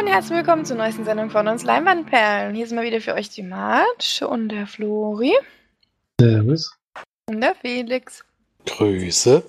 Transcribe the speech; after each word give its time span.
Und 0.00 0.06
herzlich 0.06 0.38
willkommen 0.38 0.64
zur 0.64 0.78
neuesten 0.78 1.04
Sendung 1.04 1.28
von 1.28 1.46
uns 1.46 1.62
Leinwandperlen. 1.62 2.54
Hier 2.54 2.66
sind 2.66 2.76
mal 2.76 2.86
wieder 2.86 3.02
für 3.02 3.12
euch 3.12 3.28
die 3.28 3.42
Marge 3.42 4.26
und 4.26 4.48
der 4.48 4.66
Flori. 4.66 5.34
Servus. 6.18 6.74
Und 7.26 7.42
der 7.42 7.54
Felix. 7.54 8.24
Grüße. 8.64 9.42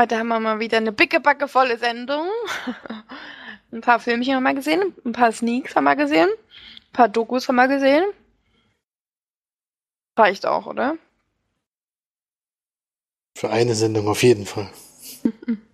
Heute 0.00 0.18
haben 0.18 0.28
wir 0.28 0.40
mal 0.40 0.58
wieder 0.58 0.78
eine 0.78 0.90
pickebacke 0.90 1.48
volle 1.48 1.76
Sendung. 1.76 2.28
ein 3.72 3.82
paar 3.82 4.00
Filmchen 4.00 4.36
haben 4.36 4.42
wir 4.42 4.54
gesehen, 4.54 4.94
ein 5.04 5.12
paar 5.12 5.32
Sneaks 5.32 5.76
haben 5.76 5.84
wir 5.84 5.96
gesehen, 5.96 6.30
ein 6.30 6.92
paar 6.94 7.10
Dokus 7.10 7.46
haben 7.46 7.56
wir 7.56 7.68
gesehen. 7.68 8.04
Reicht 10.16 10.46
auch, 10.46 10.64
oder? 10.64 10.96
Für 13.36 13.50
eine 13.50 13.74
Sendung 13.74 14.08
auf 14.08 14.22
jeden 14.22 14.46
Fall. 14.46 14.70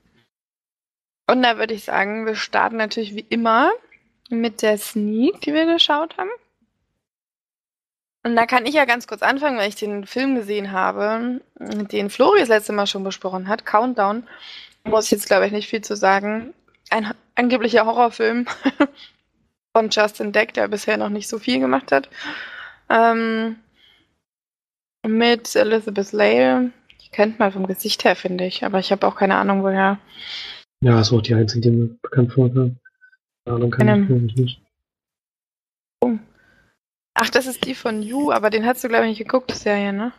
Und 1.30 1.42
da 1.42 1.58
würde 1.58 1.74
ich 1.74 1.84
sagen, 1.84 2.26
wir 2.26 2.34
starten 2.34 2.76
natürlich 2.76 3.14
wie 3.14 3.24
immer 3.28 3.70
mit 4.30 4.62
der 4.62 4.78
Sneak, 4.78 5.40
die 5.42 5.54
wir 5.54 5.64
geschaut 5.64 6.16
haben. 6.18 6.30
Und 8.24 8.34
da 8.34 8.46
kann 8.46 8.66
ich 8.66 8.74
ja 8.74 8.84
ganz 8.84 9.06
kurz 9.06 9.22
anfangen, 9.22 9.56
weil 9.56 9.68
ich 9.68 9.76
den 9.76 10.06
Film 10.06 10.34
gesehen 10.34 10.72
habe, 10.72 11.40
den 11.58 12.10
Flori 12.10 12.40
das 12.40 12.48
letzte 12.48 12.72
Mal 12.72 12.88
schon 12.88 13.04
besprochen 13.04 13.46
hat, 13.46 13.64
Countdown. 13.64 14.26
Muss 14.82 15.04
ich 15.04 15.12
jetzt, 15.12 15.26
glaube 15.26 15.46
ich, 15.46 15.52
nicht 15.52 15.68
viel 15.68 15.82
zu 15.82 15.94
sagen. 15.94 16.52
Ein 16.90 17.14
angeblicher 17.36 17.86
Horrorfilm 17.86 18.46
von 19.72 19.88
Justin 19.88 20.32
Deck, 20.32 20.52
der 20.54 20.66
bisher 20.66 20.96
noch 20.96 21.10
nicht 21.10 21.28
so 21.28 21.38
viel 21.38 21.60
gemacht 21.60 21.92
hat. 21.92 22.08
Ähm, 22.88 23.56
mit 25.06 25.54
Elizabeth 25.54 26.10
Lale. 26.10 26.72
Die 27.02 27.08
kennt 27.10 27.38
man 27.38 27.52
vom 27.52 27.68
Gesicht 27.68 28.02
her, 28.02 28.16
finde 28.16 28.46
ich. 28.46 28.64
Aber 28.64 28.80
ich 28.80 28.90
habe 28.90 29.06
auch 29.06 29.14
keine 29.14 29.36
Ahnung, 29.36 29.62
woher. 29.62 29.98
Ja, 30.82 30.96
das 30.96 31.12
war 31.12 31.18
auch 31.18 31.22
die 31.22 31.34
einzige, 31.34 31.60
die 31.60 31.70
mir 31.70 31.88
bekannt 32.02 32.32
vorkam. 32.32 32.78
Dann 33.44 33.70
kann 33.70 33.88
Eine- 33.88 34.26
ich 34.26 34.36
nicht. 34.36 34.62
Ach, 37.14 37.28
das 37.28 37.46
ist 37.46 37.66
die 37.66 37.74
von 37.74 38.02
You, 38.02 38.32
aber 38.32 38.48
den 38.48 38.64
hast 38.64 38.82
du, 38.82 38.88
glaube 38.88 39.04
ich, 39.04 39.10
nicht 39.10 39.28
geguckt, 39.28 39.50
die 39.50 39.56
Serie, 39.56 39.92
ne? 39.92 40.12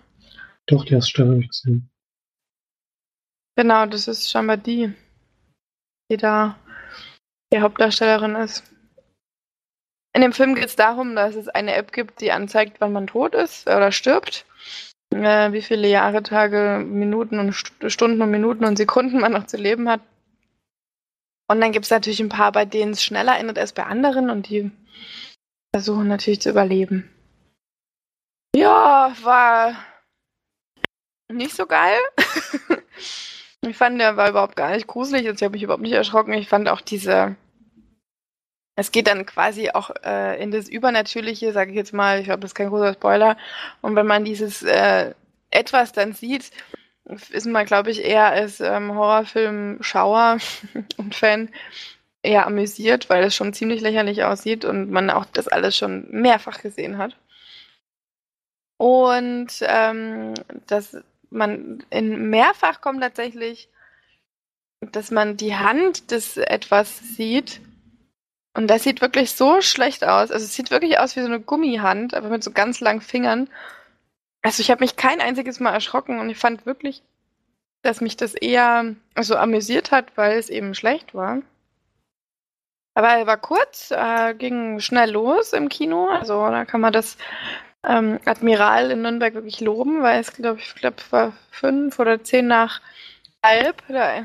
Doch, 0.67 0.85
die 0.85 0.93
erste 0.93 1.09
Staffel 1.09 1.31
habe 1.31 1.41
ich 1.41 1.49
gesehen. 1.49 1.89
Genau, 3.57 3.87
das 3.87 4.07
ist 4.07 4.29
scheinbar 4.29 4.57
die, 4.57 4.93
die 6.11 6.17
da 6.17 6.59
die 7.51 7.59
Hauptdarstellerin 7.59 8.35
ist. 8.35 8.63
In 10.13 10.21
dem 10.21 10.33
Film 10.33 10.53
geht 10.53 10.65
es 10.65 10.75
darum, 10.75 11.15
dass 11.15 11.35
es 11.35 11.47
eine 11.47 11.73
App 11.73 11.91
gibt, 11.91 12.21
die 12.21 12.31
anzeigt, 12.31 12.79
wann 12.81 12.93
man 12.93 13.07
tot 13.07 13.33
ist 13.33 13.65
oder 13.65 13.91
stirbt. 13.91 14.45
Äh, 15.09 15.51
wie 15.53 15.61
viele 15.61 15.89
Jahre, 15.89 16.21
Tage, 16.21 16.85
Minuten 16.85 17.39
und 17.39 17.53
St 17.53 17.73
Stunden 17.87 18.21
und 18.21 18.29
Minuten 18.29 18.63
und 18.63 18.77
Sekunden 18.77 19.19
man 19.19 19.31
noch 19.31 19.47
zu 19.47 19.57
leben 19.57 19.89
hat. 19.89 20.01
Und 21.47 21.61
dann 21.61 21.71
gibt 21.71 21.85
es 21.85 21.91
natürlich 21.91 22.19
ein 22.19 22.29
paar, 22.29 22.51
bei 22.51 22.65
denen 22.65 22.93
es 22.93 23.03
schneller 23.03 23.37
endet 23.37 23.59
als 23.59 23.73
bei 23.73 23.83
anderen 23.83 24.29
und 24.29 24.47
die 24.49 24.71
versuchen 25.73 26.07
natürlich 26.07 26.41
zu 26.41 26.49
überleben. 26.49 27.09
Ja, 28.55 29.13
war 29.21 29.75
nicht 31.29 31.55
so 31.55 31.65
geil. 31.65 31.97
ich 33.61 33.77
fand, 33.77 33.99
der 33.99 34.17
war 34.17 34.29
überhaupt 34.29 34.55
gar 34.55 34.71
nicht 34.71 34.87
gruselig. 34.87 35.27
Also 35.27 35.37
ich 35.37 35.43
habe 35.43 35.53
mich 35.53 35.63
überhaupt 35.63 35.83
nicht 35.83 35.93
erschrocken. 35.93 36.33
Ich 36.33 36.49
fand 36.49 36.69
auch 36.69 36.81
diese. 36.81 37.35
Es 38.75 38.91
geht 38.91 39.07
dann 39.07 39.25
quasi 39.25 39.69
auch 39.69 39.91
äh, 40.03 40.41
in 40.41 40.51
das 40.51 40.67
Übernatürliche, 40.67 41.53
sage 41.53 41.71
ich 41.71 41.77
jetzt 41.77 41.93
mal. 41.93 42.19
Ich 42.19 42.25
glaube, 42.25 42.39
das 42.39 42.51
ist 42.51 42.55
kein 42.55 42.69
großer 42.69 42.93
Spoiler. 42.93 43.37
Und 43.81 43.95
wenn 43.95 44.07
man 44.07 44.25
dieses 44.25 44.63
äh, 44.63 45.13
etwas 45.49 45.91
dann 45.91 46.13
sieht, 46.13 46.51
ist 47.29 47.45
man, 47.45 47.65
glaube 47.65 47.91
ich, 47.91 48.03
eher 48.03 48.27
als 48.27 48.59
ähm, 48.59 48.95
Horrorfilm-Schauer 48.95 50.37
und 50.97 51.15
Fan 51.15 51.49
eher 52.23 52.45
amüsiert, 52.45 53.09
weil 53.09 53.23
es 53.23 53.35
schon 53.35 53.53
ziemlich 53.53 53.81
lächerlich 53.81 54.23
aussieht 54.23 54.65
und 54.65 54.91
man 54.91 55.09
auch 55.09 55.25
das 55.25 55.47
alles 55.47 55.75
schon 55.75 56.07
mehrfach 56.11 56.61
gesehen 56.61 56.97
hat. 56.97 57.17
Und 58.77 59.49
ähm, 59.61 60.33
dass 60.67 60.97
man 61.29 61.83
in 61.89 62.29
mehrfach 62.29 62.81
kommt 62.81 63.01
tatsächlich, 63.01 63.69
dass 64.81 65.11
man 65.11 65.37
die 65.37 65.55
Hand 65.55 66.11
des 66.11 66.37
etwas 66.37 66.97
sieht. 67.15 67.61
Und 68.53 68.67
das 68.67 68.83
sieht 68.83 69.01
wirklich 69.01 69.31
so 69.33 69.61
schlecht 69.61 70.03
aus. 70.03 70.31
Also 70.31 70.45
es 70.45 70.55
sieht 70.55 70.71
wirklich 70.71 70.99
aus 70.99 71.15
wie 71.15 71.21
so 71.21 71.27
eine 71.27 71.39
Gummihand, 71.39 72.13
aber 72.13 72.29
mit 72.29 72.43
so 72.43 72.51
ganz 72.51 72.79
langen 72.79 73.01
Fingern. 73.01 73.49
Also 74.41 74.61
ich 74.61 74.71
habe 74.71 74.83
mich 74.83 74.95
kein 74.95 75.21
einziges 75.21 75.59
Mal 75.59 75.73
erschrocken 75.73 76.19
und 76.19 76.29
ich 76.29 76.37
fand 76.37 76.65
wirklich, 76.65 77.03
dass 77.83 78.01
mich 78.01 78.17
das 78.17 78.33
eher 78.33 78.95
so 79.19 79.35
amüsiert 79.35 79.91
hat, 79.91 80.17
weil 80.17 80.37
es 80.37 80.49
eben 80.49 80.73
schlecht 80.73 81.13
war. 81.13 81.41
Aber 82.93 83.09
er 83.09 83.27
war 83.27 83.37
kurz, 83.37 83.91
äh, 83.91 84.33
ging 84.35 84.79
schnell 84.79 85.11
los 85.11 85.53
im 85.53 85.69
Kino. 85.69 86.07
Also 86.07 86.33
da 86.49 86.65
kann 86.65 86.81
man 86.81 86.93
das 86.93 87.17
ähm, 87.83 88.19
Admiral 88.25 88.91
in 88.91 89.01
Nürnberg 89.01 89.33
wirklich 89.33 89.61
loben, 89.61 90.01
weil 90.01 90.19
es, 90.19 90.33
glaube 90.33 90.59
ich, 90.59 90.75
glaub, 90.75 90.95
war 91.11 91.33
fünf 91.51 91.99
oder 91.99 92.23
zehn 92.23 92.47
nach 92.47 92.81
halb. 93.43 93.81
Da 93.87 94.23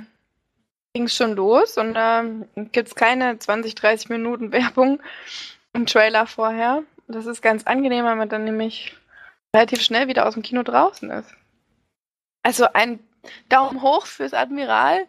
ging 0.94 1.04
es 1.04 1.14
schon 1.14 1.34
los 1.36 1.78
und 1.78 1.94
da 1.94 2.24
gibt 2.72 2.88
es 2.88 2.94
keine 2.94 3.38
20, 3.38 3.74
30 3.74 4.08
Minuten 4.08 4.52
Werbung 4.52 5.00
im 5.72 5.86
Trailer 5.86 6.26
vorher. 6.26 6.82
Das 7.08 7.26
ist 7.26 7.42
ganz 7.42 7.64
angenehm, 7.64 8.04
weil 8.04 8.16
man 8.16 8.28
dann 8.28 8.44
nämlich 8.44 8.96
relativ 9.56 9.82
schnell 9.82 10.06
wieder 10.06 10.26
aus 10.26 10.34
dem 10.34 10.42
Kino 10.42 10.62
draußen 10.62 11.10
ist. 11.10 11.34
Also 12.42 12.66
ein 12.72 13.00
Daumen 13.48 13.82
hoch 13.82 14.06
fürs 14.06 14.34
Admiral 14.34 15.06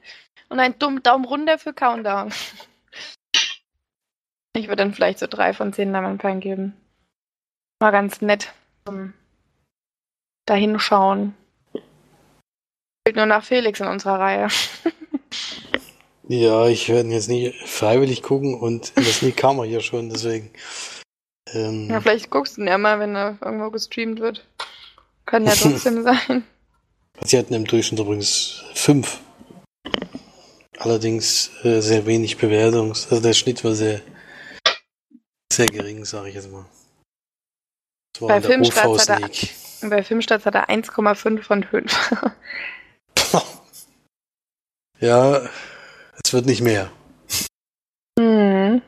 und 0.50 0.59
ein 0.59 0.80
dumm 0.80 1.03
Daumen 1.03 1.25
runter 1.25 1.59
für 1.59 1.74
Countdown. 1.74 2.31
Ich 4.56 4.68
würde 4.68 4.78
dann 4.78 4.94
vielleicht 4.94 5.19
so 5.19 5.28
drei 5.28 5.53
von 5.53 5.72
zehn 5.72 5.91
Leinwandperlen 5.91 6.40
geben. 6.40 6.74
War 7.80 7.91
ganz 7.91 8.22
nett 8.22 8.53
zum 8.86 9.13
Dahinschauen. 10.47 11.36
Fehlt 13.06 13.18
nur 13.18 13.28
nach 13.28 13.44
Felix 13.44 13.80
in 13.80 13.88
unserer 13.88 14.19
Reihe. 14.19 14.47
Ja, 16.30 16.68
ich 16.68 16.90
werde 16.90 17.07
jetzt 17.09 17.30
nicht 17.30 17.56
freiwillig 17.68 18.22
gucken 18.22 18.53
und 18.53 18.97
das 18.97 19.19
Sneak 19.19 19.38
kam 19.38 19.59
er 19.59 19.66
ja 19.66 19.80
schon, 19.80 20.09
deswegen. 20.09 20.52
Ähm, 21.53 21.90
Ja, 21.90 22.02
vielleicht 22.02 22.30
guckst 22.30 22.58
du 22.58 22.62
ihn 22.62 22.68
ja 22.68 22.78
mal, 22.78 23.00
wenn 23.00 23.16
er 23.16 23.38
irgendwo 23.41 23.69
gestreamt 23.72 24.19
wird. 24.19 24.46
Kann 25.25 25.46
ja 25.46 25.53
trotzdem 25.59 26.03
sein. 26.03 26.44
Sie 27.24 27.38
hatten 27.38 27.53
im 27.53 27.66
Durchschnitt 27.66 28.00
übrigens 28.00 28.63
fünf. 28.75 29.19
Allerdings 30.80 31.50
äh, 31.63 31.81
sehr 31.81 32.06
wenig 32.06 32.38
Bewertung. 32.38 32.90
Also 32.91 33.19
der 33.19 33.34
Schnitt 33.34 33.63
war 33.63 33.74
sehr, 33.74 34.02
sehr 35.52 35.66
gering, 35.68 36.06
sage 36.06 36.30
ich 36.30 36.36
jetzt 36.36 36.52
mal. 36.52 36.66
Bei 38.19 38.41
Filmstarts 38.41 39.09
hat 39.09 39.22
er- 39.22 39.90
bei 39.90 40.03
Filmstarts 40.03 40.46
hat 40.46 40.56
er 40.56 40.69
1,5 40.69 41.41
von 41.41 41.63
5. 41.63 42.13
Ja, 45.00 45.47
es 46.25 46.34
wird 46.34 46.47
nicht 46.47 46.62
mehr. 46.62 46.91
hm. 48.19 48.81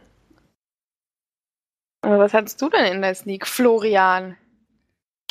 Aber 2.02 2.20
was 2.20 2.34
hattest 2.34 2.62
du 2.62 2.70
denn 2.70 2.94
in 2.94 3.02
der 3.02 3.14
Sneak, 3.16 3.46
Florian? 3.46 4.38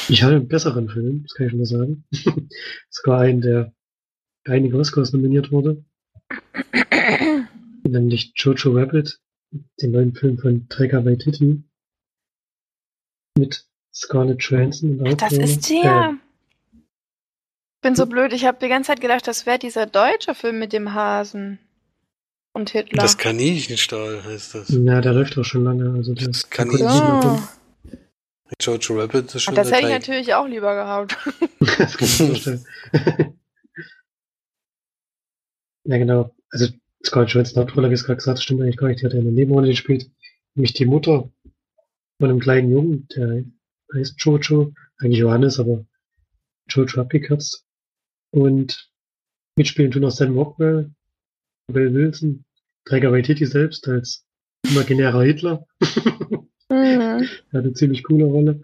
Ich 0.09 0.23
hatte 0.23 0.37
einen 0.37 0.49
besseren 0.49 0.88
Film, 0.88 1.23
das 1.25 1.35
kann 1.35 1.47
ich 1.47 1.50
schon 1.50 1.59
mal 1.59 1.67
sagen. 1.67 2.05
Sogar 2.91 3.20
einen, 3.20 3.41
der 3.41 3.73
für 4.44 4.53
einige 4.53 4.76
Oscars 4.79 5.12
nominiert 5.12 5.50
wurde. 5.50 5.85
Nämlich 7.85 8.32
Jojo 8.37 8.73
Rabbit, 8.73 9.19
den 9.81 9.91
neuen 9.91 10.15
Film 10.15 10.38
von 10.38 10.69
Taika 10.69 11.05
Waititi. 11.05 11.62
Mit 13.38 13.64
Scarlett 13.94 14.43
Johansson 14.43 15.00
und 15.00 15.21
Das 15.23 15.32
Hauptrolle. 15.32 15.44
ist 15.44 15.71
der. 15.71 16.17
Ich 16.73 17.82
bin 17.82 17.94
so 17.94 18.06
blöd, 18.06 18.32
ich 18.32 18.44
habe 18.44 18.59
die 18.61 18.69
ganze 18.69 18.88
Zeit 18.88 19.00
gedacht, 19.00 19.26
das 19.26 19.47
wäre 19.47 19.59
dieser 19.59 19.87
deutsche 19.87 20.35
Film 20.35 20.59
mit 20.59 20.73
dem 20.73 20.94
Hasen 20.94 21.59
und 22.58 22.70
Hitler. 22.70 23.02
Das 23.02 23.16
Kaninchenstall 23.16 24.22
heißt 24.25 24.55
das. 24.55 24.69
Ja, 24.70 25.00
der 25.00 25.12
läuft 25.12 25.38
auch 25.38 25.44
schon 25.44 25.64
lange. 25.64 25.90
Also 25.94 26.14
Das 26.14 26.44
ich 26.44 26.50
kommt 26.50 26.78
Ja. 26.78 27.32
mehr 27.32 27.49
Jojo 28.60 28.99
Rabbit 29.00 29.26
ist 29.26 29.37
Ah, 29.37 29.38
schon 29.40 29.55
das 29.55 29.69
der 29.69 29.76
hätte 29.78 29.88
ich 29.88 29.93
natürlich 29.93 30.34
auch 30.34 30.46
lieber 30.46 30.75
gehabt. 30.75 31.16
das 31.78 31.96
kann 31.96 32.08
ich 32.08 32.20
mir 32.20 32.26
vorstellen. 32.28 32.64
ja, 35.84 35.99
genau. 35.99 36.34
Also 36.50 36.69
Scarlett 37.05 37.31
Johansson 37.31 37.62
Hauptrolle, 37.62 37.90
wie 37.90 37.94
es 37.94 38.05
gerade 38.05 38.16
gesagt 38.16 38.38
hast, 38.38 38.43
stimmt 38.44 38.62
eigentlich 38.62 38.76
gar 38.76 38.88
nicht. 38.88 39.00
Die 39.00 39.06
hat 39.06 39.12
ja 39.12 39.20
eine 39.20 39.31
Nebenrolle 39.32 39.69
gespielt. 39.69 40.11
Nämlich 40.54 40.72
die 40.75 40.87
Mutter 40.87 41.31
von 42.20 42.31
einem 42.31 42.40
kleinen 42.40 42.70
Jungen, 42.72 43.06
der 43.14 43.44
heißt 43.94 44.14
Jojo. 44.19 44.72
Eigentlich 44.99 45.19
Johannes, 45.20 45.61
aber 45.61 45.84
Jojo 46.69 47.00
abgekürzt. 47.00 47.64
Und 48.31 48.90
mitspielen 49.56 49.90
tun 49.90 50.04
auch 50.04 50.11
Sam 50.11 50.37
Rockwell, 50.37 50.90
Will 51.69 51.94
Wilson, 51.94 52.44
Träger 52.88 53.12
Waititi 53.12 53.44
selbst 53.44 53.87
als 53.87 54.25
imaginärer 54.67 55.23
Hitler. 55.23 55.67
Mhm. 55.81 56.49
Er 56.70 57.20
hat 57.52 57.64
eine 57.64 57.75
ziemlich 57.75 58.02
coole 58.02 58.25
Rolle. 58.25 58.62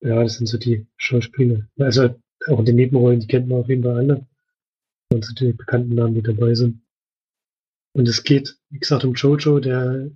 Ja, 0.00 0.20
das 0.20 0.36
sind 0.36 0.48
so 0.48 0.58
die 0.58 0.88
Schauspieler. 0.96 1.68
Also 1.78 2.20
auch 2.48 2.58
in 2.58 2.64
den 2.64 2.74
Nebenrollen, 2.74 3.20
die 3.20 3.28
kennt 3.28 3.48
man 3.48 3.60
auf 3.60 3.68
jeden 3.68 3.84
Fall 3.84 3.98
alle. 3.98 4.26
Und 5.12 5.24
so 5.24 5.32
die 5.32 5.52
bekannten 5.52 5.94
Namen, 5.94 6.14
die 6.14 6.22
dabei 6.22 6.54
sind. 6.54 6.82
Und 7.92 8.08
es 8.08 8.24
geht, 8.24 8.58
wie 8.70 8.80
gesagt, 8.80 9.04
um 9.04 9.14
Jojo, 9.14 9.60
der 9.60 10.10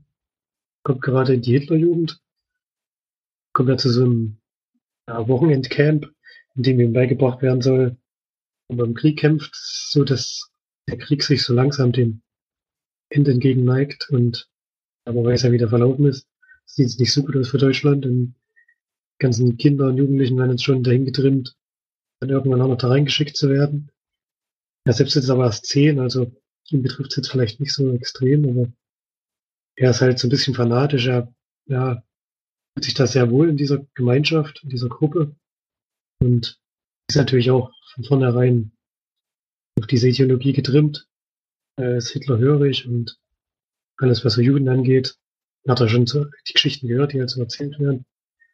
kommt 0.83 1.01
gerade 1.01 1.35
in 1.35 1.43
die 1.43 1.53
Hitlerjugend, 1.53 2.21
kommt 3.53 3.69
ja 3.69 3.77
zu 3.77 3.91
so 3.91 4.05
einem 4.05 4.39
ja, 5.07 5.29
Wochenendcamp, 5.29 6.13
in 6.57 6.63
dem 6.65 6.81
ihm 6.81 6.93
beigebracht 6.93 7.43
werden 7.43 7.63
soll, 7.63 7.97
und 8.67 8.77
beim 8.77 8.95
Krieg 8.95 9.21
kämpft, 9.21 9.55
so 9.55 10.03
dass 10.03 10.51
der 10.89 10.99
Krieg 10.99 11.23
sich 11.23 11.45
so 11.45 11.55
langsam 11.55 11.93
dem 11.93 12.23
Ende 13.11 13.33
entgegen 13.33 13.65
neigt 13.65 14.11
und 14.11 14.49
aber 15.05 15.25
weiß 15.25 15.43
ja, 15.43 15.53
wie 15.53 15.59
der 15.59 15.69
verlaufen 15.69 16.07
ist. 16.07 16.27
Sieht 16.67 16.87
es 16.87 16.99
nicht 16.99 17.13
so 17.13 17.23
gut 17.23 17.37
aus 17.37 17.49
für 17.49 17.59
Deutschland 17.59 18.05
und 18.05 18.35
ganzen 19.19 19.57
Kinder 19.57 19.87
und 19.87 19.97
Jugendlichen 19.97 20.37
werden 20.37 20.53
jetzt 20.53 20.65
schon 20.65 20.83
dahin 20.83 21.05
getrimmt, 21.05 21.57
dann 22.21 22.31
irgendwann 22.31 22.61
auch 22.61 22.69
noch 22.69 22.79
da 22.79 22.89
reingeschickt 22.89 23.37
zu 23.37 23.49
werden. 23.49 23.91
Er 24.85 24.93
selbst 24.93 25.17
ist 25.17 25.31
aber 25.31 25.45
erst 25.45 25.67
zehn, 25.67 25.99
also 25.99 26.33
ihn 26.71 26.83
betrifft 26.83 27.11
es 27.11 27.17
jetzt 27.17 27.31
vielleicht 27.31 27.61
nicht 27.61 27.73
so 27.73 27.93
extrem, 27.93 28.49
aber 28.49 28.73
er 29.77 29.91
ist 29.91 30.01
halt 30.01 30.19
so 30.19 30.27
ein 30.27 30.31
bisschen 30.31 30.55
fanatisch, 30.55 31.07
er 31.07 31.33
ja, 31.67 32.03
fühlt 32.75 32.85
sich 32.85 32.95
da 32.95 33.07
sehr 33.07 33.31
wohl 33.31 33.49
in 33.49 33.57
dieser 33.57 33.87
Gemeinschaft, 33.95 34.61
in 34.63 34.69
dieser 34.69 34.89
Gruppe 34.89 35.35
und 36.21 36.61
ist 37.09 37.17
natürlich 37.17 37.51
auch 37.51 37.73
von 37.95 38.05
vornherein 38.05 38.73
auf 39.79 39.87
diese 39.87 40.09
Ideologie 40.09 40.53
getrimmt. 40.53 41.09
Er 41.79 41.97
ist 41.97 42.11
Hitlerhörig 42.11 42.89
und 42.89 43.21
alles, 43.99 44.25
was 44.25 44.35
so 44.35 44.41
Juden 44.41 44.69
angeht, 44.69 45.17
hat 45.69 45.81
er 45.81 45.89
schon 45.89 46.07
so 46.07 46.27
die 46.49 46.53
Geschichten 46.53 46.89
gehört, 46.89 47.13
die 47.13 47.21
halt 47.21 47.31
so 47.31 47.41
erzählt 47.41 47.79
werden. 47.79 48.05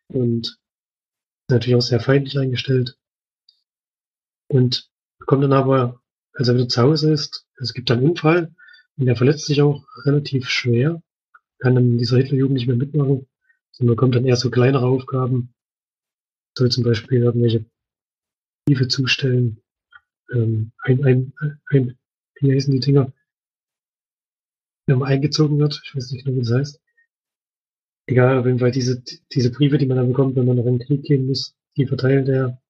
Und 0.08 0.46
ist 0.48 1.50
natürlich 1.50 1.76
auch 1.76 1.82
sehr 1.82 2.00
feindlich 2.00 2.38
eingestellt. 2.38 2.98
Und 4.48 4.90
kommt 5.26 5.42
dann 5.42 5.54
aber, 5.54 6.02
als 6.34 6.48
er 6.48 6.54
wieder 6.54 6.68
zu 6.68 6.82
Hause 6.82 7.12
ist, 7.12 7.46
es 7.56 7.72
gibt 7.72 7.90
einen 7.90 8.10
Unfall 8.10 8.54
und 8.98 9.08
er 9.08 9.16
verletzt 9.16 9.46
sich 9.46 9.62
auch 9.62 9.86
relativ 10.04 10.50
schwer, 10.50 11.02
kann 11.60 11.76
dann 11.76 11.96
dieser 11.96 12.18
Hitlerjugend 12.18 12.54
nicht 12.54 12.66
mehr 12.66 12.76
mitmachen, 12.76 13.26
sondern 13.72 13.96
bekommt 13.96 14.14
dann 14.16 14.26
eher 14.26 14.36
so 14.36 14.50
kleinere 14.50 14.84
Aufgaben, 14.84 15.54
soll 16.58 16.70
zum 16.70 16.84
Beispiel 16.84 17.22
irgendwelche 17.22 17.64
Briefe 18.66 18.86
zustellen, 18.88 19.62
ähm, 20.30 20.72
ein, 20.82 21.04
ein, 21.04 21.32
ein, 21.70 21.98
wie 22.44 22.54
heißen 22.54 22.72
die 22.72 22.80
Dinger, 22.80 23.12
wenn 24.86 24.98
man 24.98 25.08
eingezogen 25.08 25.58
wird, 25.58 25.80
ich 25.84 25.94
weiß 25.94 26.10
nicht 26.12 26.24
genau, 26.24 26.36
wie 26.36 26.40
das 26.42 26.52
heißt. 26.52 26.80
Egal, 28.06 28.38
auf 28.38 28.46
jeden 28.46 28.58
Fall 28.58 28.70
diese, 28.70 29.02
diese 29.32 29.50
Briefe, 29.50 29.78
die 29.78 29.86
man 29.86 29.96
dann 29.96 30.08
bekommt, 30.08 30.36
wenn 30.36 30.46
man 30.46 30.56
noch 30.56 30.66
in 30.66 30.78
den 30.78 30.86
Krieg 30.86 31.04
gehen 31.04 31.26
muss, 31.26 31.56
die 31.76 31.86
verteilt 31.86 32.28
er. 32.28 32.60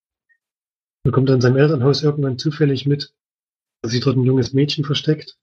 Bekommt 1.02 1.28
dann 1.28 1.36
in 1.36 1.40
seinem 1.40 1.56
Elternhaus 1.56 2.02
irgendwann 2.02 2.38
zufällig 2.38 2.86
mit, 2.86 3.14
dass 3.82 3.92
sich 3.92 4.00
dort 4.00 4.16
ein 4.16 4.24
junges 4.24 4.52
Mädchen 4.52 4.84
versteckt. 4.84 5.36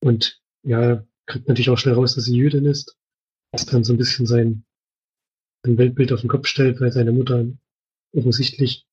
Und 0.00 0.42
ja, 0.62 1.06
kriegt 1.26 1.48
natürlich 1.48 1.70
auch 1.70 1.78
schnell 1.78 1.94
raus, 1.94 2.14
dass 2.14 2.24
sie 2.24 2.36
Jüdin 2.36 2.64
ist. 2.64 2.96
Was 3.52 3.66
dann 3.66 3.84
so 3.84 3.92
ein 3.92 3.98
bisschen 3.98 4.26
sein, 4.26 4.64
sein 5.64 5.78
Weltbild 5.78 6.12
auf 6.12 6.22
den 6.22 6.30
Kopf 6.30 6.46
stellt, 6.46 6.80
weil 6.80 6.92
seine 6.92 7.12
Mutter 7.12 7.46
offensichtlich 8.12 8.86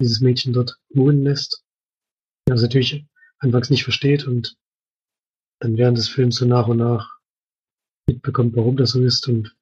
dieses 0.00 0.20
Mädchen 0.20 0.52
dort 0.52 0.78
wohnen 0.90 1.22
lässt. 1.22 1.63
Was 2.46 2.62
natürlich 2.62 3.06
anfangs 3.38 3.70
nicht 3.70 3.84
versteht 3.84 4.26
und 4.26 4.56
dann 5.60 5.76
während 5.76 5.98
des 5.98 6.08
Films 6.08 6.36
so 6.36 6.44
nach 6.44 6.68
und 6.68 6.78
nach 6.78 7.18
mitbekommt, 8.06 8.54
warum 8.56 8.76
das 8.76 8.90
so 8.90 9.02
ist 9.02 9.28
und 9.28 9.56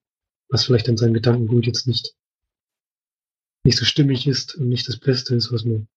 was 0.48 0.64
vielleicht 0.64 0.88
an 0.88 0.96
seinem 0.96 1.14
Gedankengut 1.14 1.66
jetzt 1.66 1.86
nicht, 1.86 2.14
nicht 3.64 3.78
so 3.78 3.84
stimmig 3.84 4.26
ist 4.26 4.54
und 4.56 4.68
nicht 4.68 4.88
das 4.88 4.98
Beste 4.98 5.34
ist, 5.34 5.52
was 5.52 5.64
man 5.64 5.88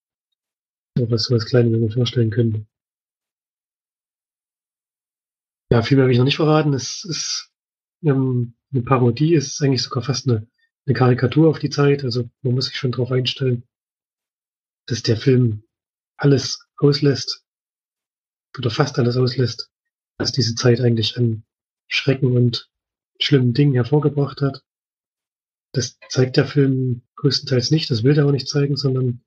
was 0.98 1.24
so 1.24 1.34
als 1.34 1.46
kleiner 1.46 1.70
Junge 1.70 1.92
vorstellen 1.92 2.30
könnte. 2.30 2.66
Ja, 5.70 5.82
viel 5.82 5.98
mehr 5.98 6.06
will 6.06 6.14
ich 6.14 6.18
noch 6.18 6.26
nicht 6.26 6.38
verraten. 6.38 6.74
Es 6.74 7.04
ist 7.04 7.52
ähm, 8.04 8.56
eine 8.72 8.84
Parodie, 8.84 9.36
es 9.36 9.48
ist 9.48 9.62
eigentlich 9.62 9.84
sogar 9.84 10.04
fast 10.04 10.30
eine, 10.30 10.48
eine 10.86 10.96
Karikatur 10.96 11.50
auf 11.50 11.60
die 11.60 11.70
Zeit. 11.70 12.06
Also 12.06 12.30
man 12.44 12.54
muss 12.54 12.68
sich 12.68 12.78
schon 12.78 12.92
darauf 12.92 13.12
einstellen, 13.12 13.64
dass 14.86 15.04
der 15.04 15.18
Film 15.18 15.65
alles 16.18 16.66
auslässt 16.78 17.44
oder 18.58 18.70
fast 18.70 18.98
alles 19.00 19.18
auslässt, 19.18 19.72
was 20.18 20.32
diese 20.32 20.56
Zeit 20.56 20.80
eigentlich 20.80 21.18
an 21.18 21.44
Schrecken 21.88 22.36
und 22.36 22.70
schlimmen 23.20 23.54
Dingen 23.54 23.74
hervorgebracht 23.74 24.42
hat. 24.42 24.64
Das 25.74 26.00
zeigt 26.10 26.38
der 26.38 26.46
Film 26.46 27.02
größtenteils 27.16 27.72
nicht, 27.72 27.90
das 27.90 28.04
will 28.04 28.18
er 28.18 28.26
auch 28.26 28.32
nicht 28.32 28.48
zeigen, 28.48 28.78
sondern 28.78 29.24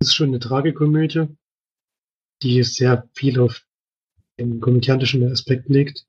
es 0.00 0.08
ist 0.08 0.14
schon 0.14 0.28
eine 0.28 0.38
Tragikomödie, 0.38 1.28
die 2.42 2.62
sehr 2.62 3.08
viel 3.14 3.38
auf 3.40 3.66
den 4.38 4.60
komödiantischen 4.60 5.30
Aspekt 5.30 5.68
legt. 5.68 6.06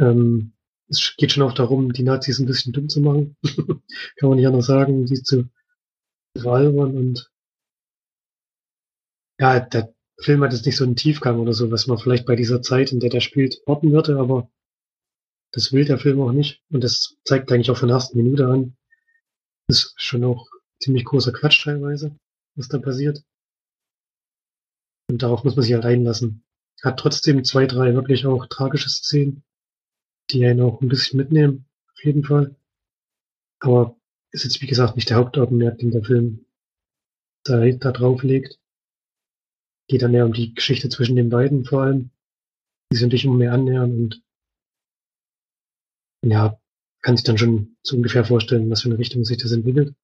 Ähm, 0.00 0.54
es 0.88 1.14
geht 1.18 1.32
schon 1.32 1.42
auch 1.42 1.52
darum, 1.52 1.92
die 1.92 2.02
Nazis 2.02 2.38
ein 2.38 2.46
bisschen 2.46 2.72
dumm 2.72 2.88
zu 2.88 3.00
machen. 3.00 3.36
Kann 4.16 4.28
man 4.28 4.38
nicht 4.38 4.46
anders 4.46 4.66
sagen, 4.66 5.04
die 5.04 5.22
zu 5.22 5.50
veralbern 6.36 6.96
und 6.96 7.30
ja, 9.38 9.60
der 9.60 9.94
Film 10.20 10.42
hat 10.42 10.52
jetzt 10.52 10.66
nicht 10.66 10.76
so 10.76 10.84
einen 10.84 10.96
Tiefgang 10.96 11.38
oder 11.38 11.54
so, 11.54 11.70
was 11.70 11.86
man 11.86 11.98
vielleicht 11.98 12.26
bei 12.26 12.36
dieser 12.36 12.60
Zeit, 12.62 12.92
in 12.92 13.00
der 13.00 13.10
der 13.10 13.20
spielt, 13.20 13.62
orten 13.66 13.92
würde, 13.92 14.18
aber 14.18 14.50
das 15.52 15.72
will 15.72 15.84
der 15.84 15.98
Film 15.98 16.20
auch 16.20 16.32
nicht. 16.32 16.62
Und 16.70 16.82
das 16.84 17.16
zeigt 17.24 17.50
eigentlich 17.50 17.70
auch 17.70 17.78
von 17.78 17.88
der 17.88 17.96
ersten 17.96 18.18
Minute 18.18 18.46
an. 18.46 18.76
Das 19.68 19.84
ist 19.84 19.94
schon 19.96 20.24
auch 20.24 20.48
ziemlich 20.80 21.04
großer 21.04 21.32
Quatsch 21.32 21.64
teilweise, 21.64 22.16
was 22.56 22.68
da 22.68 22.78
passiert. 22.78 23.22
Und 25.08 25.22
darauf 25.22 25.44
muss 25.44 25.56
man 25.56 25.62
sich 25.62 25.72
halt 25.72 25.84
einlassen. 25.84 26.44
Hat 26.82 26.98
trotzdem 26.98 27.44
zwei, 27.44 27.66
drei 27.66 27.94
wirklich 27.94 28.26
auch 28.26 28.46
tragische 28.46 28.88
Szenen, 28.88 29.42
die 30.30 30.44
einen 30.44 30.60
auch 30.60 30.80
ein 30.80 30.88
bisschen 30.88 31.16
mitnehmen, 31.16 31.66
auf 31.92 32.04
jeden 32.04 32.24
Fall. 32.24 32.54
Aber 33.60 33.96
ist 34.30 34.44
jetzt, 34.44 34.60
wie 34.60 34.66
gesagt, 34.66 34.96
nicht 34.96 35.10
der 35.10 35.16
Hauptaugenmerk, 35.16 35.78
den 35.78 35.90
der 35.90 36.04
Film 36.04 36.44
da, 37.44 37.64
da 37.66 37.92
drauf 37.92 38.22
legt. 38.22 38.58
Geht 39.88 40.02
dann 40.02 40.12
ja 40.12 40.24
um 40.24 40.32
die 40.32 40.54
Geschichte 40.54 40.88
zwischen 40.88 41.16
den 41.16 41.30
beiden 41.30 41.64
vor 41.64 41.82
allem, 41.82 42.10
die 42.90 42.96
sich 42.96 43.04
natürlich 43.04 43.24
immer 43.24 43.36
mehr 43.36 43.52
annähern 43.52 43.92
und 43.92 44.22
ja, 46.22 46.60
kann 47.02 47.16
sich 47.16 47.24
dann 47.24 47.38
schon 47.38 47.76
so 47.82 47.96
ungefähr 47.96 48.24
vorstellen, 48.24 48.70
was 48.70 48.82
für 48.82 48.88
eine 48.88 48.98
Richtung 48.98 49.24
sich 49.24 49.38
das 49.38 49.52
entwickelt. 49.52 49.94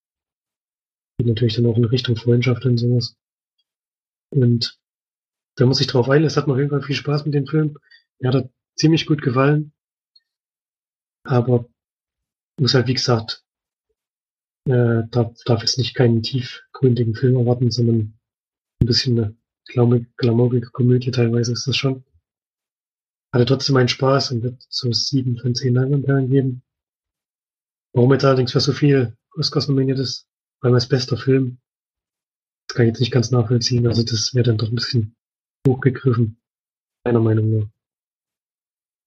Geht 1.18 1.26
natürlich 1.26 1.54
dann 1.54 1.66
auch 1.66 1.76
in 1.76 1.84
Richtung 1.84 2.16
Freundschaft 2.16 2.64
und 2.64 2.78
sowas. 2.78 3.16
Und 4.30 4.78
da 5.56 5.66
muss 5.66 5.80
ich 5.80 5.86
drauf 5.86 6.08
ein, 6.08 6.24
es 6.24 6.36
hat 6.36 6.46
mir 6.46 6.54
auf 6.54 6.58
jeden 6.58 6.70
Fall 6.70 6.82
viel 6.82 6.96
Spaß 6.96 7.24
mit 7.24 7.34
dem 7.34 7.46
Film. 7.46 7.78
Mir 8.18 8.28
hat 8.28 8.34
er 8.34 8.50
ziemlich 8.76 9.06
gut 9.06 9.22
gefallen. 9.22 9.72
Aber 11.24 11.68
muss 12.58 12.74
halt, 12.74 12.86
wie 12.86 12.94
gesagt, 12.94 13.44
äh, 14.66 15.02
darf, 15.10 15.36
darf 15.44 15.60
jetzt 15.60 15.78
nicht 15.78 15.94
keinen 15.94 16.22
tiefgründigen 16.22 17.14
Film 17.14 17.36
erwarten, 17.36 17.70
sondern 17.70 18.18
ein 18.80 18.86
bisschen 18.86 19.18
eine 19.18 19.36
glamourige 19.66 20.70
Komödie 20.70 21.10
teilweise 21.10 21.52
ist 21.52 21.66
das 21.66 21.76
schon. 21.76 22.04
Hatte 23.32 23.46
trotzdem 23.46 23.76
einen 23.76 23.88
Spaß 23.88 24.30
und 24.32 24.42
wird 24.42 24.64
so 24.68 24.92
sieben 24.92 25.38
von 25.38 25.54
zehn 25.54 25.74
Leinwandperlen 25.74 26.30
geben. 26.30 26.62
Warum 27.92 28.12
jetzt 28.12 28.24
allerdings 28.24 28.52
für 28.52 28.60
so 28.60 28.72
viel 28.72 29.16
Oscars 29.36 29.68
nominiert 29.68 29.98
ist, 29.98 30.28
weil 30.60 30.74
als 30.74 30.88
bester 30.88 31.16
Film, 31.16 31.58
das 32.68 32.76
kann 32.76 32.86
ich 32.86 32.90
jetzt 32.90 33.00
nicht 33.00 33.12
ganz 33.12 33.30
nachvollziehen. 33.30 33.86
Also 33.86 34.02
das 34.02 34.34
wäre 34.34 34.44
dann 34.44 34.58
doch 34.58 34.68
ein 34.68 34.74
bisschen 34.74 35.16
hochgegriffen, 35.66 36.40
meiner 37.04 37.20
Meinung 37.20 37.58
nach. 37.58 37.68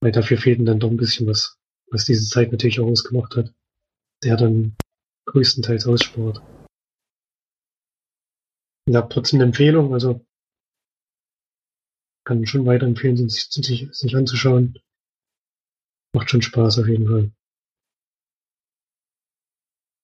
Weil 0.02 0.12
dafür 0.12 0.38
fehlt 0.38 0.66
dann 0.68 0.80
doch 0.80 0.90
ein 0.90 0.98
bisschen 0.98 1.28
was, 1.28 1.58
was 1.90 2.06
diese 2.06 2.28
Zeit 2.28 2.52
natürlich 2.52 2.80
auch 2.80 2.88
ausgemacht 2.88 3.36
hat. 3.36 3.54
Der 4.24 4.36
dann 4.36 4.76
größtenteils 5.28 5.86
ausspart. 5.88 6.42
Ich 8.88 8.96
habe 8.96 9.10
trotzdem 9.10 9.40
eine 9.40 9.48
Empfehlung, 9.48 9.94
also 9.94 10.26
kann 12.28 12.46
schon 12.46 12.66
weiterempfehlen, 12.66 13.30
sich, 13.30 13.48
sich, 13.50 13.88
sich 13.92 14.16
anzuschauen. 14.16 14.78
Macht 16.14 16.30
schon 16.30 16.42
Spaß 16.42 16.80
auf 16.80 16.88
jeden 16.88 17.08
Fall. 17.08 17.32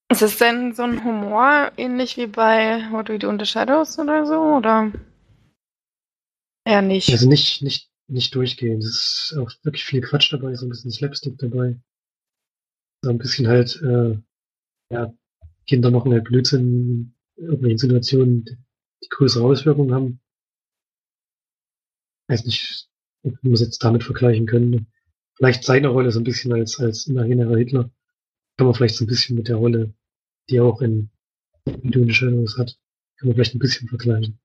Ist 0.10 0.22
es 0.22 0.38
denn 0.38 0.74
so 0.74 0.84
ein 0.84 1.04
Humor 1.04 1.74
ähnlich 1.76 2.16
wie 2.16 2.28
bei 2.28 2.90
What 2.92 3.10
We 3.10 3.20
Do 3.20 3.30
in 3.30 3.40
the 3.40 3.46
Shadows 3.46 4.00
oder 4.00 4.26
so? 4.26 4.40
Oder 4.40 4.94
eher 6.66 6.82
nicht? 6.82 7.10
Also 7.10 7.28
nicht, 7.28 7.62
nicht, 7.62 7.92
nicht 8.08 8.34
durchgehend. 8.34 8.84
Es 8.84 9.32
ist 9.32 9.38
auch 9.38 9.52
wirklich 9.64 9.84
viel 9.84 10.02
Quatsch 10.02 10.32
dabei, 10.32 10.56
so 10.56 10.66
ein 10.66 10.70
bisschen 10.70 10.92
Slapstick 10.92 11.38
dabei. 11.40 11.78
So 13.04 13.10
ein 13.10 13.18
bisschen 13.18 13.48
halt 13.48 13.82
äh, 13.82 14.18
ja, 14.92 15.14
Kinder 15.68 15.92
machen 15.92 16.14
halt 16.14 16.24
Blödsinn 16.24 17.16
in 17.36 17.44
irgendwelchen 17.44 17.80
Situationen, 17.80 18.46
die 19.04 19.10
größere 19.10 19.44
Auswirkungen 19.44 19.94
haben 19.94 20.23
weiß 22.28 22.46
nicht, 22.46 22.88
ob 23.24 23.42
man 23.44 23.54
es 23.54 23.62
jetzt 23.62 23.84
damit 23.84 24.04
vergleichen 24.04 24.46
könnte. 24.46 24.86
Vielleicht 25.36 25.64
seine 25.64 25.88
Rolle 25.88 26.12
so 26.12 26.20
ein 26.20 26.24
bisschen 26.26 26.54
als, 26.54 26.80
als 26.80 27.08
imaginärer 27.08 27.58
Hitler. 27.58 27.90
Kann 28.58 28.68
man 28.68 28.76
vielleicht 28.76 28.96
so 28.96 29.06
ein 29.06 29.08
bisschen 29.08 29.36
mit 29.36 29.48
der 29.48 29.56
Rolle, 29.56 29.94
die 30.50 30.58
er 30.58 30.66
auch 30.66 30.82
in, 30.82 31.10
in 31.66 31.92
Dune 31.92 32.14
Shadows 32.14 32.58
hat, 32.58 32.78
kann 33.18 33.30
man 33.30 33.36
vielleicht 33.36 33.56
ein 33.56 33.60
bisschen 33.60 33.88
vergleichen. 33.88 34.40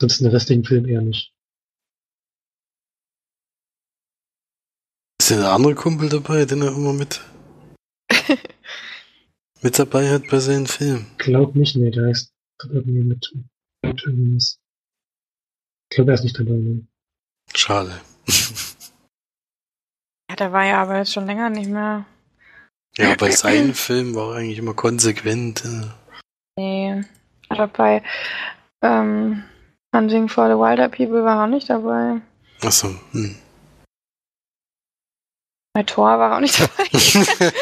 Sonst 0.00 0.20
in 0.20 0.24
den 0.24 0.32
restlichen 0.32 0.64
Film 0.64 0.86
eher 0.86 1.02
nicht. 1.02 1.32
Ist 5.20 5.30
denn 5.30 5.38
ein 5.38 5.44
anderer 5.44 5.74
Kumpel 5.74 6.08
dabei, 6.08 6.44
den 6.44 6.62
er 6.62 6.74
immer 6.74 6.92
mit, 6.92 7.20
mit 9.62 9.78
dabei 9.78 10.10
hat 10.10 10.28
bei 10.28 10.38
seinen 10.38 10.66
Filmen? 10.66 11.06
Glaub 11.18 11.54
nicht, 11.54 11.76
nee, 11.76 11.90
der 11.90 12.08
heißt 12.08 12.32
irgendwie 12.64 13.02
mit, 13.02 13.32
mit 13.82 14.02
irgendwas. 14.04 14.58
Ich 15.94 15.96
glaube, 15.96 16.10
er 16.10 16.14
ist 16.16 16.24
nicht 16.24 16.36
dabei, 16.36 16.50
nee. 16.50 16.84
Schade. 17.54 18.00
Ja, 20.28 20.36
der 20.36 20.52
war 20.52 20.64
ja 20.64 20.82
aber 20.82 20.96
jetzt 20.96 21.12
schon 21.12 21.26
länger 21.26 21.50
nicht 21.50 21.70
mehr. 21.70 22.06
Ja, 22.96 23.14
bei 23.14 23.30
seinen 23.30 23.74
Filmen 23.74 24.16
war 24.16 24.32
er 24.32 24.38
eigentlich 24.38 24.58
immer 24.58 24.74
konsequent. 24.74 25.64
äh. 25.64 25.86
Nee. 26.58 27.04
Aber 27.50 27.68
bei 27.68 28.02
ähm, 28.82 29.44
Hunting 29.94 30.28
for 30.28 30.48
the 30.48 30.58
Wilder 30.58 30.88
People 30.88 31.22
war 31.22 31.36
er 31.36 31.44
auch 31.44 31.48
nicht 31.48 31.70
dabei. 31.70 32.20
Achso, 32.62 32.96
hm. 33.12 33.36
Bei 35.74 35.84
Thor 35.84 36.18
war 36.18 36.30
er 36.30 36.36
auch 36.36 36.40
nicht 36.40 36.58
dabei. 36.58 36.88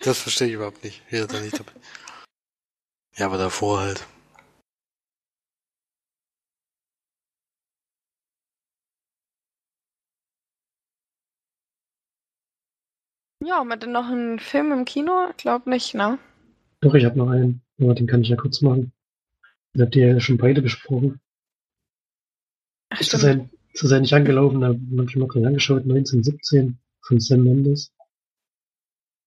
das 0.00 0.20
verstehe 0.20 0.48
ich 0.48 0.54
überhaupt 0.54 0.82
nicht. 0.82 1.02
Ist 1.10 1.34
er 1.34 1.40
nicht 1.40 1.58
dabei. 1.58 1.72
Ja, 3.16 3.26
aber 3.26 3.36
davor 3.36 3.80
halt. 3.80 4.06
Ja, 13.46 13.56
haben 13.56 13.68
wir 13.68 13.76
denn 13.76 13.92
noch 13.92 14.06
einen 14.06 14.38
Film 14.38 14.72
im 14.72 14.84
Kino? 14.84 15.30
Glaub 15.36 15.66
nicht, 15.66 15.94
ne? 15.94 16.18
Doch, 16.80 16.94
ich 16.94 17.04
habe 17.04 17.18
noch 17.18 17.28
einen, 17.28 17.62
aber 17.80 17.94
den 17.94 18.06
kann 18.06 18.22
ich 18.22 18.28
ja 18.28 18.36
kurz 18.36 18.60
machen. 18.60 18.92
Den 19.74 19.82
habt 19.82 19.96
ihr 19.96 20.08
ja 20.08 20.20
schon 20.20 20.38
beide 20.38 20.62
besprochen. 20.62 21.20
Ach, 22.90 23.00
Ist 23.00 23.10
sein, 23.10 23.50
zu 23.74 23.86
sein 23.86 24.02
nicht 24.02 24.14
angelaufen, 24.14 24.60
da 24.60 24.68
habe 24.68 25.06
ich 25.08 25.16
mal 25.16 25.28
gerade 25.28 25.46
angeschaut, 25.46 25.82
1917 25.82 26.78
von 27.00 27.20
Sam 27.20 27.44
Mendes. 27.44 27.92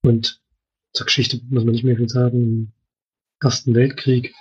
Und 0.04 0.42
zur 0.94 1.06
Geschichte 1.06 1.42
muss 1.50 1.66
man 1.66 1.74
nicht 1.74 1.84
mehr 1.84 1.98
viel 1.98 2.10
sagen. 2.10 2.38
Im 2.38 2.72
Ersten 3.42 3.74
Weltkrieg 3.74 4.34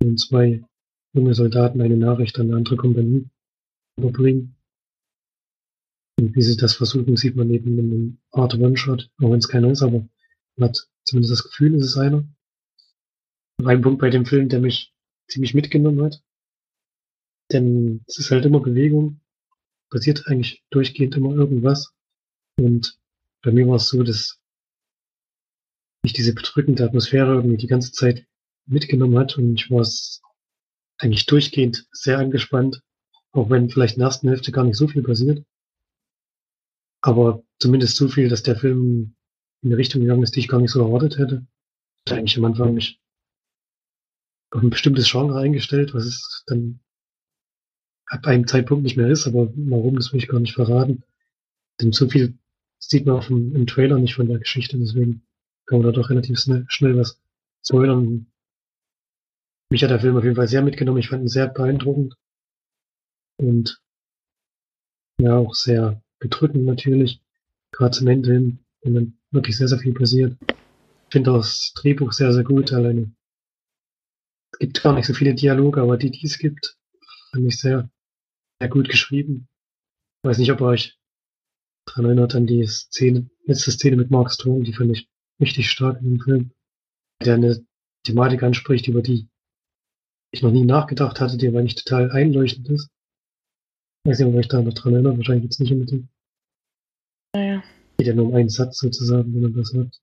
wenn 0.00 0.16
zwei 0.16 0.62
junge 1.12 1.34
Soldaten 1.34 1.80
eine 1.80 1.96
Nachricht 1.96 2.38
an 2.38 2.48
eine 2.48 2.56
andere 2.56 2.76
Kompanie 2.76 3.28
überbringen. 3.96 4.54
Und 6.18 6.34
wie 6.34 6.42
sie 6.42 6.56
das 6.56 6.74
versuchen, 6.74 7.16
sieht 7.16 7.36
man 7.36 7.48
eben 7.50 7.78
in 7.78 7.92
einem 7.92 8.18
Art 8.32 8.54
One-Shot, 8.54 9.08
auch 9.18 9.30
wenn 9.30 9.38
es 9.38 9.48
keiner 9.48 9.70
ist, 9.70 9.82
aber 9.82 10.08
man 10.56 10.68
hat 10.68 10.88
zumindest 11.04 11.32
das 11.32 11.44
Gefühl, 11.44 11.76
es 11.76 11.84
ist 11.84 11.96
einer. 11.96 12.24
Ein 13.64 13.82
Punkt 13.82 14.00
bei 14.00 14.10
dem 14.10 14.26
Film, 14.26 14.48
der 14.48 14.60
mich 14.60 14.92
ziemlich 15.28 15.54
mitgenommen 15.54 16.02
hat. 16.02 16.20
Denn 17.52 18.02
es 18.08 18.18
ist 18.18 18.32
halt 18.32 18.44
immer 18.44 18.60
Bewegung, 18.60 19.20
passiert 19.90 20.26
eigentlich 20.26 20.64
durchgehend 20.70 21.16
immer 21.16 21.34
irgendwas. 21.34 21.94
Und 22.56 22.98
bei 23.42 23.52
mir 23.52 23.68
war 23.68 23.76
es 23.76 23.88
so, 23.88 24.02
dass 24.02 24.40
mich 26.02 26.12
diese 26.14 26.34
bedrückende 26.34 26.84
Atmosphäre 26.84 27.34
irgendwie 27.34 27.58
die 27.58 27.68
ganze 27.68 27.92
Zeit 27.92 28.26
mitgenommen 28.66 29.16
hat 29.18 29.38
und 29.38 29.54
ich 29.54 29.70
war 29.70 29.80
es 29.80 30.20
eigentlich 30.98 31.26
durchgehend 31.26 31.86
sehr 31.92 32.18
angespannt, 32.18 32.82
auch 33.30 33.50
wenn 33.50 33.70
vielleicht 33.70 33.94
in 33.94 34.00
der 34.00 34.08
ersten 34.08 34.28
Hälfte 34.28 34.50
gar 34.50 34.64
nicht 34.64 34.76
so 34.76 34.88
viel 34.88 35.02
passiert. 35.02 35.44
Aber 37.08 37.42
zumindest 37.58 37.96
so 37.96 38.06
viel, 38.08 38.28
dass 38.28 38.42
der 38.42 38.56
Film 38.56 39.14
in 39.62 39.70
eine 39.70 39.78
Richtung 39.78 40.02
gegangen 40.02 40.24
ist, 40.24 40.36
die 40.36 40.40
ich 40.40 40.48
gar 40.48 40.60
nicht 40.60 40.70
so 40.70 40.82
erwartet 40.82 41.16
hätte. 41.16 41.46
Ich 42.04 42.12
hatte 42.12 42.20
eigentlich 42.20 42.36
am 42.36 42.44
Anfang 42.44 42.74
mich 42.74 43.00
auf 44.50 44.62
ein 44.62 44.68
bestimmtes 44.68 45.10
Genre 45.10 45.40
eingestellt, 45.40 45.94
was 45.94 46.04
es 46.04 46.44
dann 46.46 46.80
ab 48.08 48.26
einem 48.26 48.46
Zeitpunkt 48.46 48.82
nicht 48.82 48.98
mehr 48.98 49.08
ist, 49.08 49.26
aber 49.26 49.50
warum, 49.56 49.96
das 49.96 50.12
will 50.12 50.20
ich 50.20 50.28
gar 50.28 50.38
nicht 50.38 50.52
verraten. 50.52 51.02
Denn 51.80 51.92
so 51.92 52.10
viel 52.10 52.38
sieht 52.78 53.06
man 53.06 53.16
auf 53.16 53.28
dem, 53.28 53.56
im 53.56 53.66
Trailer 53.66 53.98
nicht 53.98 54.16
von 54.16 54.28
der 54.28 54.40
Geschichte, 54.40 54.76
deswegen 54.76 55.26
kann 55.64 55.78
man 55.78 55.86
da 55.86 55.92
doch 55.92 56.10
relativ 56.10 56.38
schnell, 56.38 56.66
schnell 56.68 56.98
was 56.98 57.18
spoilern. 57.64 58.26
Mich 59.70 59.82
hat 59.82 59.90
der 59.90 60.00
Film 60.00 60.18
auf 60.18 60.24
jeden 60.24 60.36
Fall 60.36 60.48
sehr 60.48 60.60
mitgenommen, 60.60 60.98
ich 60.98 61.08
fand 61.08 61.22
ihn 61.24 61.28
sehr 61.28 61.48
beeindruckend 61.48 62.16
und 63.38 63.80
ja, 65.18 65.38
auch 65.38 65.54
sehr 65.54 66.02
bedrückend 66.18 66.64
natürlich, 66.64 67.20
gerade 67.72 67.96
zum 67.96 68.08
Ende 68.08 68.32
hin, 68.32 68.58
wenn 68.82 68.94
dann 68.94 69.18
wirklich 69.30 69.56
sehr, 69.56 69.68
sehr 69.68 69.78
viel 69.78 69.94
passiert. 69.94 70.36
Ich 70.42 71.12
finde 71.12 71.32
das 71.32 71.72
Drehbuch 71.74 72.12
sehr, 72.12 72.32
sehr 72.32 72.44
gut, 72.44 72.72
alleine. 72.72 73.12
Es 74.52 74.58
gibt 74.58 74.82
gar 74.82 74.94
nicht 74.94 75.06
so 75.06 75.14
viele 75.14 75.34
Dialoge, 75.34 75.80
aber 75.80 75.96
die, 75.96 76.10
die 76.10 76.26
es 76.26 76.38
gibt, 76.38 76.76
fand 77.30 77.46
ich 77.46 77.58
sehr, 77.58 77.90
sehr 78.60 78.68
gut 78.68 78.88
geschrieben. 78.88 79.48
Ich 80.22 80.28
weiß 80.28 80.38
nicht, 80.38 80.52
ob 80.52 80.60
euch 80.60 80.98
daran 81.86 82.06
erinnert 82.06 82.34
an 82.34 82.46
die 82.46 82.66
Szene, 82.66 83.30
letzte 83.46 83.70
Szene 83.70 83.96
mit 83.96 84.10
Mark 84.10 84.32
Strong, 84.32 84.64
die 84.64 84.72
fand 84.72 84.92
ich 84.92 85.08
richtig 85.40 85.70
stark 85.70 86.00
in 86.00 86.10
dem 86.10 86.20
Film. 86.20 86.50
Der 87.24 87.34
eine 87.34 87.64
Thematik 88.04 88.42
anspricht, 88.42 88.88
über 88.88 89.02
die 89.02 89.28
ich 90.30 90.42
noch 90.42 90.52
nie 90.52 90.64
nachgedacht 90.64 91.20
hatte, 91.20 91.36
die 91.36 91.48
aber 91.48 91.60
eigentlich 91.60 91.82
total 91.82 92.10
einleuchtend 92.10 92.68
ist. 92.68 92.90
Ich 94.08 94.12
weiß 94.12 94.20
nicht, 94.20 94.28
ob 94.28 94.36
euch 94.36 94.48
da 94.48 94.62
noch 94.62 94.72
dran 94.72 94.94
erinnert, 94.94 95.18
wahrscheinlich 95.18 95.44
jetzt 95.44 95.60
nicht 95.60 95.70
unbedingt. 95.70 96.08
Naja. 97.34 97.62
Geht 97.98 98.06
ja 98.06 98.14
nur 98.14 98.28
um 98.28 98.34
einen 98.34 98.48
Satz 98.48 98.78
sozusagen, 98.78 99.34
wenn 99.34 99.42
man 99.42 99.52
das 99.52 99.68
sagt. 99.68 100.00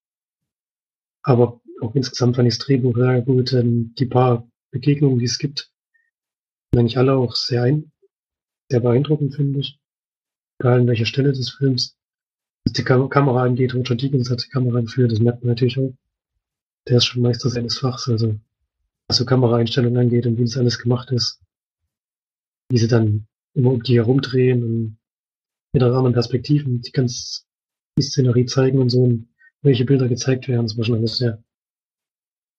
Aber 1.24 1.60
auch 1.82 1.96
insgesamt 1.96 2.36
fand 2.36 2.48
ich 2.48 2.56
das 2.56 2.68
Drehbuch 2.68 2.96
sehr 2.96 3.24
gut, 3.24 3.52
denn 3.52 3.96
die 3.96 4.06
paar 4.06 4.48
Begegnungen, 4.70 5.18
die 5.18 5.26
es 5.26 5.40
gibt, 5.40 5.72
sind 6.72 6.82
eigentlich 6.82 7.00
alle 7.00 7.16
auch 7.16 7.34
sehr, 7.34 7.64
ein, 7.64 7.92
sehr 8.70 8.80
beeindruckend, 8.80 9.34
finde 9.34 9.62
ich. 9.62 9.80
Egal 10.60 10.82
an 10.82 10.88
welcher 10.88 11.08
Stelle 11.08 11.32
des 11.32 11.50
Films. 11.50 11.98
Was 12.64 12.74
die 12.74 12.84
Kam 12.84 13.10
Kamera 13.10 13.42
angeht, 13.42 13.74
Roger 13.74 13.96
Deakins 13.96 14.30
hat 14.30 14.46
die 14.46 14.50
Kamera 14.50 14.82
geführt, 14.82 15.14
das 15.14 15.20
merkt 15.20 15.44
man 15.44 15.50
natürlich 15.50 15.80
auch. 15.80 15.96
Der 16.88 16.98
ist 16.98 17.06
schon 17.06 17.24
Meister 17.24 17.50
seines 17.50 17.80
Fachs, 17.80 18.08
also 18.08 18.40
was 19.08 19.18
so 19.18 19.26
Kameraeinstellungen 19.26 19.98
angeht 19.98 20.28
und 20.28 20.38
wie 20.38 20.44
das 20.44 20.58
alles 20.58 20.78
gemacht 20.78 21.10
ist. 21.10 21.42
Wie 22.70 22.78
sie 22.78 22.88
dann 22.88 23.26
immer 23.56 23.72
um 23.72 23.82
die 23.82 23.96
herumdrehen 23.96 24.64
und 24.64 24.98
mit 25.74 25.84
anderen 25.84 26.14
Perspektiven 26.14 26.82
die 26.82 26.92
ganz 26.92 27.48
die 27.98 28.04
Szenerie 28.04 28.46
zeigen 28.46 28.80
und 28.80 28.90
so 28.90 29.04
und 29.04 29.30
welche 29.62 29.86
Bilder 29.86 30.08
gezeigt 30.08 30.48
werden. 30.48 30.70
War 30.78 30.84
schon 30.84 30.98
alles 30.98 31.18
sehr, 31.18 31.44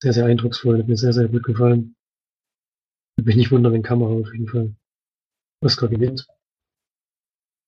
sehr, 0.03 0.13
sehr 0.13 0.27
eindrucksvoll. 0.27 0.79
Hat 0.79 0.89
mir 0.89 0.97
sehr, 0.97 1.13
sehr 1.13 1.29
gut 1.29 1.45
gefallen. 1.45 1.95
Würde 3.17 3.27
mich 3.27 3.37
nicht 3.37 3.51
wundern, 3.51 3.73
wenn 3.73 3.83
Kamera 3.83 4.11
auf 4.11 4.33
jeden 4.33 4.49
Fall 4.49 4.75
Oscar 5.63 5.89
gewinnt. 5.89 6.27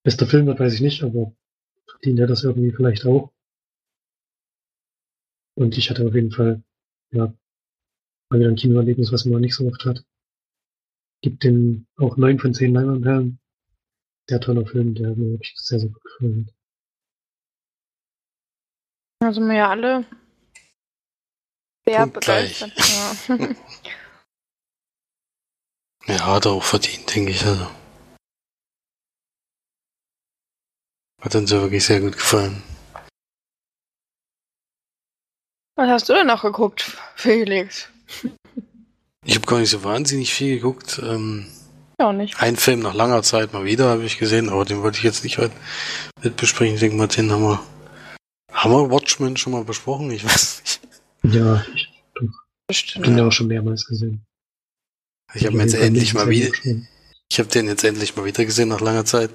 Bester 0.05 0.27
Film 0.27 0.47
wird, 0.47 0.61
weiß 0.61 0.75
ich 0.75 0.81
nicht, 0.81 1.03
aber 1.03 1.35
verdient 1.87 2.21
er 2.21 2.27
das 2.27 2.45
irgendwie 2.45 2.73
vielleicht 2.73 3.07
auch. 3.07 3.33
Und 5.55 5.77
ich 5.77 5.91
hatte 5.91 6.07
auf 6.07 6.15
jeden 6.15 6.31
Fall, 6.31 6.63
ja, 7.11 7.35
mal 8.31 8.41
wieder 8.41 8.49
ein 8.49 8.57
Kinoerlebnis, 8.57 9.13
was 9.13 9.25
man 9.25 9.41
nicht 9.41 9.55
so 9.55 9.67
oft 9.67 9.85
hat. 9.85 10.05
Gibt 11.23 11.45
den 11.45 11.87
auch 11.97 12.17
neun 12.17 12.39
von 12.39 12.55
zehn 12.55 12.75
Leinwandperlen. 12.75 13.41
Sehr 14.29 14.41
toller 14.41 14.67
Film, 14.67 14.95
der 14.95 15.17
mir 15.17 15.33
wirklich 15.33 15.55
sehr, 15.57 15.81
sehr 15.81 15.89
gut 15.89 16.03
gefallen 16.03 16.47
hat. 16.47 16.55
Da 19.21 19.33
sind 19.33 19.49
wir 19.49 19.57
ja 19.57 19.71
alle 19.71 20.05
sehr 21.87 22.07
begeistert. 22.07 22.73
Ja. 23.29 23.39
Ja, 26.09 26.25
hat 26.27 26.47
er 26.47 26.53
auch 26.53 26.65
verdient, 26.65 27.15
denke 27.15 27.33
ich. 27.33 27.45
Also. 27.45 27.67
Hat 31.21 31.35
uns 31.35 31.51
ja 31.51 31.61
wirklich 31.61 31.85
sehr 31.85 32.01
gut 32.01 32.15
gefallen. 32.15 32.63
Was 35.77 35.89
hast 35.91 36.09
du 36.09 36.15
denn 36.15 36.29
noch 36.29 36.43
geguckt, 36.43 36.97
Felix? 37.15 37.91
Ich 39.29 39.35
habe 39.35 39.47
gar 39.47 39.59
nicht 39.59 39.69
so 39.69 39.85
wahnsinnig 39.85 40.33
viel 40.33 40.55
geguckt. 40.57 41.01
Ähm, 41.05 41.47
Ja, 42.01 42.09
auch 42.09 42.13
nicht. 42.13 42.41
ein 42.41 42.57
Film 42.57 42.81
nach 42.81 42.95
langer 42.95 43.23
Zeit 43.23 43.53
mal 43.53 43.67
wieder 43.67 43.91
habe 43.91 44.05
ich 44.05 44.17
gesehen, 44.17 44.49
aber 44.49 44.65
den 44.65 44.83
wollte 44.83 44.97
ich 44.97 45.05
jetzt 45.05 45.23
nicht 45.23 45.37
heute 45.37 45.53
mit 46.23 46.37
besprechen. 46.37 46.75
Ich 46.75 46.81
denke 46.81 46.97
mal, 46.97 47.09
den 47.09 47.31
haben 47.31 47.43
wir. 47.43 47.61
Haben 48.51 48.73
wir 48.73 48.91
Watchmen 48.91 49.37
schon 49.37 49.53
mal 49.53 49.65
besprochen? 49.65 50.11
Ich 50.11 50.25
weiß 50.25 50.63
nicht. 50.65 51.35
Ja, 51.35 51.63
ich 51.75 51.89
Bestimmt. 52.67 53.05
bin 53.05 53.19
ja 53.19 53.27
auch 53.27 53.33
schon 53.33 53.49
mehrmals 53.49 53.85
gesehen. 53.85 54.25
Ich 55.35 55.45
habe 55.45 55.55
ihn 55.57 55.61
jetzt 55.61 55.75
endlich 55.75 56.15
mal 56.15 56.29
wieder. 56.31 56.51
Ich 57.31 57.39
habe 57.39 57.51
den 57.51 57.67
jetzt 57.67 57.85
endlich 57.85 58.17
mal 58.17 58.25
wieder 58.25 58.47
gesehen 58.47 58.69
nach 58.71 58.81
langer 58.81 59.05
Zeit. 59.05 59.31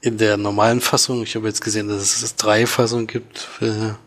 In 0.00 0.16
der 0.18 0.36
normalen 0.36 0.80
Fassung. 0.80 1.24
Ich 1.24 1.34
habe 1.34 1.48
jetzt 1.48 1.60
gesehen, 1.60 1.88
dass 1.88 2.22
es 2.22 2.36
drei 2.36 2.66
Fassungen 2.68 3.08
gibt. 3.08 3.38
Für, 3.38 3.98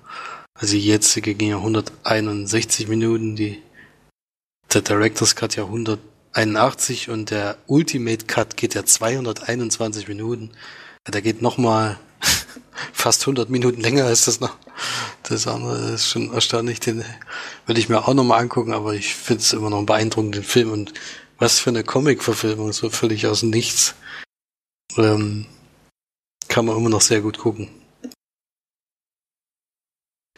also 0.53 0.73
die 0.73 0.85
jetzige 0.85 1.33
ging 1.35 1.49
ja 1.49 1.57
161 1.57 2.87
Minuten, 2.87 3.35
die 3.35 3.61
der 4.73 4.81
Director's 4.81 5.35
Cut 5.35 5.55
ja 5.55 5.63
181 5.65 7.09
und 7.09 7.31
der 7.31 7.57
Ultimate 7.67 8.25
Cut 8.25 8.57
geht 8.57 8.75
ja 8.75 8.85
221 8.85 10.07
Minuten. 10.07 10.51
Der 11.07 11.21
geht 11.21 11.41
nochmal 11.41 11.99
fast 12.93 13.21
100 13.23 13.49
Minuten 13.49 13.81
länger 13.81 14.05
als 14.05 14.25
das 14.25 14.39
noch. 14.39 14.55
Das 15.23 15.47
andere 15.47 15.91
ist 15.91 16.07
schon 16.07 16.33
erstaunlich. 16.33 16.79
Den 16.79 17.03
würde 17.65 17.79
ich 17.79 17.89
mir 17.89 18.07
auch 18.07 18.13
nochmal 18.13 18.41
angucken, 18.41 18.73
aber 18.73 18.93
ich 18.93 19.15
finde 19.15 19.41
es 19.41 19.53
immer 19.53 19.69
noch 19.69 19.77
einen 19.77 19.85
beeindruckenden 19.85 20.43
Film 20.43 20.71
und 20.71 20.93
was 21.37 21.59
für 21.59 21.71
eine 21.71 21.83
Comic-Verfilmung, 21.83 22.71
so 22.71 22.89
völlig 22.89 23.25
aus 23.25 23.43
Nichts. 23.43 23.95
Ähm, 24.97 25.47
kann 26.47 26.65
man 26.65 26.77
immer 26.77 26.89
noch 26.89 27.01
sehr 27.01 27.21
gut 27.21 27.37
gucken. 27.37 27.69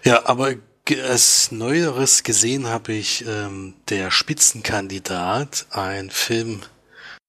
Ja, 0.04 0.26
aber 0.28 0.56
als 0.92 1.52
Neueres 1.52 2.24
gesehen 2.24 2.68
habe 2.68 2.94
ich 2.94 3.26
ähm, 3.26 3.74
Der 3.90 4.12
Spitzenkandidat, 4.12 5.66
ein 5.72 6.10
Film 6.10 6.62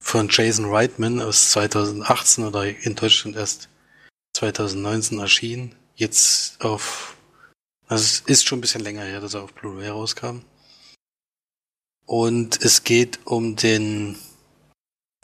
von 0.00 0.28
Jason 0.28 0.66
Reitman 0.66 1.20
aus 1.20 1.50
2018 1.50 2.44
oder 2.44 2.66
in 2.66 2.94
Deutschland 2.94 3.37
erst 3.37 3.68
2019 4.34 5.18
erschienen. 5.20 5.75
Jetzt 5.94 6.61
auf, 6.64 7.16
also 7.87 8.02
es 8.02 8.20
ist 8.26 8.46
schon 8.46 8.58
ein 8.58 8.61
bisschen 8.61 8.82
länger 8.82 9.04
her, 9.04 9.20
dass 9.20 9.34
er 9.34 9.44
auf 9.44 9.54
Blu-ray 9.54 9.88
rauskam. 9.88 10.40
Und 12.06 12.62
es 12.62 12.84
geht 12.84 13.20
um 13.25 13.56
den 13.56 14.18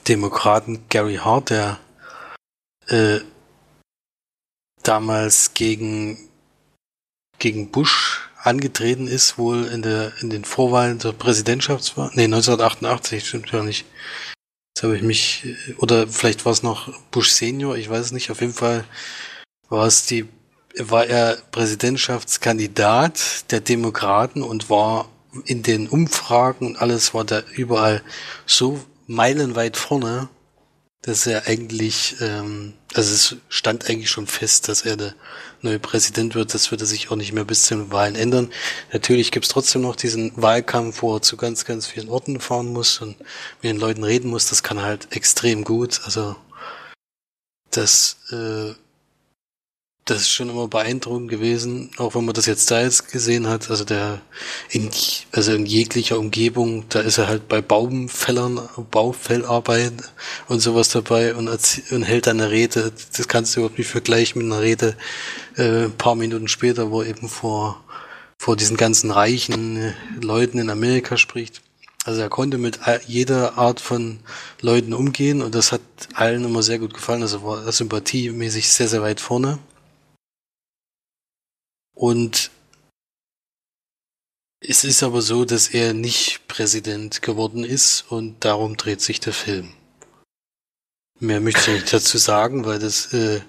Demokraten 0.09 0.89
Gary 0.89 1.17
Hart, 1.17 1.51
der 1.51 1.79
äh, 2.87 3.21
damals 4.83 5.53
gegen 5.53 6.30
gegen 7.41 7.73
Bush 7.73 8.21
angetreten 8.43 9.09
ist, 9.09 9.37
wohl 9.37 9.67
in 9.67 9.83
der 9.83 10.13
in 10.21 10.31
den 10.31 10.45
Vorwahlen 10.45 10.99
der 10.99 11.13
Präsidentschaftswahl. 11.13 12.11
Nee, 12.15 12.25
1988, 12.25 13.27
stimmt 13.27 13.51
ja 13.51 13.63
nicht. 13.63 13.85
Jetzt 14.75 14.85
habe 14.85 14.97
ich 14.97 15.03
mich, 15.03 15.45
oder 15.79 16.07
vielleicht 16.07 16.45
war 16.45 16.53
es 16.53 16.63
noch 16.63 16.93
Bush 17.11 17.31
Senior, 17.31 17.77
ich 17.77 17.91
weiß 17.91 18.07
es 18.07 18.13
nicht. 18.13 18.31
Auf 18.31 18.41
jeden 18.41 18.55
Fall 18.55 18.85
war 19.69 19.87
es 19.87 20.07
die, 20.07 20.29
war 20.79 21.07
er 21.07 21.39
Präsidentschaftskandidat 21.51 23.51
der 23.51 23.61
Demokraten 23.61 24.43
und 24.43 24.71
war 24.71 25.09
in 25.45 25.63
den 25.63 25.89
Umfragen 25.89 26.67
und 26.67 26.77
alles 26.77 27.15
war 27.15 27.25
da 27.25 27.43
überall 27.53 28.03
so 28.47 28.81
meilenweit 29.07 29.77
vorne, 29.77 30.29
dass 31.03 31.27
er 31.27 31.47
eigentlich, 31.47 32.17
ähm, 32.21 32.75
also 32.95 33.13
es 33.13 33.37
stand 33.49 33.89
eigentlich 33.89 34.11
schon 34.11 34.27
fest, 34.27 34.69
dass 34.69 34.83
er 34.83 34.97
der 34.97 35.15
neue 35.63 35.79
Präsident 35.79 36.35
wird. 36.35 36.53
Das 36.53 36.71
würde 36.71 36.85
sich 36.85 37.11
auch 37.11 37.17
nicht 37.17 37.33
mehr 37.33 37.45
bis 37.45 37.63
zu 37.63 37.75
den 37.75 37.91
Wahlen 37.91 38.17
ändern. 38.17 38.53
Natürlich 38.93 39.33
gibt's 39.33 39.49
trotzdem 39.49 39.83
noch 39.83 39.97
diesen 39.97 40.33
Wahlkampf, 40.37 41.03
wo 41.03 41.17
er 41.17 41.23
zu 41.23 41.37
ganz, 41.37 41.65
ganz 41.65 41.87
vielen 41.87 42.11
Orten 42.11 42.41
fahren 42.41 42.69
muss 42.69 43.01
und 43.01 43.19
mit 43.19 43.65
den 43.65 43.79
Leuten 43.79 44.05
reden 44.05 44.29
muss. 44.29 44.49
Das 44.49 44.63
kann 44.63 44.83
halt 44.83 45.09
extrem 45.13 45.65
gut. 45.65 46.03
Also 46.05 46.37
das 47.71 48.17
äh, 48.31 48.75
das 50.11 50.23
ist 50.23 50.31
schon 50.31 50.51
immer 50.51 50.67
beeindruckend 50.67 51.31
gewesen, 51.31 51.91
auch 51.97 52.15
wenn 52.15 52.25
man 52.25 52.35
das 52.35 52.47
jetzt 52.47 52.71
da 52.71 52.83
jetzt 52.83 53.11
gesehen 53.13 53.49
hat. 53.49 53.71
Also 53.71 53.85
der 53.85 54.21
in, 54.69 54.91
also 55.33 55.53
in 55.53 55.67
jeglicher 55.67 56.19
Umgebung, 56.19 56.85
da 56.89 57.01
ist 57.01 57.19
er 57.19 57.29
halt 57.29 57.49
bei 57.49 57.63
Baumfällern, 57.63 58.69
Baufellarbeit 58.91 59.93
und 60.49 60.61
sowas 60.61 60.89
dabei 60.89 61.35
und, 61.35 61.49
und 61.49 62.03
hält 62.03 62.27
dann 62.27 62.41
eine 62.41 62.51
Rede. 62.51 62.93
Das 63.17 63.29
kannst 63.29 63.55
du 63.55 63.61
überhaupt 63.61 63.79
nicht 63.79 63.89
vergleichen 63.89 64.43
mit 64.43 64.53
einer 64.53 64.63
Rede 64.63 64.97
äh, 65.57 65.85
ein 65.85 65.97
paar 65.97 66.17
Minuten 66.17 66.49
später, 66.49 66.91
wo 66.91 67.03
er 67.03 67.09
eben 67.09 67.29
vor 67.29 67.83
vor 68.37 68.57
diesen 68.57 68.79
ganzen 68.79 69.11
reichen 69.11 69.77
äh, 69.77 69.93
Leuten 70.23 70.59
in 70.59 70.71
Amerika 70.71 71.19
spricht. 71.19 71.61
Also 72.07 72.23
er 72.23 72.31
konnte 72.31 72.57
mit 72.57 72.81
jeder 73.07 73.59
Art 73.59 73.79
von 73.79 74.21
Leuten 74.63 74.95
umgehen 74.95 75.43
und 75.43 75.55
das 75.55 75.73
hat 75.73 75.83
allen 76.15 76.45
immer 76.45 76.63
sehr 76.63 76.79
gut 76.79 76.95
gefallen. 76.95 77.21
Also 77.21 77.43
war 77.45 77.71
sympathiemäßig 77.71 78.71
sehr, 78.71 78.89
sehr 78.89 79.03
weit 79.03 79.21
vorne. 79.21 79.59
Und 82.01 82.51
es 84.59 84.85
ist 84.85 85.03
aber 85.03 85.21
so, 85.21 85.45
dass 85.45 85.69
er 85.69 85.93
nicht 85.93 86.49
Präsident 86.49 87.21
geworden 87.21 87.63
ist 87.63 88.11
und 88.11 88.43
darum 88.43 88.79
dreht 88.79 89.03
sich 89.03 89.21
der 89.21 89.35
Film. 89.35 89.75
Mehr 91.19 91.43
möchte 91.43 91.73
ich 91.73 91.83
nicht 91.83 91.93
dazu 91.93 92.17
sagen, 92.17 92.65
weil 92.65 92.79
das 92.79 93.13
äh, 93.13 93.43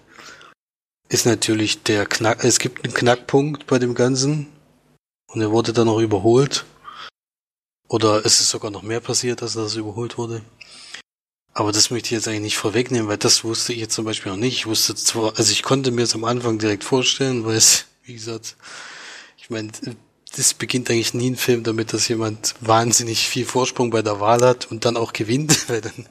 ist 1.08 1.26
natürlich 1.26 1.84
der 1.84 2.06
Knack. 2.06 2.44
Es 2.44 2.60
gibt 2.60 2.84
einen 2.84 2.94
Knackpunkt 2.94 3.68
bei 3.68 3.80
dem 3.80 3.96
Ganzen 3.96 4.48
und 5.28 5.40
er 5.40 5.52
wurde 5.52 5.72
dann 5.72 5.88
noch 5.88 6.00
überholt. 6.00 6.66
Oder 7.88 8.26
es 8.26 8.42
ist 8.42 8.50
sogar 8.50 8.70
noch 8.70 8.84
mehr 8.84 9.00
passiert, 9.00 9.42
als 9.42 9.54
das 9.54 9.78
überholt 9.78 10.18
wurde. 10.18 10.44
Aber 11.54 11.72
das 11.72 11.90
möchte 11.90 12.08
ich 12.08 12.12
jetzt 12.12 12.28
eigentlich 12.28 12.42
nicht 12.42 12.58
vorwegnehmen, 12.58 13.08
weil 13.08 13.18
das 13.18 13.46
wusste 13.46 13.72
ich 13.72 13.80
jetzt 13.80 13.96
zum 13.96 14.04
Beispiel 14.04 14.34
noch 14.34 14.38
nicht. 14.38 14.58
Ich 14.58 14.66
wusste 14.66 14.94
zwar, 14.94 15.38
also 15.38 15.54
ich 15.54 15.64
konnte 15.64 15.92
mir 15.92 16.04
es 16.04 16.16
am 16.16 16.26
Anfang 16.26 16.60
direkt 16.60 16.84
vorstellen, 16.84 17.46
weil 17.46 17.56
es 17.56 17.86
wie 18.04 18.14
gesagt, 18.14 18.56
ich 19.38 19.50
meine, 19.50 19.72
das 20.36 20.54
beginnt 20.54 20.90
eigentlich 20.90 21.14
nie 21.14 21.32
ein 21.32 21.36
Film 21.36 21.64
damit, 21.64 21.92
dass 21.92 22.08
jemand 22.08 22.56
wahnsinnig 22.62 23.28
viel 23.28 23.46
Vorsprung 23.46 23.90
bei 23.90 24.02
der 24.02 24.22
Wahl 24.22 24.42
hat 24.42 24.72
und 24.72 24.86
dann 24.86 24.96
auch 24.96 25.14
gewinnt, 25.14 25.68
weil 25.70 25.82
dann 25.82 26.08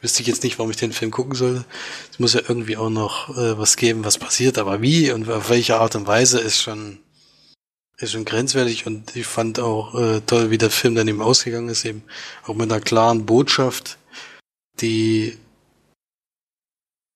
wüsste 0.00 0.22
ich 0.22 0.28
jetzt 0.28 0.42
nicht, 0.42 0.58
warum 0.58 0.70
ich 0.70 0.76
den 0.76 0.92
Film 0.92 1.10
gucken 1.10 1.34
soll. 1.34 1.64
Es 2.10 2.18
muss 2.18 2.34
ja 2.34 2.42
irgendwie 2.46 2.76
auch 2.76 2.90
noch 2.90 3.30
äh, 3.30 3.58
was 3.58 3.76
geben, 3.76 4.04
was 4.04 4.18
passiert, 4.18 4.58
aber 4.58 4.82
wie 4.82 5.10
und 5.10 5.28
auf 5.30 5.48
welche 5.48 5.78
Art 5.78 5.96
und 5.96 6.06
Weise 6.06 6.40
ist 6.40 6.60
schon 6.60 6.98
ist 7.98 8.12
schon 8.12 8.24
grenzwertig 8.24 8.86
und 8.86 9.14
ich 9.14 9.26
fand 9.26 9.60
auch 9.60 9.94
äh, 9.94 10.20
toll, 10.26 10.50
wie 10.50 10.58
der 10.58 10.70
Film 10.70 10.96
dann 10.96 11.06
eben 11.06 11.22
ausgegangen 11.22 11.68
ist, 11.68 11.84
eben 11.84 12.02
auch 12.44 12.54
mit 12.54 12.70
einer 12.70 12.80
klaren 12.80 13.26
Botschaft, 13.26 13.96
die, 14.80 15.38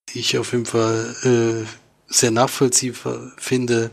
die 0.09 0.21
ich 0.21 0.39
auf 0.39 0.53
jeden 0.53 0.67
Fall 0.67 1.17
äh, 1.25 2.13
sehr 2.13 2.31
nachvollziehbar 2.31 3.33
finde, 3.37 3.91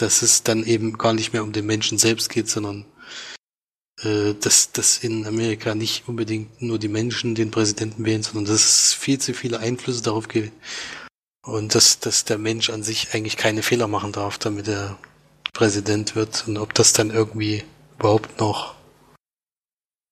dass 0.00 0.22
es 0.22 0.42
dann 0.42 0.64
eben 0.64 0.98
gar 0.98 1.12
nicht 1.12 1.32
mehr 1.32 1.42
um 1.42 1.52
den 1.52 1.66
Menschen 1.66 1.98
selbst 1.98 2.30
geht, 2.30 2.48
sondern 2.48 2.84
äh, 4.02 4.34
dass, 4.34 4.72
dass 4.72 4.98
in 4.98 5.26
Amerika 5.26 5.74
nicht 5.74 6.08
unbedingt 6.08 6.62
nur 6.62 6.78
die 6.78 6.88
Menschen 6.88 7.34
den 7.34 7.50
Präsidenten 7.50 8.04
wählen, 8.04 8.22
sondern 8.22 8.46
dass 8.46 8.64
es 8.64 8.94
viel 8.94 9.18
zu 9.18 9.34
viele 9.34 9.60
Einflüsse 9.60 10.02
darauf 10.02 10.28
gibt 10.28 10.52
und 11.44 11.74
dass, 11.74 12.00
dass 12.00 12.24
der 12.24 12.38
Mensch 12.38 12.70
an 12.70 12.82
sich 12.82 13.14
eigentlich 13.14 13.36
keine 13.36 13.62
Fehler 13.62 13.88
machen 13.88 14.12
darf, 14.12 14.38
damit 14.38 14.68
er 14.68 14.98
Präsident 15.52 16.16
wird 16.16 16.46
und 16.46 16.56
ob 16.56 16.74
das 16.74 16.92
dann 16.92 17.10
irgendwie 17.10 17.64
überhaupt 17.98 18.40
noch 18.40 18.74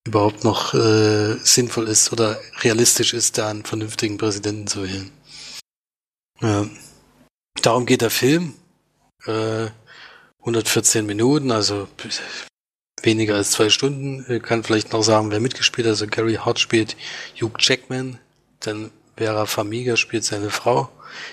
überhaupt 0.07 0.43
noch 0.43 0.73
äh, 0.73 1.37
sinnvoll 1.43 1.87
ist 1.87 2.13
oder 2.13 2.41
realistisch 2.61 3.13
ist, 3.13 3.37
da 3.37 3.51
einen 3.51 3.65
vernünftigen 3.65 4.17
Präsidenten 4.17 4.67
zu 4.67 4.83
wählen. 4.83 5.11
Ja. 6.41 6.67
Darum 7.61 7.85
geht 7.85 8.01
der 8.01 8.11
Film. 8.11 8.55
Äh, 9.27 9.69
114 10.41 11.05
Minuten, 11.05 11.51
also 11.51 11.89
weniger 13.03 13.37
als 13.37 13.51
zwei 13.53 13.69
Stunden. 13.69 14.25
Ich 14.33 14.43
kann 14.43 14.65
vielleicht 14.65 14.93
noch 14.93 15.03
sagen, 15.03 15.31
wer 15.31 15.41
mitgespielt 15.41 15.87
hat. 15.87 15.93
Also 15.93 16.07
Gary 16.07 16.35
Hart 16.35 16.59
spielt 16.59 16.97
Hugh 17.41 17.53
Jackman, 17.59 18.19
dann 18.61 18.91
Vera 19.17 19.47
Famiga 19.47 19.97
spielt 19.97 20.25
seine 20.25 20.51
Frau. 20.51 20.89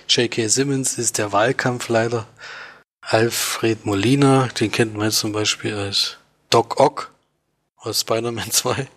J.K. 0.09 0.47
Simmons 0.47 0.97
ist 0.97 1.17
der 1.17 1.31
Wahlkampfleiter. 1.31 2.27
Alfred 3.01 3.85
Molina, 3.85 4.47
den 4.59 4.71
kennt 4.71 4.95
man 4.95 5.07
jetzt 5.07 5.19
zum 5.19 5.31
Beispiel 5.31 5.75
als 5.75 6.17
Doc 6.49 6.79
Ock 6.79 7.11
aus 7.77 8.01
Spider-Man 8.01 8.51
2. 8.51 8.87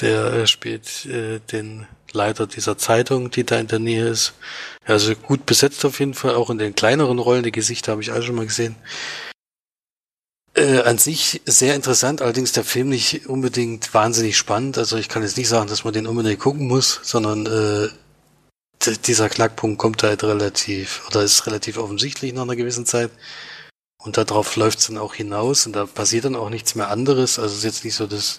Der 0.00 0.32
äh, 0.32 0.46
spielt 0.46 1.06
äh, 1.06 1.40
den 1.40 1.86
Leiter 2.16 2.46
dieser 2.46 2.78
Zeitung, 2.78 3.30
die 3.30 3.44
da 3.44 3.58
in 3.58 3.68
der 3.68 3.78
Nähe 3.78 4.08
ist. 4.08 4.34
Also 4.84 5.14
gut 5.14 5.46
besetzt 5.46 5.84
auf 5.84 6.00
jeden 6.00 6.14
Fall, 6.14 6.34
auch 6.34 6.50
in 6.50 6.58
den 6.58 6.74
kleineren 6.74 7.18
Rollen. 7.18 7.44
Die 7.44 7.52
Gesichter 7.52 7.92
habe 7.92 8.02
ich 8.02 8.12
alle 8.12 8.22
schon 8.22 8.34
mal 8.34 8.46
gesehen. 8.46 8.76
Äh, 10.54 10.80
an 10.80 10.96
sich 10.96 11.42
sehr 11.44 11.74
interessant, 11.74 12.22
allerdings 12.22 12.52
der 12.52 12.64
Film 12.64 12.88
nicht 12.88 13.26
unbedingt 13.26 13.92
wahnsinnig 13.92 14.38
spannend. 14.38 14.78
Also 14.78 14.96
ich 14.96 15.10
kann 15.10 15.22
jetzt 15.22 15.36
nicht 15.36 15.48
sagen, 15.48 15.68
dass 15.68 15.84
man 15.84 15.92
den 15.92 16.06
unbedingt 16.06 16.40
gucken 16.40 16.66
muss, 16.66 17.00
sondern 17.02 17.44
äh, 17.46 17.88
dieser 19.06 19.28
Knackpunkt 19.28 19.78
kommt 19.78 20.02
halt 20.02 20.24
relativ, 20.24 21.06
oder 21.08 21.22
ist 21.22 21.46
relativ 21.46 21.76
offensichtlich 21.76 22.32
nach 22.32 22.42
einer 22.42 22.56
gewissen 22.56 22.86
Zeit. 22.86 23.10
Und 24.06 24.16
darauf 24.16 24.54
läuft 24.54 24.78
es 24.78 24.86
dann 24.86 24.98
auch 24.98 25.14
hinaus 25.14 25.66
und 25.66 25.74
da 25.74 25.84
passiert 25.84 26.26
dann 26.26 26.36
auch 26.36 26.48
nichts 26.48 26.76
mehr 26.76 26.90
anderes. 26.90 27.40
Also 27.40 27.52
es 27.52 27.58
ist 27.58 27.64
jetzt 27.64 27.84
nicht 27.84 27.96
so, 27.96 28.06
dass 28.06 28.38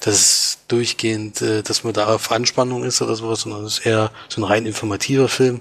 das 0.00 0.60
durchgehend, 0.68 1.42
äh, 1.42 1.62
dass 1.62 1.84
man 1.84 1.92
da 1.92 2.06
auf 2.06 2.32
Anspannung 2.32 2.82
ist 2.82 3.02
oder 3.02 3.14
sowas, 3.14 3.42
sondern 3.42 3.64
es 3.66 3.78
ist 3.78 3.86
eher 3.86 4.10
so 4.30 4.40
ein 4.40 4.44
rein 4.44 4.64
informativer 4.64 5.28
Film. 5.28 5.60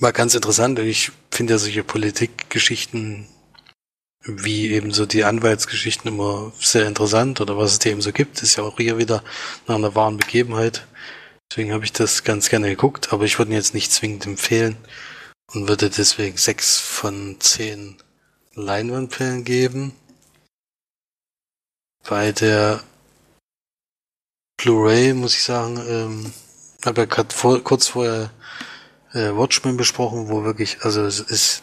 War 0.00 0.12
ganz 0.12 0.34
interessant 0.34 0.80
und 0.80 0.86
ich 0.86 1.12
finde 1.30 1.54
ja 1.54 1.58
solche 1.58 1.84
Politikgeschichten 1.84 3.28
wie 4.24 4.72
eben 4.72 4.92
so 4.92 5.06
die 5.06 5.24
Anwaltsgeschichten 5.24 6.10
immer 6.10 6.52
sehr 6.58 6.86
interessant 6.86 7.40
oder 7.40 7.56
was 7.56 7.72
es 7.72 7.78
da 7.78 7.90
eben 7.90 8.02
so 8.02 8.12
gibt, 8.12 8.42
ist 8.42 8.56
ja 8.56 8.64
auch 8.64 8.76
hier 8.76 8.98
wieder 8.98 9.22
nach 9.68 9.76
einer 9.76 9.94
wahren 9.94 10.16
Begebenheit. 10.16 10.86
Deswegen 11.50 11.72
habe 11.72 11.84
ich 11.84 11.92
das 11.92 12.24
ganz 12.24 12.48
gerne 12.48 12.68
geguckt, 12.70 13.12
aber 13.12 13.24
ich 13.24 13.38
würde 13.38 13.52
ihn 13.52 13.56
jetzt 13.56 13.74
nicht 13.74 13.92
zwingend 13.92 14.26
empfehlen 14.26 14.76
und 15.52 15.68
würde 15.68 15.90
deswegen 15.90 16.36
sechs 16.36 16.78
von 16.80 17.36
zehn 17.38 18.01
Leinwandperlen 18.54 19.44
geben. 19.44 19.92
Bei 22.08 22.32
der 22.32 22.82
Blu-ray 24.56 25.14
muss 25.14 25.34
ich 25.34 25.42
sagen, 25.42 25.80
ähm, 25.88 26.32
habe 26.84 27.02
ja 27.02 27.04
gerade 27.06 27.34
vor, 27.34 27.62
kurz 27.62 27.88
vorher 27.88 28.30
äh, 29.12 29.30
Watchmen 29.34 29.76
besprochen, 29.76 30.28
wo 30.28 30.44
wirklich, 30.44 30.82
also 30.82 31.04
es 31.04 31.20
ist, 31.20 31.62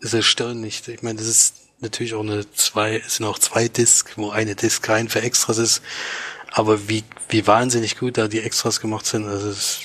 ist 0.00 0.14
erstaunlich. 0.14 0.86
Ich 0.88 1.02
meine, 1.02 1.18
das 1.18 1.26
ist 1.26 1.54
natürlich 1.80 2.14
auch 2.14 2.22
eine 2.22 2.50
zwei, 2.52 2.96
es 2.96 3.16
sind 3.16 3.26
auch 3.26 3.38
zwei 3.38 3.68
Discs, 3.68 4.16
wo 4.16 4.30
eine 4.30 4.54
Disc 4.54 4.88
rein 4.88 5.08
für 5.08 5.22
Extras 5.22 5.58
ist, 5.58 5.82
aber 6.50 6.88
wie, 6.88 7.04
wie 7.28 7.46
wahnsinnig 7.46 7.98
gut 7.98 8.18
da 8.18 8.28
die 8.28 8.40
Extras 8.40 8.80
gemacht 8.80 9.06
sind, 9.06 9.26
also 9.26 9.48
es, 9.48 9.80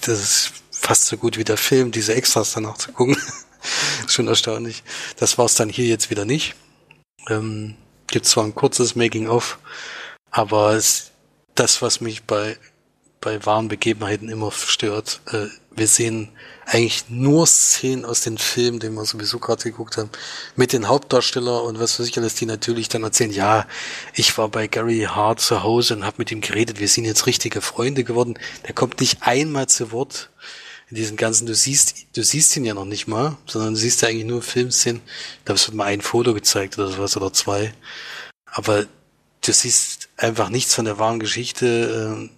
das 0.00 0.20
ist 0.20 0.52
fast 0.70 1.06
so 1.06 1.16
gut 1.16 1.38
wie 1.38 1.44
der 1.44 1.56
Film, 1.56 1.92
diese 1.92 2.14
Extras 2.14 2.52
danach 2.52 2.76
zu 2.76 2.92
gucken. 2.92 3.16
Schon 4.08 4.28
erstaunlich. 4.28 4.82
Das 5.16 5.38
war 5.38 5.46
es 5.46 5.54
dann 5.54 5.68
hier 5.68 5.86
jetzt 5.86 6.10
wieder 6.10 6.24
nicht. 6.24 6.54
Ähm, 7.28 7.76
gibt 8.06 8.26
zwar 8.26 8.44
ein 8.44 8.54
kurzes 8.54 8.96
Making-of, 8.96 9.58
aber 10.30 10.74
es, 10.74 11.10
das, 11.54 11.80
was 11.82 12.00
mich 12.00 12.24
bei, 12.24 12.58
bei 13.20 13.44
wahren 13.46 13.68
Begebenheiten 13.68 14.28
immer 14.28 14.52
stört, 14.52 15.20
äh, 15.32 15.46
wir 15.76 15.88
sehen 15.88 16.28
eigentlich 16.66 17.04
nur 17.08 17.46
Szenen 17.46 18.04
aus 18.04 18.20
den 18.20 18.38
Filmen, 18.38 18.78
den 18.78 18.94
wir 18.94 19.04
sowieso 19.04 19.38
gerade 19.38 19.62
geguckt 19.64 19.96
haben, 19.96 20.10
mit 20.56 20.72
den 20.72 20.88
Hauptdarsteller 20.88 21.62
und 21.62 21.80
was 21.80 21.98
weiß 21.98 22.06
ich 22.06 22.16
alles, 22.18 22.34
die 22.36 22.46
natürlich 22.46 22.88
dann 22.88 23.02
erzählen, 23.02 23.32
ja, 23.32 23.66
ich 24.14 24.36
war 24.38 24.48
bei 24.48 24.66
Gary 24.66 25.06
Hart 25.10 25.40
zu 25.40 25.62
Hause 25.62 25.96
und 25.96 26.04
habe 26.04 26.16
mit 26.18 26.30
ihm 26.30 26.40
geredet, 26.40 26.78
wir 26.78 26.88
sind 26.88 27.04
jetzt 27.04 27.26
richtige 27.26 27.60
Freunde 27.60 28.04
geworden. 28.04 28.38
Der 28.66 28.74
kommt 28.74 29.00
nicht 29.00 29.18
einmal 29.22 29.66
zu 29.66 29.90
Wort 29.92 30.30
in 30.90 30.96
diesen 30.96 31.16
ganzen, 31.16 31.46
du 31.46 31.54
siehst, 31.54 32.06
du 32.14 32.22
siehst 32.22 32.56
ihn 32.56 32.64
ja 32.64 32.74
noch 32.74 32.84
nicht 32.84 33.06
mal, 33.06 33.36
sondern 33.46 33.74
du 33.74 33.80
siehst 33.80 34.02
ja 34.02 34.08
eigentlich 34.08 34.26
nur 34.26 34.42
Filmszenen. 34.42 35.02
Da 35.44 35.54
wird 35.54 35.74
mal 35.74 35.86
ein 35.86 36.02
Foto 36.02 36.34
gezeigt 36.34 36.78
oder 36.78 36.88
sowas 36.88 37.16
oder 37.16 37.32
zwei. 37.32 37.72
Aber 38.46 38.86
du 39.40 39.52
siehst 39.52 40.08
einfach 40.16 40.50
nichts 40.50 40.74
von 40.74 40.84
der 40.84 40.98
wahren 40.98 41.20
Geschichte. 41.20 42.20
Ähm, 42.20 42.30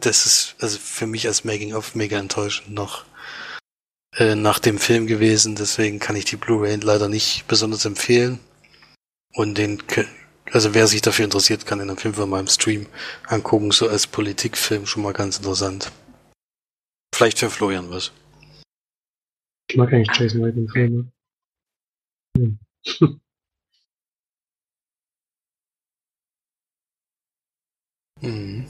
das 0.00 0.26
ist 0.26 0.54
also 0.60 0.78
für 0.78 1.06
mich 1.06 1.26
als 1.26 1.44
Making-of 1.44 1.94
mega 1.94 2.18
enttäuschend 2.18 2.72
noch 2.72 3.04
äh, 4.16 4.34
nach 4.34 4.58
dem 4.58 4.78
Film 4.78 5.06
gewesen. 5.06 5.56
Deswegen 5.56 5.98
kann 5.98 6.16
ich 6.16 6.24
die 6.24 6.36
Blu-ray 6.36 6.76
leider 6.76 7.08
nicht 7.08 7.46
besonders 7.48 7.84
empfehlen. 7.84 8.38
Und 9.34 9.58
den, 9.58 9.82
also 10.52 10.74
wer 10.74 10.86
sich 10.86 11.02
dafür 11.02 11.24
interessiert, 11.24 11.66
kann 11.66 11.78
den 11.78 11.90
auf 11.90 12.02
jeden 12.02 12.16
Fall 12.16 12.26
mal 12.26 12.40
im 12.40 12.48
Stream 12.48 12.86
angucken. 13.26 13.70
So 13.70 13.88
als 13.88 14.06
Politikfilm 14.06 14.86
schon 14.86 15.02
mal 15.02 15.12
ganz 15.12 15.38
interessant. 15.38 15.92
Vielleicht 17.14 17.38
für 17.38 17.50
Florian 17.50 17.90
was. 17.90 18.12
Ich 19.70 19.76
mag 19.76 19.92
eigentlich 19.92 20.16
Jason 20.18 20.42
White 20.42 20.58
in 20.58 20.68
Filme. 20.68 21.12
Hm. 22.36 22.58
mhm. 28.20 28.66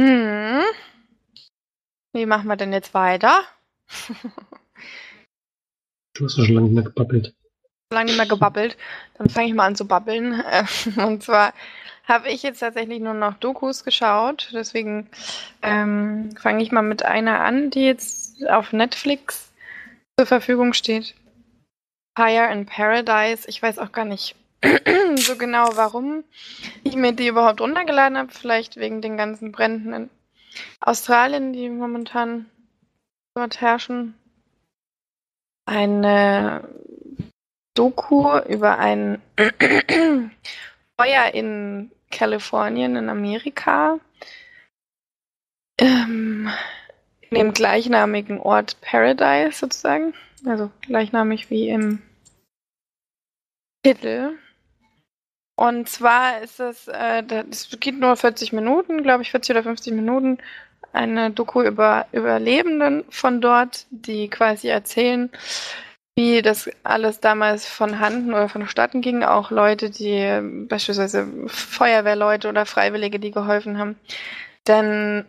Hm. 0.00 0.64
Wie 2.12 2.26
machen 2.26 2.48
wir 2.48 2.56
denn 2.56 2.72
jetzt 2.72 2.94
weiter? 2.94 3.44
du 6.14 6.24
hast 6.24 6.38
ja 6.38 6.44
schon 6.44 6.54
lange 6.54 6.66
nicht 6.68 6.74
mehr 6.74 6.84
gebabbelt. 6.84 7.34
Lange 7.92 8.06
nicht 8.06 8.16
mehr 8.16 8.26
gebabbelt. 8.26 8.76
Dann 9.18 9.28
fange 9.28 9.48
ich 9.48 9.54
mal 9.54 9.66
an 9.66 9.76
zu 9.76 9.86
babbeln. 9.86 10.42
Und 10.96 11.22
zwar 11.22 11.54
habe 12.10 12.28
ich 12.28 12.42
jetzt 12.42 12.58
tatsächlich 12.58 13.00
nur 13.00 13.14
noch 13.14 13.34
Dokus 13.34 13.84
geschaut. 13.84 14.50
Deswegen 14.52 15.08
ähm, 15.62 16.34
fange 16.36 16.62
ich 16.62 16.72
mal 16.72 16.82
mit 16.82 17.04
einer 17.04 17.40
an, 17.40 17.70
die 17.70 17.86
jetzt 17.86 18.46
auf 18.48 18.72
Netflix 18.72 19.50
zur 20.18 20.26
Verfügung 20.26 20.74
steht. 20.74 21.14
Fire 22.18 22.52
in 22.52 22.66
Paradise. 22.66 23.48
Ich 23.48 23.62
weiß 23.62 23.78
auch 23.78 23.92
gar 23.92 24.04
nicht 24.04 24.34
so 25.16 25.36
genau, 25.36 25.70
warum 25.76 26.24
ich 26.82 26.96
mir 26.96 27.12
die 27.12 27.28
überhaupt 27.28 27.60
runtergeladen 27.60 28.18
habe. 28.18 28.32
Vielleicht 28.32 28.76
wegen 28.76 29.00
den 29.00 29.16
ganzen 29.16 29.52
Bränden 29.52 29.94
in 29.94 30.10
Australien, 30.80 31.52
die 31.52 31.70
momentan 31.70 32.50
dort 33.34 33.60
herrschen. 33.60 34.14
Eine 35.64 36.68
Doku 37.74 38.36
über 38.48 38.78
ein 38.78 39.22
Feuer 41.00 41.32
in 41.32 41.92
Kalifornien 42.10 42.96
in 42.96 43.08
Amerika. 43.08 43.98
Ähm, 45.78 46.50
in 47.20 47.36
dem 47.36 47.52
gleichnamigen 47.52 48.38
Ort 48.38 48.80
Paradise 48.80 49.58
sozusagen. 49.58 50.14
Also 50.44 50.70
gleichnamig 50.82 51.50
wie 51.50 51.68
im 51.68 52.02
Titel. 53.84 54.36
Und 55.56 55.88
zwar 55.88 56.40
ist 56.40 56.58
es, 56.58 56.88
äh, 56.88 57.22
das 57.22 57.68
geht 57.80 57.98
nur 58.00 58.16
40 58.16 58.52
Minuten, 58.52 59.02
glaube 59.02 59.22
ich, 59.22 59.30
40 59.30 59.50
oder 59.50 59.62
50 59.62 59.92
Minuten. 59.92 60.38
Eine 60.92 61.30
Doku 61.30 61.62
über 61.62 62.06
Überlebenden 62.12 63.04
von 63.10 63.40
dort, 63.40 63.86
die 63.90 64.28
quasi 64.28 64.68
erzählen, 64.68 65.30
wie 66.16 66.42
das 66.42 66.70
alles 66.82 67.20
damals 67.20 67.66
von 67.66 68.00
Handen 68.00 68.32
oder 68.32 68.48
vonstatten 68.48 69.00
ging. 69.00 69.22
Auch 69.22 69.50
Leute, 69.50 69.90
die 69.90 70.66
beispielsweise 70.68 71.26
Feuerwehrleute 71.46 72.48
oder 72.48 72.66
Freiwillige, 72.66 73.18
die 73.18 73.30
geholfen 73.30 73.78
haben. 73.78 73.98
Denn 74.66 75.24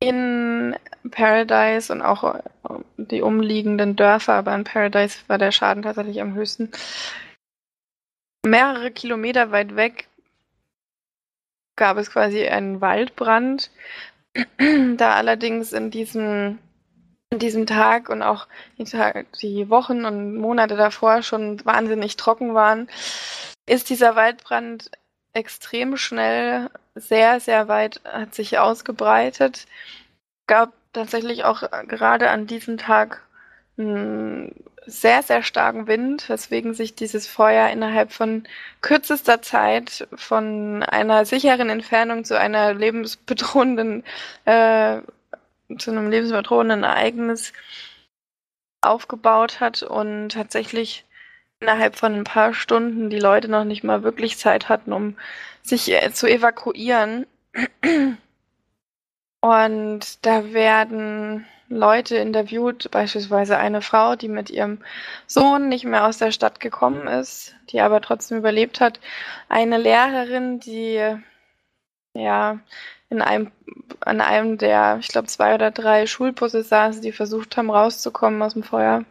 in 0.00 0.76
Paradise 1.10 1.92
und 1.92 2.02
auch 2.02 2.40
die 2.96 3.22
umliegenden 3.22 3.96
Dörfer, 3.96 4.34
aber 4.34 4.54
in 4.54 4.64
Paradise 4.64 5.18
war 5.28 5.38
der 5.38 5.52
Schaden 5.52 5.82
tatsächlich 5.82 6.20
am 6.20 6.34
höchsten. 6.34 6.70
Mehrere 8.44 8.90
Kilometer 8.90 9.50
weit 9.50 9.76
weg 9.76 10.08
gab 11.76 11.96
es 11.98 12.10
quasi 12.10 12.46
einen 12.46 12.80
Waldbrand. 12.80 13.70
da 14.96 15.14
allerdings 15.14 15.72
in 15.72 15.90
diesem 15.90 16.58
an 17.36 17.40
diesem 17.40 17.66
Tag 17.66 18.08
und 18.08 18.22
auch 18.22 18.46
die, 18.78 18.84
Tag, 18.84 19.26
die 19.42 19.68
Wochen 19.68 20.06
und 20.06 20.36
Monate 20.36 20.74
davor 20.74 21.22
schon 21.22 21.62
wahnsinnig 21.66 22.16
trocken 22.16 22.54
waren, 22.54 22.88
ist 23.66 23.90
dieser 23.90 24.16
Waldbrand 24.16 24.90
extrem 25.34 25.98
schnell, 25.98 26.70
sehr, 26.94 27.40
sehr 27.40 27.68
weit 27.68 28.00
hat 28.04 28.34
sich 28.34 28.58
ausgebreitet. 28.58 29.66
Gab 30.46 30.72
tatsächlich 30.94 31.44
auch 31.44 31.62
gerade 31.88 32.30
an 32.30 32.46
diesem 32.46 32.78
Tag 32.78 33.20
einen 33.76 34.54
sehr, 34.86 35.22
sehr 35.22 35.42
starken 35.42 35.86
Wind, 35.88 36.30
weswegen 36.30 36.72
sich 36.72 36.94
dieses 36.94 37.26
Feuer 37.26 37.68
innerhalb 37.68 38.12
von 38.12 38.44
kürzester 38.80 39.42
Zeit 39.42 40.08
von 40.14 40.82
einer 40.84 41.26
sicheren 41.26 41.68
Entfernung 41.68 42.24
zu 42.24 42.38
einer 42.38 42.72
lebensbedrohenden 42.72 44.04
äh, 44.46 45.02
zu 45.78 45.90
einem 45.90 46.10
lebensbedrohenden 46.10 46.84
Ereignis 46.84 47.52
aufgebaut 48.80 49.60
hat 49.60 49.82
und 49.82 50.30
tatsächlich 50.30 51.04
innerhalb 51.60 51.96
von 51.96 52.14
ein 52.14 52.24
paar 52.24 52.54
Stunden 52.54 53.10
die 53.10 53.18
Leute 53.18 53.48
noch 53.48 53.64
nicht 53.64 53.82
mal 53.82 54.02
wirklich 54.02 54.38
Zeit 54.38 54.68
hatten, 54.68 54.92
um 54.92 55.16
sich 55.62 55.90
äh, 55.90 56.12
zu 56.12 56.26
evakuieren. 56.26 57.26
Und 59.40 60.26
da 60.26 60.52
werden 60.52 61.46
Leute 61.68 62.16
interviewt, 62.16 62.90
beispielsweise 62.90 63.58
eine 63.58 63.82
Frau, 63.82 64.16
die 64.16 64.28
mit 64.28 64.50
ihrem 64.50 64.78
Sohn 65.26 65.68
nicht 65.68 65.84
mehr 65.84 66.06
aus 66.06 66.18
der 66.18 66.30
Stadt 66.30 66.60
gekommen 66.60 67.08
ist, 67.08 67.56
die 67.70 67.80
aber 67.80 68.00
trotzdem 68.00 68.38
überlebt 68.38 68.80
hat. 68.80 69.00
Eine 69.48 69.78
Lehrerin, 69.78 70.60
die 70.60 71.16
ja 72.14 72.58
in 73.10 73.22
einem, 73.22 73.50
an 74.00 74.20
einem 74.20 74.58
der, 74.58 74.98
ich 75.00 75.08
glaube, 75.08 75.28
zwei 75.28 75.54
oder 75.54 75.70
drei 75.70 76.06
Schulbusse 76.06 76.62
saßen, 76.62 77.02
die 77.02 77.12
versucht 77.12 77.56
haben, 77.56 77.70
rauszukommen 77.70 78.42
aus 78.42 78.54
dem 78.54 78.62
Feuer. 78.62 79.04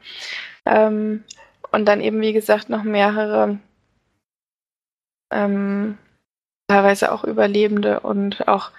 Ähm, 0.66 1.24
und 1.72 1.86
dann 1.86 2.02
eben, 2.02 2.22
wie 2.22 2.34
gesagt, 2.34 2.70
noch 2.70 2.84
mehrere, 2.84 3.60
ähm, 5.32 5.98
teilweise 6.68 7.12
auch 7.12 7.24
Überlebende 7.24 8.00
und 8.02 8.48
auch 8.48 8.72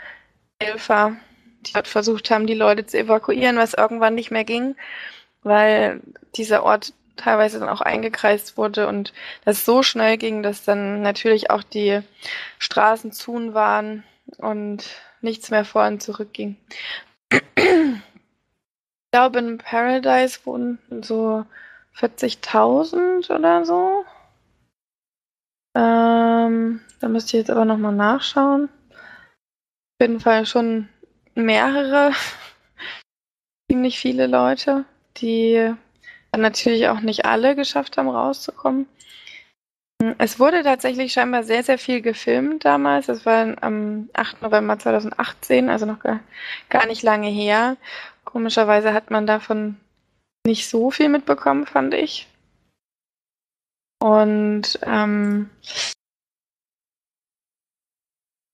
Helfer, 0.60 1.16
die 1.60 1.72
dort 1.72 1.88
versucht 1.88 2.30
haben, 2.30 2.46
die 2.46 2.54
Leute 2.54 2.86
zu 2.86 2.98
evakuieren, 2.98 3.56
was 3.56 3.74
irgendwann 3.74 4.14
nicht 4.14 4.30
mehr 4.30 4.44
ging, 4.44 4.76
weil 5.42 6.00
dieser 6.36 6.62
Ort 6.62 6.92
teilweise 7.16 7.58
dann 7.58 7.68
auch 7.68 7.80
eingekreist 7.80 8.56
wurde 8.56 8.86
und 8.88 9.12
das 9.44 9.64
so 9.64 9.82
schnell 9.82 10.18
ging, 10.18 10.42
dass 10.42 10.64
dann 10.64 11.02
natürlich 11.02 11.50
auch 11.50 11.62
die 11.62 12.00
Straßen 12.58 13.12
zu 13.12 13.54
waren 13.54 14.04
und 14.38 14.84
nichts 15.20 15.50
mehr 15.50 15.64
vor 15.64 15.86
und 15.86 16.02
zurück 16.02 16.32
ging. 16.32 16.56
Ich 17.30 18.02
glaube, 19.12 19.38
in 19.38 19.58
Paradise 19.58 20.40
wohnen 20.44 20.78
so 21.02 21.44
40.000 21.98 23.30
oder 23.30 23.64
so. 23.64 24.04
Ähm, 25.76 26.80
da 27.00 27.08
müsste 27.08 27.36
ich 27.36 27.42
jetzt 27.42 27.50
aber 27.50 27.64
nochmal 27.64 27.94
nachschauen. 27.94 28.68
Auf 28.92 30.00
jeden 30.00 30.20
Fall 30.20 30.46
schon 30.46 30.88
mehrere, 31.34 32.12
ziemlich 33.70 33.98
viele 33.98 34.26
Leute, 34.26 34.84
die 35.18 35.74
dann 36.32 36.40
natürlich 36.40 36.88
auch 36.88 37.00
nicht 37.00 37.24
alle 37.24 37.56
geschafft 37.56 37.96
haben, 37.96 38.08
rauszukommen. 38.08 38.86
Es 40.18 40.38
wurde 40.38 40.62
tatsächlich 40.62 41.12
scheinbar 41.12 41.42
sehr, 41.42 41.62
sehr 41.62 41.78
viel 41.78 42.00
gefilmt 42.00 42.64
damals. 42.64 43.06
Das 43.06 43.26
war 43.26 43.56
am 43.62 44.10
8. 44.12 44.42
November 44.42 44.78
2018, 44.78 45.68
also 45.68 45.86
noch 45.86 46.00
gar, 46.00 46.20
gar 46.68 46.86
nicht 46.86 47.02
lange 47.02 47.28
her. 47.28 47.76
Komischerweise 48.24 48.92
hat 48.92 49.10
man 49.10 49.26
davon 49.26 49.76
nicht 50.46 50.68
so 50.68 50.90
viel 50.90 51.08
mitbekommen, 51.08 51.66
fand 51.66 51.94
ich. 51.94 52.28
Und 54.00 54.78
ähm, 54.82 55.50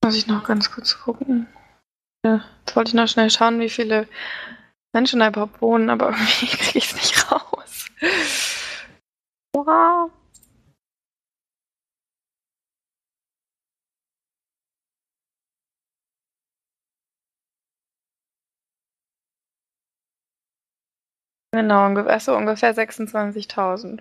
muss 0.04 0.16
ich 0.16 0.26
noch 0.26 0.44
ganz 0.44 0.70
kurz 0.70 0.98
gucken. 0.98 1.48
Ja, 2.24 2.44
jetzt 2.60 2.76
wollte 2.76 2.88
ich 2.88 2.94
noch 2.94 3.08
schnell 3.08 3.30
schauen, 3.30 3.60
wie 3.60 3.68
viele 3.68 4.08
Menschen 4.92 5.20
da 5.20 5.28
überhaupt 5.28 5.60
wohnen, 5.60 5.90
aber 5.90 6.08
irgendwie 6.10 6.46
kriege 6.46 6.78
ich 6.78 6.92
es 6.92 6.94
nicht 6.94 7.32
raus. 7.32 7.86
Wow. 9.54 10.10
Genau, 21.54 21.84
ungefähr, 21.84 22.18
so 22.18 22.34
ungefähr 22.34 22.74
26.000. 22.74 24.00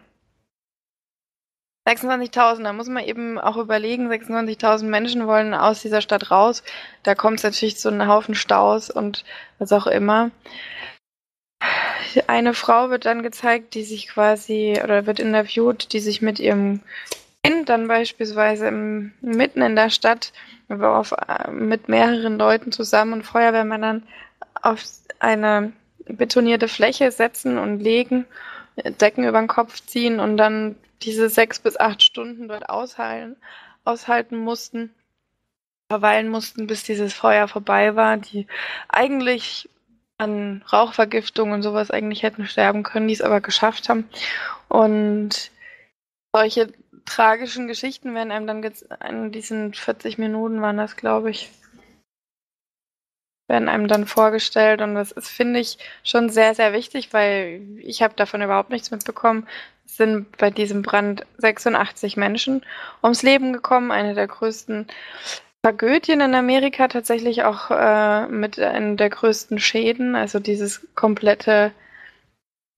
26.000, 1.86 2.64
da 2.64 2.74
muss 2.74 2.88
man 2.88 3.04
eben 3.04 3.40
auch 3.40 3.58
überlegen, 3.58 4.10
26.000 4.10 4.86
Menschen 4.86 5.28
wollen 5.28 5.54
aus 5.54 5.82
dieser 5.82 6.02
Stadt 6.02 6.32
raus. 6.32 6.64
Da 7.04 7.16
kommt 7.16 7.40
es 7.40 7.44
natürlich 7.44 7.78
zu 7.78 7.90
einem 7.90 8.08
Haufen 8.08 8.36
Staus 8.36 8.90
und 8.90 9.26
was 9.60 9.74
auch 9.74 9.88
immer. 9.88 10.32
Eine 12.28 12.54
Frau 12.54 12.90
wird 12.90 13.06
dann 13.06 13.24
gezeigt, 13.24 13.74
die 13.74 13.84
sich 13.84 14.08
quasi, 14.08 14.80
oder 14.82 15.06
wird 15.06 15.20
interviewt, 15.20 15.92
die 15.92 16.00
sich 16.00 16.22
mit 16.22 16.40
ihrem 16.40 16.82
Kind 17.44 17.70
dann 17.70 17.88
beispielsweise 17.88 18.68
im, 18.68 19.14
mitten 19.22 19.62
in 19.62 19.76
der 19.76 19.90
Stadt 19.90 20.32
auf, 20.70 21.14
mit 21.52 21.90
mehreren 21.90 22.38
Leuten 22.38 22.72
zusammen 22.72 23.14
und 23.14 23.24
Feuerwehrmännern 23.24 24.04
auf 24.62 24.84
eine 25.20 25.74
betonierte 26.14 26.68
Fläche 26.68 27.12
setzen 27.12 27.58
und 27.58 27.80
legen, 27.80 28.26
Decken 29.02 29.28
über 29.28 29.40
den 29.40 29.48
Kopf 29.48 29.82
ziehen 29.86 30.20
und 30.20 30.38
dann 30.38 30.76
diese 31.02 31.30
sechs 31.30 31.60
bis 31.60 31.78
acht 31.78 32.02
Stunden 32.04 32.48
dort 32.48 32.70
aushalten, 32.70 33.36
aushalten 33.84 34.38
mussten, 34.38 34.94
verweilen 35.90 36.30
mussten, 36.30 36.68
bis 36.68 36.84
dieses 36.84 37.14
Feuer 37.14 37.48
vorbei 37.48 37.96
war, 37.96 38.18
die 38.18 38.48
eigentlich 38.88 39.70
an 40.18 40.64
Rauchvergiftung 40.72 41.52
und 41.52 41.64
sowas 41.64 41.92
eigentlich 41.92 42.24
hätten 42.24 42.46
sterben 42.46 42.84
können, 42.84 43.08
die 43.08 43.14
es 43.14 43.22
aber 43.22 43.42
geschafft 43.42 43.90
haben. 43.90 44.08
Und 44.70 45.52
solche 46.34 46.72
tragischen 47.06 47.68
Geschichten 47.68 48.14
werden 48.16 48.32
einem 48.32 48.48
dann 48.48 48.64
in 49.10 49.32
diesen 49.32 49.74
40 49.74 50.18
Minuten 50.18 50.62
waren 50.62 50.78
das, 50.78 50.96
glaube 50.96 51.32
ich, 51.32 51.50
werden 53.52 53.70
einem 53.70 53.88
dann 53.88 54.08
vorgestellt 54.08 54.82
und 54.82 54.96
das 54.96 55.12
ist, 55.12 55.28
finde 55.28 55.60
ich, 55.60 55.78
schon 56.04 56.30
sehr, 56.30 56.56
sehr 56.56 56.72
wichtig, 56.72 57.10
weil 57.12 57.62
ich 57.80 58.02
habe 58.02 58.14
davon 58.16 58.42
überhaupt 58.42 58.70
nichts 58.70 58.92
mitbekommen. 58.92 59.46
Es 59.86 59.98
sind 59.98 60.38
bei 60.38 60.50
diesem 60.50 60.82
Brand 60.82 61.26
86 61.38 62.16
Menschen 62.16 62.66
ums 63.04 63.24
Leben 63.24 63.52
gekommen, 63.52 63.92
eine 63.92 64.16
der 64.16 64.28
größten 64.28 64.88
Tragödien 65.64 66.22
in 66.22 66.34
Amerika, 66.34 66.88
tatsächlich 66.88 67.44
auch 67.44 67.70
äh, 67.70 68.26
mit 68.28 68.58
einer 68.58 68.96
der 68.96 69.10
größten 69.10 69.60
Schäden. 69.60 70.16
Also 70.16 70.40
dieses 70.40 70.88
komplette, 70.96 71.72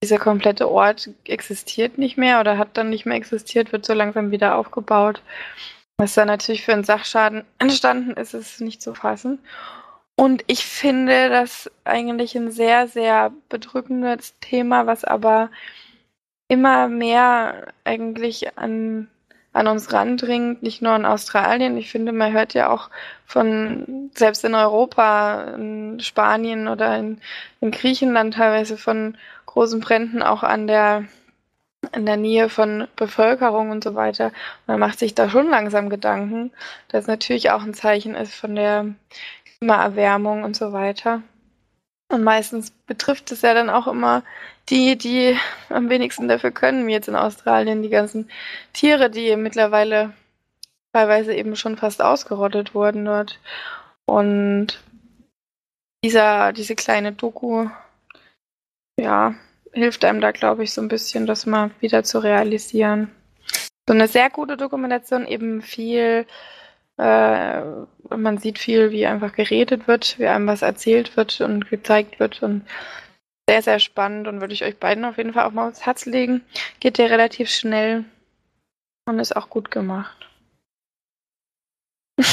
dieser 0.02 0.18
komplette 0.18 0.68
Ort 0.68 1.08
existiert 1.24 1.98
nicht 1.98 2.18
mehr 2.18 2.40
oder 2.40 2.58
hat 2.58 2.76
dann 2.76 2.90
nicht 2.90 3.06
mehr 3.06 3.16
existiert, 3.16 3.72
wird 3.72 3.86
so 3.86 3.94
langsam 3.94 4.32
wieder 4.32 4.56
aufgebaut. 4.56 5.22
Was 5.98 6.14
da 6.14 6.24
natürlich 6.24 6.64
für 6.64 6.72
einen 6.72 6.82
Sachschaden 6.82 7.44
entstanden 7.60 8.14
ist, 8.14 8.34
ist 8.34 8.60
nicht 8.60 8.82
zu 8.82 8.92
fassen. 8.94 9.38
Und 10.16 10.44
ich 10.46 10.64
finde 10.64 11.28
das 11.28 11.70
eigentlich 11.84 12.36
ein 12.36 12.50
sehr, 12.52 12.86
sehr 12.86 13.32
bedrückendes 13.48 14.38
Thema, 14.40 14.86
was 14.86 15.04
aber 15.04 15.50
immer 16.48 16.88
mehr 16.88 17.72
eigentlich 17.84 18.56
an, 18.56 19.08
an 19.52 19.66
uns 19.66 19.92
randringt, 19.92 20.62
nicht 20.62 20.82
nur 20.82 20.94
in 20.94 21.04
Australien. 21.04 21.76
Ich 21.76 21.90
finde, 21.90 22.12
man 22.12 22.32
hört 22.32 22.54
ja 22.54 22.70
auch 22.70 22.90
von, 23.26 24.10
selbst 24.14 24.44
in 24.44 24.54
Europa, 24.54 25.54
in 25.56 25.98
Spanien 26.00 26.68
oder 26.68 26.96
in, 26.96 27.20
in 27.60 27.72
Griechenland 27.72 28.34
teilweise 28.34 28.76
von 28.76 29.16
großen 29.46 29.80
Bränden 29.80 30.22
auch 30.22 30.42
an 30.42 30.66
der 30.66 31.04
in 31.92 32.06
der 32.06 32.16
Nähe 32.16 32.48
von 32.48 32.88
Bevölkerung 32.96 33.70
und 33.70 33.84
so 33.84 33.94
weiter. 33.94 34.32
Man 34.66 34.80
macht 34.80 34.98
sich 34.98 35.14
da 35.14 35.28
schon 35.28 35.50
langsam 35.50 35.90
Gedanken, 35.90 36.50
das 36.88 37.06
natürlich 37.06 37.50
auch 37.50 37.62
ein 37.62 37.74
Zeichen 37.74 38.14
ist 38.14 38.34
von 38.34 38.54
der 38.54 38.86
Klimaerwärmung 39.64 40.44
und 40.44 40.54
so 40.54 40.72
weiter. 40.72 41.22
Und 42.12 42.22
meistens 42.22 42.70
betrifft 42.70 43.32
es 43.32 43.40
ja 43.40 43.54
dann 43.54 43.70
auch 43.70 43.86
immer 43.86 44.22
die, 44.68 44.96
die 44.96 45.36
am 45.70 45.88
wenigsten 45.88 46.28
dafür 46.28 46.50
können, 46.50 46.86
wie 46.86 46.92
jetzt 46.92 47.08
in 47.08 47.16
Australien 47.16 47.82
die 47.82 47.88
ganzen 47.88 48.30
Tiere, 48.74 49.08
die 49.10 49.36
mittlerweile 49.36 50.12
teilweise 50.92 51.34
eben 51.34 51.56
schon 51.56 51.76
fast 51.76 52.02
ausgerottet 52.02 52.74
wurden 52.74 53.06
dort. 53.06 53.40
Und 54.04 54.80
dieser, 56.04 56.52
diese 56.52 56.74
kleine 56.76 57.12
Doku, 57.12 57.68
ja, 59.00 59.34
hilft 59.72 60.04
einem 60.04 60.20
da, 60.20 60.30
glaube 60.30 60.62
ich, 60.62 60.74
so 60.74 60.82
ein 60.82 60.88
bisschen, 60.88 61.26
das 61.26 61.46
mal 61.46 61.70
wieder 61.80 62.04
zu 62.04 62.18
realisieren. 62.18 63.10
So 63.88 63.94
eine 63.94 64.08
sehr 64.08 64.28
gute 64.28 64.58
Dokumentation, 64.58 65.26
eben 65.26 65.62
viel 65.62 66.26
äh, 66.96 67.60
man 68.16 68.38
sieht 68.38 68.58
viel, 68.58 68.90
wie 68.90 69.06
einfach 69.06 69.32
geredet 69.32 69.88
wird, 69.88 70.18
wie 70.18 70.26
einem 70.26 70.46
was 70.46 70.62
erzählt 70.62 71.16
wird 71.16 71.40
und 71.40 71.68
gezeigt 71.68 72.20
wird 72.20 72.42
und 72.42 72.66
sehr, 73.48 73.62
sehr 73.62 73.78
spannend 73.78 74.26
und 74.28 74.40
würde 74.40 74.54
ich 74.54 74.64
euch 74.64 74.78
beiden 74.78 75.04
auf 75.04 75.18
jeden 75.18 75.32
Fall 75.32 75.44
auch 75.44 75.52
mal 75.52 75.68
aufs 75.68 75.84
Herz 75.84 76.06
legen. 76.06 76.42
Geht 76.80 76.98
ja 76.98 77.06
relativ 77.06 77.50
schnell 77.50 78.04
und 79.06 79.18
ist 79.18 79.36
auch 79.36 79.50
gut 79.50 79.70
gemacht. 79.70 80.28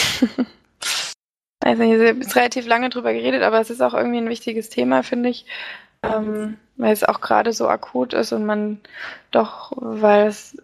also 1.64 1.84
hier 1.84 2.18
ist 2.18 2.36
relativ 2.36 2.68
lange 2.68 2.90
drüber 2.90 3.14
geredet, 3.14 3.42
aber 3.44 3.60
es 3.60 3.70
ist 3.70 3.82
auch 3.82 3.94
irgendwie 3.94 4.20
ein 4.20 4.30
wichtiges 4.30 4.70
Thema, 4.70 5.04
finde 5.04 5.30
ich. 5.30 5.46
Ähm, 6.04 6.58
weil 6.78 6.94
es 6.94 7.04
auch 7.04 7.22
gerade 7.22 7.54
so 7.54 7.68
akut 7.68 8.14
ist 8.14 8.32
und 8.32 8.46
man 8.46 8.80
doch, 9.30 9.72
weil 9.76 10.28
es 10.28 10.58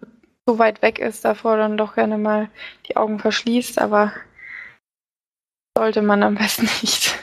so 0.47 0.57
weit 0.60 0.81
weg 0.81 0.97
ist, 0.97 1.25
davor 1.25 1.57
dann 1.57 1.77
doch 1.77 1.95
gerne 1.95 2.17
mal 2.17 2.49
die 2.88 2.95
Augen 2.95 3.19
verschließt, 3.19 3.79
aber 3.79 4.13
sollte 5.77 6.01
man 6.01 6.23
am 6.23 6.36
besten 6.36 6.63
nicht. 6.81 7.13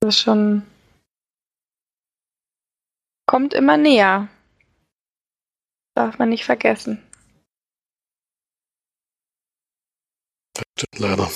Das 0.00 0.14
ist 0.14 0.20
schon. 0.20 0.62
kommt 3.28 3.54
immer 3.54 3.76
näher. 3.76 4.28
Darf 5.96 6.18
man 6.18 6.28
nicht 6.28 6.44
vergessen. 6.44 7.02
Das 10.54 10.64
stimmt 10.78 10.98
leider. 11.00 11.28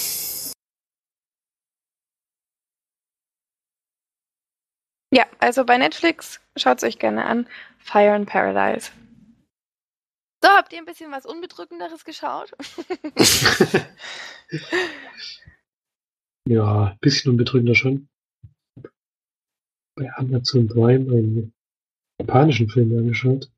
Ja, 5.13 5.27
also 5.41 5.65
bei 5.65 5.77
Netflix 5.79 6.41
schaut 6.57 6.79
es 6.79 6.85
euch 6.85 6.99
gerne 7.01 7.25
an. 7.25 7.49
Fire 7.79 8.15
in 8.15 8.27
Paradise. 8.27 8.93
So, 10.43 10.49
habt 10.49 10.73
ihr 10.73 10.79
ein 10.79 10.87
bisschen 10.87 11.13
was 11.13 11.27
Unbedrückenderes 11.27 12.03
geschaut? 12.07 12.53
ja, 16.49 16.93
ein 16.93 16.99
bisschen 17.01 17.33
unbedrückender 17.33 17.75
schon. 17.75 18.09
Bei 19.97 20.11
Amazon 20.15 20.67
Prime 20.67 21.13
einen 21.13 21.53
japanischen 22.19 22.71
Film 22.71 22.97
angeschaut. 22.97 23.53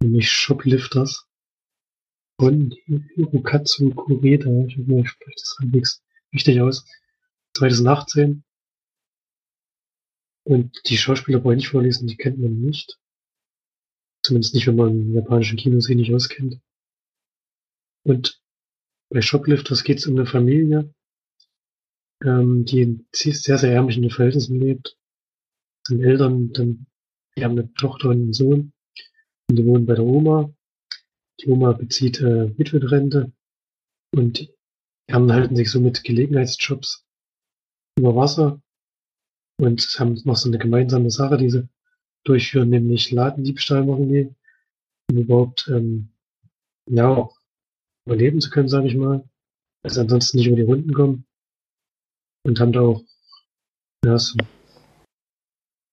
Nämlich 0.00 0.30
Shoplifters 0.30 1.26
von 2.40 2.70
Hirokatsu 3.16 3.92
Kureda. 3.94 4.48
Ich 4.66 4.76
hoffe, 4.78 5.00
ich 5.00 5.08
spreche 5.10 5.40
das 5.40 5.56
halbwegs 5.58 6.04
richtig 6.32 6.60
aus. 6.60 6.86
2018. 7.56 8.44
Und 10.44 10.80
die 10.88 10.96
Schauspieler 10.96 11.40
brauche 11.40 11.56
ich 11.56 11.68
vorlesen, 11.68 12.06
die 12.06 12.16
kennt 12.16 12.38
man 12.38 12.60
nicht. 12.60 12.96
Zumindest 14.26 14.54
nicht, 14.54 14.66
wenn 14.66 14.74
man 14.74 15.02
im 15.02 15.14
japanischen 15.14 15.56
Kino 15.56 15.78
sich 15.78 15.94
nicht 15.94 16.12
auskennt. 16.12 16.60
Und 18.04 18.42
bei 19.08 19.22
Shoplifters 19.22 19.84
geht 19.84 19.98
es 19.98 20.06
um 20.08 20.16
eine 20.16 20.26
Familie, 20.26 20.92
ähm, 22.24 22.64
die 22.64 22.82
in 22.82 23.06
sehr, 23.12 23.56
sehr 23.56 23.72
ärmlichen 23.72 24.10
Verhältnissen 24.10 24.58
lebt. 24.58 24.98
Sind 25.86 26.02
Eltern, 26.02 26.52
dann, 26.52 26.86
die 27.36 27.44
haben 27.44 27.52
eine 27.52 27.72
Tochter 27.74 28.08
und 28.08 28.16
einen 28.16 28.32
Sohn. 28.32 28.72
Und 29.48 29.56
die 29.56 29.64
wohnen 29.64 29.86
bei 29.86 29.94
der 29.94 30.04
Oma. 30.04 30.52
Die 31.40 31.48
Oma 31.48 31.70
bezieht 31.70 32.20
äh, 32.20 32.58
Witwenrente. 32.58 33.32
Und 34.12 34.40
die 34.40 35.12
haben, 35.14 35.32
halten 35.32 35.54
sich 35.54 35.70
so 35.70 35.78
mit 35.78 36.02
Gelegenheitsjobs 36.02 37.06
über 37.96 38.16
Wasser. 38.16 38.60
Und 39.60 39.82
haben 40.00 40.20
noch 40.24 40.36
so 40.36 40.48
eine 40.48 40.58
gemeinsame 40.58 41.12
Sache, 41.12 41.36
die 41.36 41.48
sie 41.48 41.68
durchführen, 42.28 42.70
nämlich 42.70 43.10
Ladendiebstahl 43.10 43.84
machen 43.84 44.08
die, 44.08 44.34
um 45.10 45.18
überhaupt 45.18 45.68
ähm, 45.68 46.10
ja 46.88 47.08
auch 47.08 47.36
überleben 48.06 48.40
zu 48.40 48.50
können, 48.50 48.68
sage 48.68 48.88
ich 48.88 48.96
mal. 48.96 49.28
Also 49.82 50.00
ansonsten 50.00 50.38
nicht 50.38 50.46
über 50.46 50.56
die 50.56 50.62
Runden 50.62 50.92
kommen. 50.92 51.26
Und 52.44 52.60
haben 52.60 52.72
da 52.72 52.80
auch 52.80 53.02
ja, 54.04 54.18
so 54.18 54.36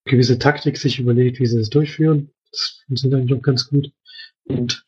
gewisse 0.05 0.37
Taktik 0.37 0.77
sich 0.77 0.99
überlegt, 0.99 1.39
wie 1.39 1.45
sie 1.47 1.57
das 1.57 1.69
durchführen. 1.69 2.31
Das 2.51 2.83
funktioniert 2.85 3.21
eigentlich 3.21 3.39
auch 3.39 3.43
ganz 3.43 3.67
gut. 3.67 3.91
Und 4.45 4.85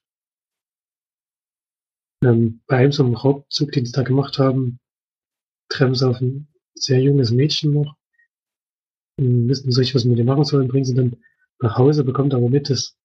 ähm, 2.23 2.61
bei 2.67 2.77
einem 2.77 2.91
so 2.91 3.03
einem 3.03 3.15
Raubzug, 3.15 3.71
den 3.71 3.85
sie 3.85 3.91
da 3.91 4.03
gemacht 4.03 4.37
haben, 4.37 4.79
treffen 5.69 5.95
sie 5.95 6.07
auf 6.07 6.21
einen 6.21 6.47
sehr 6.75 7.01
junges 7.01 7.31
Mädchen 7.31 7.73
noch. 7.73 7.95
Und 9.17 9.47
wissen 9.47 9.69
nicht, 9.69 9.95
was 9.95 10.05
mit 10.05 10.17
ihr 10.17 10.25
machen 10.25 10.43
sollen, 10.43 10.67
bringen 10.67 10.85
sie 10.85 10.93
dann 10.93 11.15
nach 11.59 11.77
Hause, 11.77 12.03
bekommt 12.03 12.33
aber 12.33 12.49
mit, 12.49 12.69
dass 12.69 12.97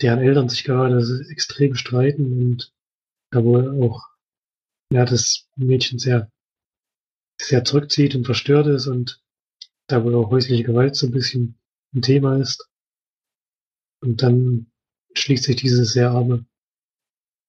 deren 0.00 0.20
Eltern 0.20 0.48
sich 0.48 0.64
gerade 0.64 0.98
extrem 1.30 1.74
streiten 1.74 2.32
und 2.32 2.72
da 3.30 3.44
wohl 3.44 3.82
auch 3.82 4.02
ja, 4.92 5.04
das 5.04 5.48
Mädchen 5.56 5.98
sehr, 5.98 6.30
sehr 7.40 7.64
zurückzieht 7.64 8.14
und 8.14 8.24
verstört 8.24 8.66
ist 8.66 8.86
und 8.86 9.22
da 9.88 10.04
wohl 10.04 10.14
auch 10.14 10.30
häusliche 10.30 10.64
Gewalt 10.64 10.96
so 10.96 11.06
ein 11.06 11.12
bisschen 11.12 11.58
ein 11.94 12.02
Thema 12.02 12.38
ist. 12.38 12.68
Und 14.02 14.22
dann 14.22 14.70
schließt 15.14 15.44
sich 15.44 15.56
diese 15.56 15.84
sehr 15.84 16.10
arme, 16.10 16.46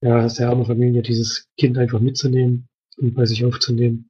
ja, 0.02 0.28
sehr 0.30 0.50
arme 0.50 0.66
Familie, 0.66 1.02
dieses 1.02 1.50
Kind 1.58 1.78
einfach 1.78 2.00
mitzunehmen 2.00 2.70
und 2.98 3.14
bei 3.16 3.26
sich 3.26 3.44
aufzunehmen 3.46 4.10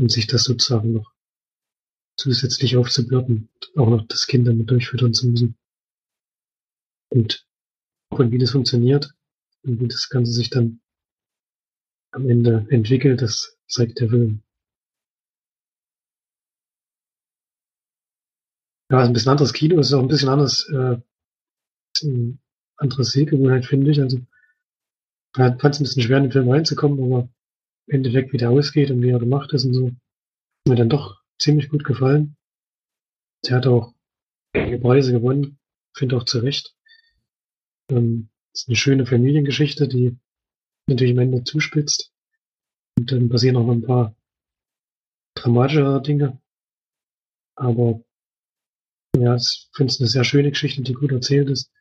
und 0.00 0.10
sich 0.10 0.26
das 0.26 0.44
sozusagen 0.44 0.92
noch 0.92 1.09
zusätzlich 2.20 2.76
aufzublocken, 2.76 3.48
auch 3.76 3.88
noch 3.88 4.06
das 4.06 4.26
Kind 4.26 4.46
damit 4.46 4.70
durchfüttern 4.70 5.14
zu 5.14 5.28
müssen. 5.28 5.56
Und, 7.08 7.46
und 8.10 8.30
wie 8.30 8.38
das 8.38 8.50
funktioniert 8.50 9.12
und 9.62 9.80
wie 9.80 9.88
das 9.88 10.08
Ganze 10.10 10.32
sich 10.32 10.50
dann 10.50 10.80
am 12.12 12.28
Ende 12.28 12.66
entwickelt, 12.70 13.22
das 13.22 13.56
zeigt 13.66 14.00
der 14.00 14.10
Film. 14.10 14.42
Ja, 18.90 19.02
ist 19.02 19.08
ein 19.08 19.12
bisschen 19.12 19.30
anderes 19.30 19.52
Kino, 19.52 19.78
ist 19.78 19.92
auch 19.92 20.02
ein 20.02 20.08
bisschen 20.08 20.28
anders, 20.28 20.68
äh, 20.68 21.00
ein 22.02 22.40
anderes 22.76 23.12
Sehgewohnheit, 23.12 23.64
finde 23.64 23.92
ich. 23.92 24.00
Also, 24.00 24.18
fand 25.34 25.64
es 25.64 25.80
ein 25.80 25.84
bisschen 25.84 26.02
schwer, 26.02 26.18
in 26.18 26.24
den 26.24 26.32
Film 26.32 26.50
reinzukommen, 26.50 27.02
aber 27.04 27.28
im 27.86 27.94
Endeffekt, 27.94 28.32
wie 28.32 28.36
der 28.36 28.50
ausgeht 28.50 28.90
und 28.90 29.00
wie 29.00 29.10
er 29.10 29.20
gemacht 29.20 29.52
ist 29.52 29.64
und 29.64 29.74
so, 29.74 29.92
mir 30.66 30.74
dann 30.76 30.88
doch 30.88 31.19
ziemlich 31.40 31.68
gut 31.68 31.84
gefallen. 31.84 32.36
Der 33.44 33.56
hat 33.56 33.66
auch 33.66 33.94
einige 34.52 34.78
Preise 34.78 35.12
gewonnen, 35.12 35.58
finde 35.96 36.16
auch 36.16 36.24
zu 36.24 36.38
Recht. 36.38 36.76
Ähm, 37.90 38.28
ist 38.52 38.68
eine 38.68 38.76
schöne 38.76 39.06
Familiengeschichte, 39.06 39.88
die 39.88 40.18
natürlich 40.86 41.12
am 41.12 41.20
Ende 41.20 41.44
zuspitzt. 41.44 42.12
Und 42.98 43.10
dann 43.10 43.28
passieren 43.28 43.56
auch 43.56 43.66
noch 43.66 43.72
ein 43.72 43.82
paar 43.82 44.14
dramatischere 45.34 46.02
Dinge. 46.02 46.40
Aber 47.56 48.02
ja, 49.16 49.36
ich 49.36 49.68
finde 49.74 49.92
es 49.92 50.00
eine 50.00 50.08
sehr 50.08 50.24
schöne 50.24 50.50
Geschichte, 50.50 50.82
die 50.82 50.92
gut 50.92 51.12
erzählt 51.12 51.48
ist. 51.48 51.72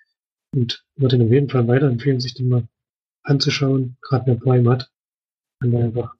Und 0.55 0.85
würde 0.95 1.17
ihn 1.17 1.23
auf 1.23 1.31
jeden 1.31 1.49
Fall 1.49 1.67
weiterempfehlen, 1.67 2.19
sich 2.19 2.33
den 2.33 2.47
mal 2.47 2.67
anzuschauen, 3.23 3.97
gerade 4.01 4.27
wer 4.27 4.35
Prime 4.35 4.69
hat. 4.69 4.91
Kann 5.59 5.71
man 5.71 5.83
einfach 5.83 6.15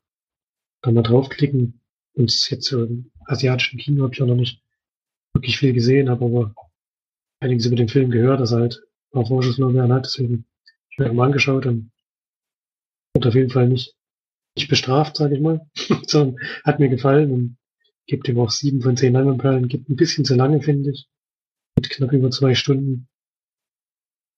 da 0.82 0.91
mal 0.91 1.04
draufklicken. 1.04 1.82
Und 2.13 2.30
es 2.30 2.49
jetzt 2.49 2.67
so 2.67 2.86
asiatischen 3.30 3.80
Kino 3.80 4.04
habe 4.04 4.13
ich 4.13 4.22
auch 4.22 4.28
noch 4.28 4.36
nicht 4.36 4.62
wirklich 5.34 5.58
viel 5.58 5.74
gesehen, 5.74 6.10
habe 6.10 6.26
aber 6.26 6.56
einiges 7.39 7.65
über 7.65 7.76
den 7.76 7.89
Film 7.89 8.10
gehört, 8.12 8.42
dass 8.42 8.52
er 8.52 8.60
halt 8.60 8.82
auch 9.12 9.28
Vorschusslorbeeren 9.28 9.94
hat, 9.94 10.06
deswegen 10.06 10.46
ich 10.92 10.98
mir 10.98 11.13
mal 11.13 11.26
angeschaut 11.26 11.65
und 11.65 11.92
wird 13.13 13.28
auf 13.28 13.36
jeden 13.36 13.50
Fall 13.50 13.70
nicht, 13.70 13.96
nicht 14.56 14.70
bestraft, 14.70 15.18
sage 15.18 15.36
ich 15.36 15.42
mal, 15.42 15.70
sondern 16.08 16.44
hat 16.63 16.80
mir 16.80 16.89
gefallen 16.89 17.32
und 17.32 17.58
gibt 18.08 18.28
ihm 18.28 18.39
auch 18.39 18.50
sieben 18.50 18.82
von 18.82 18.98
zehn 18.98 19.13
Leinwandperlen, 19.13 19.68
gibt 19.68 19.89
ein 19.89 19.96
bisschen 19.96 20.26
zu 20.26 20.36
lange, 20.36 20.62
finde 20.62 20.92
ich, 20.92 21.08
mit 21.76 21.89
knapp 21.89 22.12
über 22.12 22.32
zwei 22.32 22.56
Stunden, 22.56 23.08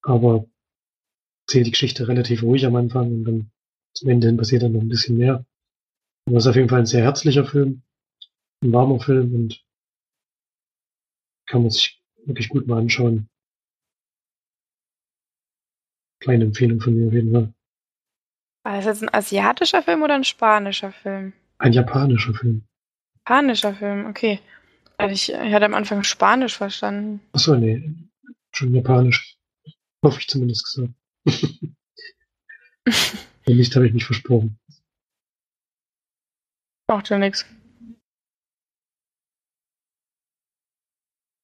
aber 0.04 0.45
erzählt 1.47 1.67
die 1.67 1.71
Geschichte 1.71 2.08
relativ 2.08 2.43
ruhig 2.43 2.65
am 2.65 2.75
Anfang 2.75 3.12
und 3.12 3.23
dann 3.23 3.51
zum 3.93 4.10
Ende 4.10 4.27
hin 4.27 4.38
passiert 4.38 4.63
dann 4.63 4.73
noch 4.73 4.82
ein 4.82 4.89
bisschen 4.89 5.17
mehr. 5.17 5.45
Aber 6.25 6.38
es 6.38 6.43
ist 6.45 6.49
auf 6.49 6.56
jeden 6.56 6.69
Fall 6.69 6.80
ein 6.80 6.86
sehr 6.86 7.04
herzlicher 7.04 7.45
Film, 7.45 7.84
ein 8.62 8.71
warmer 8.71 9.00
Film 9.00 9.34
und 9.36 9.63
kann 11.47 11.62
man 11.63 11.71
sich 11.71 12.02
wirklich 12.26 12.50
gut 12.50 12.67
mal 12.67 12.80
anschauen. 12.80 13.28
Kleine 16.19 16.45
Empfehlung 16.45 16.80
von 16.80 16.95
mir 16.95 17.08
auf 17.08 17.13
jeden 17.13 17.32
Fall. 17.32 17.54
War 18.63 18.76
das 18.76 18.86
jetzt 18.86 19.02
ein 19.02 19.13
asiatischer 19.13 19.82
Film 19.82 20.04
oder 20.04 20.13
ein 20.13 20.24
spanischer 20.24 20.91
Film? 20.91 21.34
Ein 21.58 21.74
japanischer 21.74 22.34
Film. 22.34 22.63
Japanischer 23.15 23.74
Film, 23.74 24.06
okay. 24.06 24.39
Also 24.97 25.13
ich, 25.13 25.30
ich 25.34 25.54
hatte 25.54 25.65
am 25.65 25.74
Anfang 25.74 26.04
Spanisch 26.04 26.58
verstanden. 26.58 27.21
Achso, 27.34 27.56
nee. 27.56 27.91
Schon 28.52 28.76
japanisch. 28.76 29.38
Hoffe 30.04 30.19
ich 30.19 30.28
zumindest 30.28 30.65
gesagt. 30.65 30.93
Wenn 33.45 33.58
nicht, 33.58 33.76
habe 33.76 33.88
ich 33.88 33.93
mich 33.93 34.06
versprochen. 34.06 34.60
Macht 36.88 37.10
ja 37.10 37.17
nichts. 37.17 37.45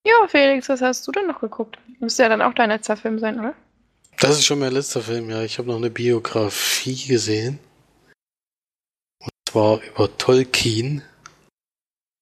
Ja, 0.07 0.25
Felix, 0.29 0.69
was 0.69 0.81
hast 0.81 1.05
du 1.05 1.11
denn 1.11 1.27
noch 1.27 1.41
geguckt? 1.41 1.77
Müsste 1.99 2.23
ja 2.23 2.29
dann 2.29 2.41
auch 2.41 2.53
dein 2.53 2.69
letzter 2.69 2.95
Film 2.95 3.19
sein, 3.19 3.37
oder? 3.39 3.53
Das 4.19 4.37
ist 4.37 4.45
schon 4.45 4.59
mein 4.59 4.71
letzter 4.71 5.01
Film, 5.01 5.29
ja. 5.29 5.41
Ich 5.43 5.57
habe 5.57 5.67
noch 5.67 5.75
eine 5.75 5.89
Biografie 5.89 7.05
gesehen. 7.07 7.59
Und 9.19 9.29
zwar 9.49 9.81
über 9.83 10.17
Tolkien. 10.17 11.01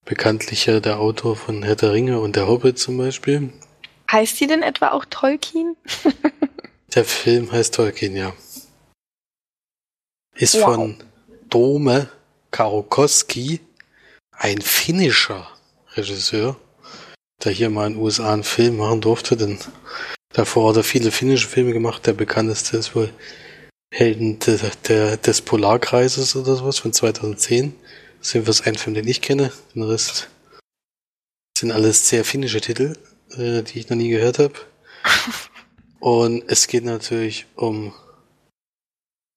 Bekanntlich 0.03 0.65
ja 0.65 0.79
der 0.79 0.99
Autor 0.99 1.35
von 1.35 1.61
Herr 1.61 1.75
der 1.75 1.93
Ringe 1.93 2.19
und 2.19 2.35
der 2.35 2.47
Hobbit 2.47 2.79
zum 2.79 2.97
Beispiel. 2.97 3.53
Heißt 4.11 4.39
die 4.39 4.47
denn 4.47 4.63
etwa 4.63 4.89
auch 4.91 5.05
Tolkien? 5.05 5.75
der 6.95 7.05
Film 7.05 7.51
heißt 7.51 7.75
Tolkien, 7.75 8.15
ja. 8.15 8.33
Ist 10.35 10.55
Wow. 10.55 10.63
von 10.63 11.03
Dome 11.49 12.09
Karokowski, 12.49 13.59
ein 14.31 14.61
finnischer 14.61 15.47
Regisseur, 15.95 16.57
der 17.43 17.51
hier 17.51 17.69
mal 17.69 17.87
in 17.87 17.93
den 17.93 18.01
USA 18.01 18.33
einen 18.33 18.43
Film 18.43 18.77
machen 18.77 19.01
durfte, 19.01 19.35
denn 19.35 19.59
davor 20.33 20.69
hat 20.69 20.77
er 20.77 20.83
viele 20.83 21.11
finnische 21.11 21.47
Filme 21.47 21.73
gemacht. 21.73 22.05
Der 22.05 22.13
bekannteste 22.13 22.77
ist 22.77 22.95
wohl 22.95 23.11
Helden 23.93 24.39
de, 24.39 24.59
der, 24.87 25.17
des 25.17 25.41
Polarkreises 25.41 26.35
oder 26.35 26.55
sowas 26.55 26.79
von 26.79 26.93
2010. 26.93 27.75
Das 28.19 28.27
ist 28.27 28.33
jedenfalls 28.33 28.61
ein 28.61 28.75
Film, 28.75 28.95
den 28.95 29.07
ich 29.07 29.21
kenne. 29.21 29.51
Den 29.73 29.83
Rest 29.83 30.29
sind 31.57 31.71
alles 31.71 32.09
sehr 32.09 32.25
finnische 32.25 32.61
Titel, 32.61 32.93
äh, 33.37 33.61
die 33.61 33.79
ich 33.79 33.89
noch 33.89 33.97
nie 33.97 34.09
gehört 34.09 34.39
habe. 34.39 34.53
Und 35.99 36.43
es 36.47 36.67
geht 36.67 36.83
natürlich 36.83 37.45
um 37.55 37.93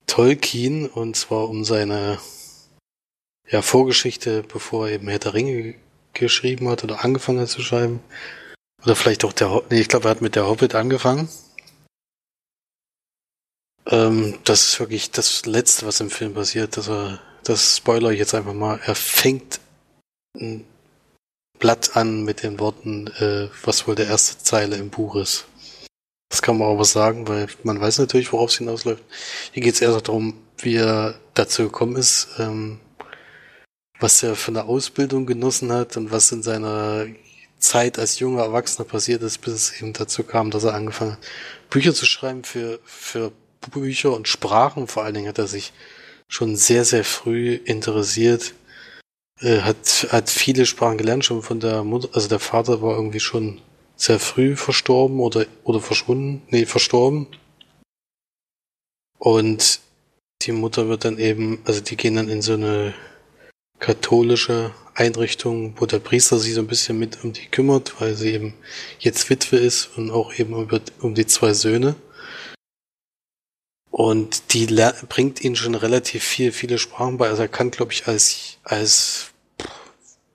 Tolkien 0.06 0.86
und 0.86 1.16
zwar 1.16 1.48
um 1.48 1.64
seine 1.64 2.18
ja, 3.48 3.62
Vorgeschichte, 3.62 4.42
bevor 4.42 4.88
er 4.88 4.94
eben 4.94 5.08
Herr 5.08 5.18
der 5.18 5.34
Ringe 5.34 5.74
geschrieben 6.14 6.68
hat 6.68 6.84
oder 6.84 7.04
angefangen 7.04 7.40
hat 7.40 7.48
zu 7.48 7.62
schreiben. 7.62 8.00
Oder 8.84 8.96
vielleicht 8.96 9.24
auch 9.24 9.32
der, 9.32 9.50
Ho- 9.50 9.64
nee, 9.70 9.80
ich 9.80 9.88
glaube, 9.88 10.08
er 10.08 10.12
hat 10.12 10.20
mit 10.20 10.34
der 10.36 10.46
Hobbit 10.46 10.74
angefangen. 10.74 11.28
Ähm, 13.86 14.38
das 14.44 14.64
ist 14.64 14.80
wirklich 14.80 15.10
das 15.10 15.46
Letzte, 15.46 15.86
was 15.86 16.00
im 16.00 16.10
Film 16.10 16.34
passiert. 16.34 16.76
Dass 16.76 16.88
er, 16.88 17.20
das 17.44 17.76
spoiler 17.78 18.10
ich 18.10 18.18
jetzt 18.18 18.34
einfach 18.34 18.54
mal. 18.54 18.80
Er 18.84 18.94
fängt 18.94 19.60
ein 20.36 20.64
Blatt 21.58 21.96
an 21.96 22.24
mit 22.24 22.42
den 22.42 22.60
Worten, 22.60 23.08
äh, 23.18 23.48
was 23.64 23.88
wohl 23.88 23.96
der 23.96 24.06
erste 24.06 24.38
Zeile 24.38 24.76
im 24.76 24.90
Buch 24.90 25.16
ist. 25.16 25.46
Das 26.30 26.42
kann 26.42 26.58
man 26.58 26.68
aber 26.68 26.84
sagen, 26.84 27.26
weil 27.26 27.48
man 27.64 27.80
weiß 27.80 27.98
natürlich, 27.98 28.32
worauf 28.32 28.50
es 28.50 28.58
hinausläuft. 28.58 29.02
Hier 29.52 29.62
geht 29.62 29.74
es 29.74 29.80
eher 29.80 29.98
darum, 30.00 30.38
wie 30.58 30.76
er 30.76 31.18
dazu 31.34 31.64
gekommen 31.64 31.96
ist, 31.96 32.28
ähm, 32.38 32.78
was 34.00 34.22
er 34.22 34.36
für 34.36 34.52
eine 34.52 34.64
Ausbildung 34.64 35.26
genossen 35.26 35.72
hat 35.72 35.96
und 35.96 36.12
was 36.12 36.30
in 36.32 36.42
seiner 36.42 37.06
Zeit 37.58 37.98
als 37.98 38.18
junger 38.18 38.42
Erwachsener 38.42 38.86
passiert 38.86 39.22
ist, 39.22 39.38
bis 39.38 39.54
es 39.54 39.80
eben 39.80 39.92
dazu 39.92 40.22
kam, 40.22 40.50
dass 40.50 40.64
er 40.64 40.74
angefangen 40.74 41.12
hat, 41.12 41.26
Bücher 41.70 41.92
zu 41.92 42.06
schreiben 42.06 42.44
für, 42.44 42.78
für 42.84 43.32
Bücher 43.72 44.14
und 44.14 44.28
Sprachen. 44.28 44.86
Vor 44.86 45.04
allen 45.04 45.14
Dingen 45.14 45.28
hat 45.28 45.38
er 45.38 45.48
sich 45.48 45.72
schon 46.28 46.56
sehr, 46.56 46.84
sehr 46.84 47.04
früh 47.04 47.54
interessiert, 47.54 48.54
äh, 49.40 49.60
hat, 49.60 50.08
hat 50.10 50.30
viele 50.30 50.66
Sprachen 50.66 50.98
gelernt, 50.98 51.24
schon 51.24 51.42
von 51.42 51.58
der 51.58 51.82
Mutter, 51.84 52.10
also 52.12 52.28
der 52.28 52.38
Vater 52.38 52.82
war 52.82 52.94
irgendwie 52.94 53.20
schon 53.20 53.60
sehr 53.96 54.20
früh 54.20 54.54
verstorben 54.54 55.18
oder, 55.18 55.46
oder 55.64 55.80
verschwunden, 55.80 56.42
nee, 56.50 56.66
verstorben. 56.66 57.26
Und 59.18 59.80
die 60.42 60.52
Mutter 60.52 60.88
wird 60.88 61.04
dann 61.04 61.18
eben, 61.18 61.60
also 61.64 61.80
die 61.80 61.96
gehen 61.96 62.14
dann 62.14 62.28
in 62.28 62.42
so 62.42 62.52
eine 62.52 62.94
katholische 63.78 64.72
Einrichtung, 64.94 65.74
wo 65.78 65.86
der 65.86 66.00
Priester 66.00 66.38
sich 66.38 66.54
so 66.54 66.60
ein 66.60 66.66
bisschen 66.66 66.98
mit 66.98 67.22
um 67.22 67.32
die 67.32 67.46
kümmert, 67.46 68.00
weil 68.00 68.14
sie 68.14 68.32
eben 68.32 68.54
jetzt 68.98 69.30
Witwe 69.30 69.56
ist 69.56 69.96
und 69.96 70.10
auch 70.10 70.34
eben 70.34 70.54
um 71.00 71.14
die 71.14 71.26
zwei 71.26 71.52
Söhne. 71.52 71.94
Und 73.90 74.52
die 74.52 74.66
bringt 75.08 75.42
ihn 75.42 75.56
schon 75.56 75.74
relativ 75.74 76.22
viel, 76.22 76.52
viele 76.52 76.78
Sprachen 76.78 77.18
bei. 77.18 77.28
Also 77.28 77.42
er 77.42 77.48
kann, 77.48 77.70
glaube 77.70 77.92
ich, 77.92 78.06
als, 78.06 78.58
als 78.62 79.32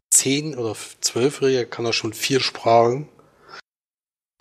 zehn 0.10 0.58
oder 0.58 0.76
zwölfjähriger 1.02 1.66
kann 1.66 1.86
er 1.86 1.94
schon 1.94 2.14
vier 2.14 2.40
Sprachen. 2.40 3.08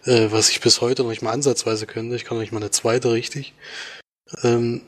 Äh, 0.05 0.29
was 0.31 0.51
ich 0.51 0.61
bis 0.61 0.81
heute 0.81 1.03
noch 1.03 1.11
nicht 1.11 1.23
mal 1.23 1.33
ansatzweise 1.33 1.87
könnte. 1.87 2.17
Ich 2.17 2.25
kann 2.25 2.37
noch 2.37 2.43
nicht 2.43 2.53
mal 2.53 2.61
eine 2.61 2.71
zweite 2.71 3.13
richtig. 3.13 3.55
Ähm, 4.43 4.83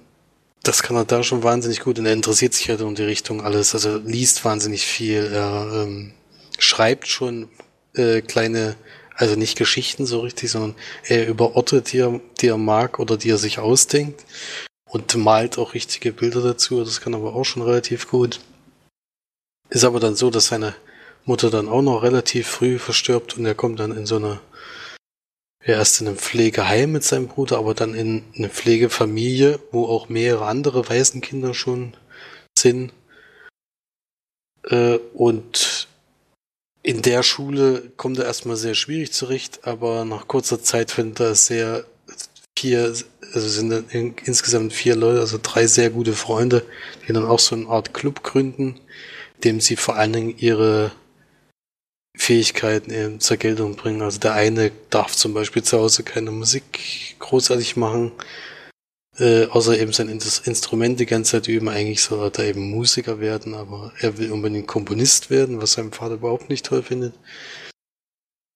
das 0.64 0.82
kann 0.82 0.96
er 0.96 1.04
da 1.04 1.22
schon 1.22 1.42
wahnsinnig 1.42 1.80
gut 1.80 1.98
und 1.98 2.06
er 2.06 2.14
interessiert 2.14 2.54
sich 2.54 2.68
halt 2.70 2.80
um 2.80 2.94
die 2.94 3.04
Richtung 3.04 3.42
alles. 3.42 3.74
Also 3.74 3.98
liest 3.98 4.44
wahnsinnig 4.44 4.86
viel. 4.86 5.30
Er 5.32 5.84
ähm, 5.84 6.12
schreibt 6.58 7.06
schon 7.06 7.48
äh, 7.94 8.22
kleine, 8.22 8.74
also 9.14 9.36
nicht 9.36 9.58
Geschichten 9.58 10.06
so 10.06 10.20
richtig, 10.20 10.50
sondern 10.50 10.74
er 11.04 11.28
über 11.28 11.54
Orte, 11.54 11.82
die 11.82 11.98
er, 11.98 12.18
die 12.40 12.48
er 12.48 12.56
mag 12.56 12.98
oder 12.98 13.18
die 13.18 13.30
er 13.30 13.38
sich 13.38 13.58
ausdenkt 13.58 14.24
und 14.88 15.14
malt 15.16 15.58
auch 15.58 15.74
richtige 15.74 16.12
Bilder 16.12 16.40
dazu. 16.40 16.82
Das 16.82 17.02
kann 17.02 17.14
aber 17.14 17.34
auch 17.34 17.44
schon 17.44 17.62
relativ 17.62 18.08
gut. 18.08 18.40
Ist 19.68 19.84
aber 19.84 20.00
dann 20.00 20.16
so, 20.16 20.30
dass 20.30 20.46
seine 20.46 20.74
Mutter 21.26 21.50
dann 21.50 21.68
auch 21.68 21.82
noch 21.82 22.02
relativ 22.02 22.48
früh 22.48 22.78
verstirbt 22.78 23.36
und 23.36 23.44
er 23.44 23.54
kommt 23.54 23.80
dann 23.80 23.96
in 23.96 24.06
so 24.06 24.16
eine 24.16 24.40
er 25.64 25.76
erst 25.76 26.00
in 26.00 26.08
einem 26.08 26.18
Pflegeheim 26.18 26.92
mit 26.92 27.04
seinem 27.04 27.26
Bruder, 27.26 27.58
aber 27.58 27.74
dann 27.74 27.94
in 27.94 28.22
eine 28.36 28.50
Pflegefamilie, 28.50 29.58
wo 29.72 29.86
auch 29.86 30.08
mehrere 30.10 30.46
andere 30.46 30.88
Waisenkinder 30.88 31.54
schon 31.54 31.96
sind. 32.56 32.92
Äh, 34.64 34.98
und 35.14 35.88
in 36.82 37.00
der 37.00 37.22
Schule 37.22 37.90
kommt 37.96 38.18
er 38.18 38.26
erstmal 38.26 38.56
sehr 38.56 38.74
schwierig 38.74 39.12
zurecht, 39.12 39.66
aber 39.66 40.04
nach 40.04 40.28
kurzer 40.28 40.62
Zeit 40.62 40.90
findet 40.90 41.20
er 41.20 41.34
sehr 41.34 41.86
vier, 42.58 42.94
also 43.32 43.48
sind 43.48 43.70
dann 43.70 43.86
insgesamt 43.88 44.74
vier 44.74 44.96
Leute, 44.96 45.20
also 45.20 45.38
drei 45.42 45.66
sehr 45.66 45.88
gute 45.88 46.12
Freunde, 46.12 46.62
die 47.08 47.14
dann 47.14 47.24
auch 47.24 47.38
so 47.38 47.56
eine 47.56 47.68
Art 47.68 47.94
Club 47.94 48.22
gründen, 48.22 48.80
dem 49.44 49.60
sie 49.60 49.76
vor 49.76 49.96
allen 49.96 50.12
Dingen 50.12 50.34
ihre 50.36 50.92
Fähigkeiten 52.16 52.92
eben 52.92 53.20
zur 53.20 53.36
Geltung 53.36 53.76
bringen. 53.76 54.02
Also 54.02 54.18
der 54.20 54.34
eine 54.34 54.70
darf 54.90 55.14
zum 55.16 55.34
Beispiel 55.34 55.62
zu 55.62 55.78
Hause 55.78 56.04
keine 56.04 56.30
Musik 56.30 57.16
großartig 57.18 57.76
machen, 57.76 58.12
äh, 59.18 59.46
außer 59.46 59.78
eben 59.78 59.92
sein 59.92 60.08
Instrument 60.08 61.00
die 61.00 61.06
ganze 61.06 61.32
Zeit 61.32 61.48
üben. 61.48 61.68
Eigentlich 61.68 62.02
soll 62.02 62.24
er 62.24 62.30
da 62.30 62.44
eben 62.44 62.70
Musiker 62.70 63.20
werden, 63.20 63.54
aber 63.54 63.92
er 64.00 64.18
will 64.18 64.32
unbedingt 64.32 64.66
Komponist 64.66 65.30
werden, 65.30 65.60
was 65.60 65.72
sein 65.72 65.92
Vater 65.92 66.14
überhaupt 66.14 66.48
nicht 66.48 66.66
toll 66.66 66.82
findet. 66.82 67.14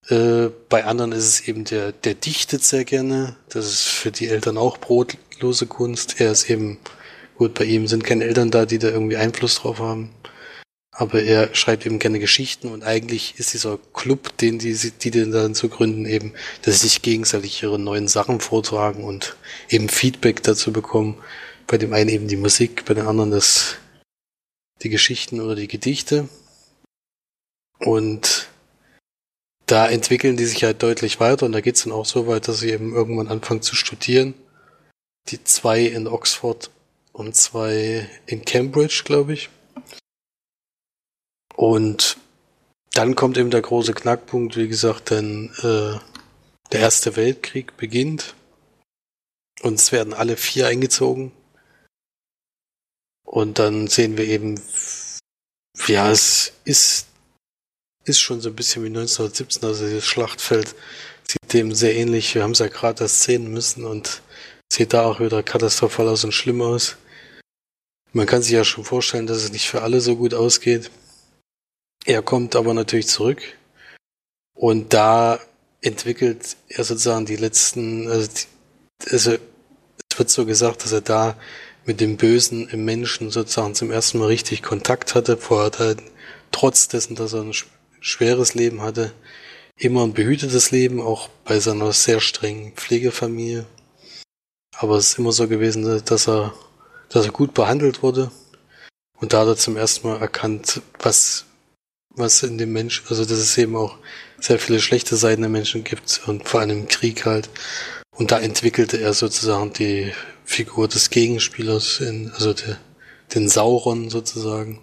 Äh, 0.09 0.49
bei 0.69 0.85
anderen 0.85 1.13
ist 1.13 1.27
es 1.27 1.49
eben 1.49 1.65
der, 1.65 1.93
der 1.93 2.15
dichtet 2.15 2.65
sehr 2.65 2.85
gerne. 2.85 3.37
Das 3.51 3.67
ist 3.67 3.83
für 3.83 4.11
die 4.11 4.29
Eltern 4.29 4.57
auch 4.57 4.79
brotlose 4.79 5.67
Kunst. 5.67 6.21
Er 6.21 6.33
ist 6.33 6.49
eben, 6.49 6.79
gut, 7.37 7.55
bei 7.55 7.65
ihm 7.65 7.87
sind 7.87 8.05
keine 8.05 8.25
Eltern 8.25 8.51
da, 8.51 8.65
die 8.65 8.79
da 8.79 8.89
irgendwie 8.89 9.17
Einfluss 9.17 9.57
drauf 9.57 9.81
haben. 9.81 10.11
Aber 11.01 11.23
er 11.23 11.55
schreibt 11.55 11.87
eben 11.87 12.01
gerne 12.01 12.19
Geschichten 12.19 12.67
und 12.73 12.83
eigentlich 12.83 13.39
ist 13.39 13.53
dieser 13.53 13.79
Club, 13.95 14.37
den 14.39 14.59
die, 14.59 14.75
die 14.75 15.13
den 15.13 15.31
dann 15.31 15.55
zu 15.55 15.69
gründen, 15.69 16.07
eben, 16.07 16.35
dass 16.63 16.81
sie 16.81 16.89
sich 16.89 17.03
gegenseitig 17.03 17.63
ihre 17.63 17.79
neuen 17.79 18.09
Sachen 18.09 18.41
vortragen 18.41 19.05
und 19.05 19.37
eben 19.69 19.89
Feedback 19.89 20.43
dazu 20.43 20.73
bekommen. 20.73 21.17
Bei 21.69 21.79
dem 21.79 21.93
einen 21.93 22.11
eben 22.11 22.27
die 22.27 22.37
Musik, 22.37 22.85
bei 22.85 22.95
dem 22.95 23.07
anderen 23.07 23.31
das, 23.31 23.77
die 24.83 24.89
Geschichten 24.89 25.41
oder 25.41 25.55
die 25.55 25.69
Gedichte. 25.69 26.29
Und 27.79 28.49
da 29.67 29.89
entwickeln 29.89 30.37
die 30.37 30.47
sich 30.47 30.65
halt 30.65 30.83
deutlich 30.83 31.21
weiter 31.21 31.47
und 31.47 31.53
da 31.53 31.61
geht's 31.61 31.85
dann 31.85 31.93
auch 31.93 32.07
so 32.07 32.27
weit, 32.27 32.49
dass 32.49 32.59
sie 32.59 32.71
eben 32.71 32.93
irgendwann 32.93 33.29
anfangen 33.29 33.63
zu 33.63 33.77
studieren. 33.77 34.35
Die 35.29 35.45
zwei 35.45 35.83
in 35.83 36.09
Oxford 36.09 36.71
und 37.13 37.37
zwei 37.37 38.11
in 38.27 38.45
Cambridge, 38.45 39.03
glaube 39.05 39.35
ich. 39.35 39.49
Und 41.59 42.19
dann 42.93 43.17
kommt 43.17 43.37
eben 43.37 43.51
der 43.51 43.63
große 43.63 43.93
Knackpunkt, 43.93 44.57
wie 44.57 44.69
gesagt, 44.69 45.11
denn 45.11 45.53
äh, 45.59 45.99
der 46.71 46.81
Erste 46.81 47.17
Weltkrieg 47.17 47.77
beginnt 47.77 48.37
und 49.63 49.75
es 49.75 49.91
werden 49.91 50.15
alle 50.15 50.37
vier 50.37 50.69
eingezogen. 50.69 51.33
Und 53.25 53.59
dann 53.59 53.89
sehen 53.89 54.17
wir 54.17 54.27
eben, 54.27 54.63
ja, 55.89 56.13
es 56.13 56.53
ist, 56.65 57.09
ist 58.05 58.21
schon 58.21 58.41
so 58.41 58.51
ein 58.51 58.57
bisschen 58.57 58.85
wie 58.85 58.97
1917, 58.97 59.65
also 59.65 59.93
das 59.93 60.05
Schlachtfeld 60.05 60.77
sieht 61.27 61.53
dem 61.53 61.75
sehr 61.75 61.97
ähnlich. 61.97 62.37
Wir 62.37 62.45
haben 62.45 62.53
es 62.53 62.61
ja 62.61 62.69
gerade 62.69 63.03
erst 63.03 63.25
sehen 63.25 63.51
müssen 63.51 63.85
und 63.85 64.23
sieht 64.73 64.93
da 64.93 65.07
auch 65.07 65.19
wieder 65.19 65.43
katastrophal 65.43 66.07
aus 66.07 66.23
und 66.23 66.31
schlimm 66.31 66.63
aus. 66.63 66.99
Man 68.13 68.27
kann 68.27 68.43
sich 68.43 68.53
ja 68.53 68.63
schon 68.63 68.85
vorstellen, 68.85 69.27
dass 69.27 69.39
es 69.39 69.51
nicht 69.51 69.69
für 69.69 69.83
alle 69.83 70.01
so 70.01 70.15
gut 70.15 70.35
ausgeht. 70.35 70.93
Er 72.09 72.23
kommt 72.23 72.57
aber 72.57 72.73
natürlich 72.73 73.07
zurück 73.07 73.43
und 74.55 74.95
da 74.95 75.39
entwickelt 75.83 76.57
er 76.69 76.85
sozusagen 76.85 77.27
die 77.27 77.37
letzten, 77.37 78.09
also, 78.09 78.27
die, 78.27 79.11
also 79.11 79.33
es 79.33 80.19
wird 80.19 80.31
so 80.31 80.47
gesagt, 80.47 80.85
dass 80.85 80.93
er 80.93 81.03
da 81.03 81.37
mit 81.85 82.01
dem 82.01 82.17
Bösen 82.17 82.67
im 82.71 82.87
Menschen 82.87 83.31
sozusagen 83.31 83.75
zum 83.75 83.91
ersten 83.91 84.21
Mal 84.21 84.29
richtig 84.29 84.63
Kontakt 84.63 85.15
hatte. 85.15 85.37
Vorher 85.37 85.71
er 85.79 85.97
trotz 86.51 86.89
dessen, 86.89 87.15
dass 87.15 87.35
er 87.35 87.43
ein 87.43 87.53
schweres 88.01 88.55
Leben 88.55 88.81
hatte, 88.81 89.13
immer 89.77 90.03
ein 90.03 90.15
behütetes 90.15 90.71
Leben, 90.71 91.03
auch 91.03 91.29
bei 91.45 91.61
seiner 91.61 91.93
sehr 91.93 92.21
strengen 92.21 92.73
Pflegefamilie. 92.73 93.67
Aber 94.79 94.97
es 94.97 95.11
ist 95.11 95.19
immer 95.19 95.33
so 95.33 95.47
gewesen, 95.47 96.03
dass 96.07 96.27
er, 96.27 96.55
dass 97.11 97.27
er 97.27 97.33
gut 97.33 97.53
behandelt 97.53 98.03
wurde. 98.03 98.31
Und 99.21 99.35
da 99.35 99.41
hat 99.41 99.49
er 99.49 99.57
zum 99.57 99.77
ersten 99.77 100.09
Mal 100.09 100.23
erkannt, 100.23 100.81
was 101.01 101.45
was 102.19 102.43
in 102.43 102.59
dem 102.59 102.73
Menschen, 102.73 103.07
also 103.09 103.25
dass 103.25 103.39
es 103.39 103.57
eben 103.59 103.77
auch 103.77 103.99
sehr 104.41 104.59
viele 104.59 104.81
schlechte 104.81 105.17
Seiten 105.17 105.43
der 105.43 105.51
Menschen 105.51 105.85
gibt 105.85 106.21
und 106.27 106.49
vor 106.49 106.61
allem 106.61 106.71
im 106.71 106.89
Krieg 106.89 107.25
halt. 107.27 107.49
Und 108.17 108.33
da 108.33 108.41
entwickelte 108.41 109.01
er 109.01 109.15
sozusagen 109.15 109.73
die 109.73 110.13
Figur 110.45 110.89
des 110.89 111.11
Gegenspielers, 111.11 112.01
in, 112.01 112.33
also 112.33 112.53
de, 112.53 112.77
den 113.35 113.49
Sauron 113.49 114.11
sozusagen. 114.11 114.81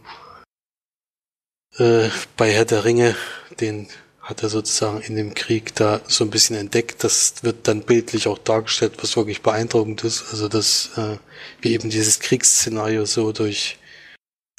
Äh, 1.77 2.09
bei 2.37 2.51
Herr 2.51 2.65
der 2.65 2.85
Ringe, 2.85 3.15
den 3.59 3.87
hat 4.21 4.41
er 4.41 4.49
sozusagen 4.49 5.01
in 5.01 5.15
dem 5.15 5.35
Krieg 5.35 5.75
da 5.75 6.01
so 6.07 6.23
ein 6.23 6.31
bisschen 6.31 6.55
entdeckt. 6.55 7.03
Das 7.03 7.43
wird 7.43 7.67
dann 7.67 7.81
bildlich 7.81 8.27
auch 8.27 8.39
dargestellt, 8.39 8.93
was 9.01 9.15
wirklich 9.15 9.41
beeindruckend 9.41 10.03
ist. 10.03 10.25
Also 10.31 10.47
dass 10.47 10.91
äh, 10.97 11.17
wie 11.61 11.73
eben 11.73 11.89
dieses 11.89 12.19
Kriegsszenario 12.19 13.05
so 13.05 13.31
durch 13.31 13.77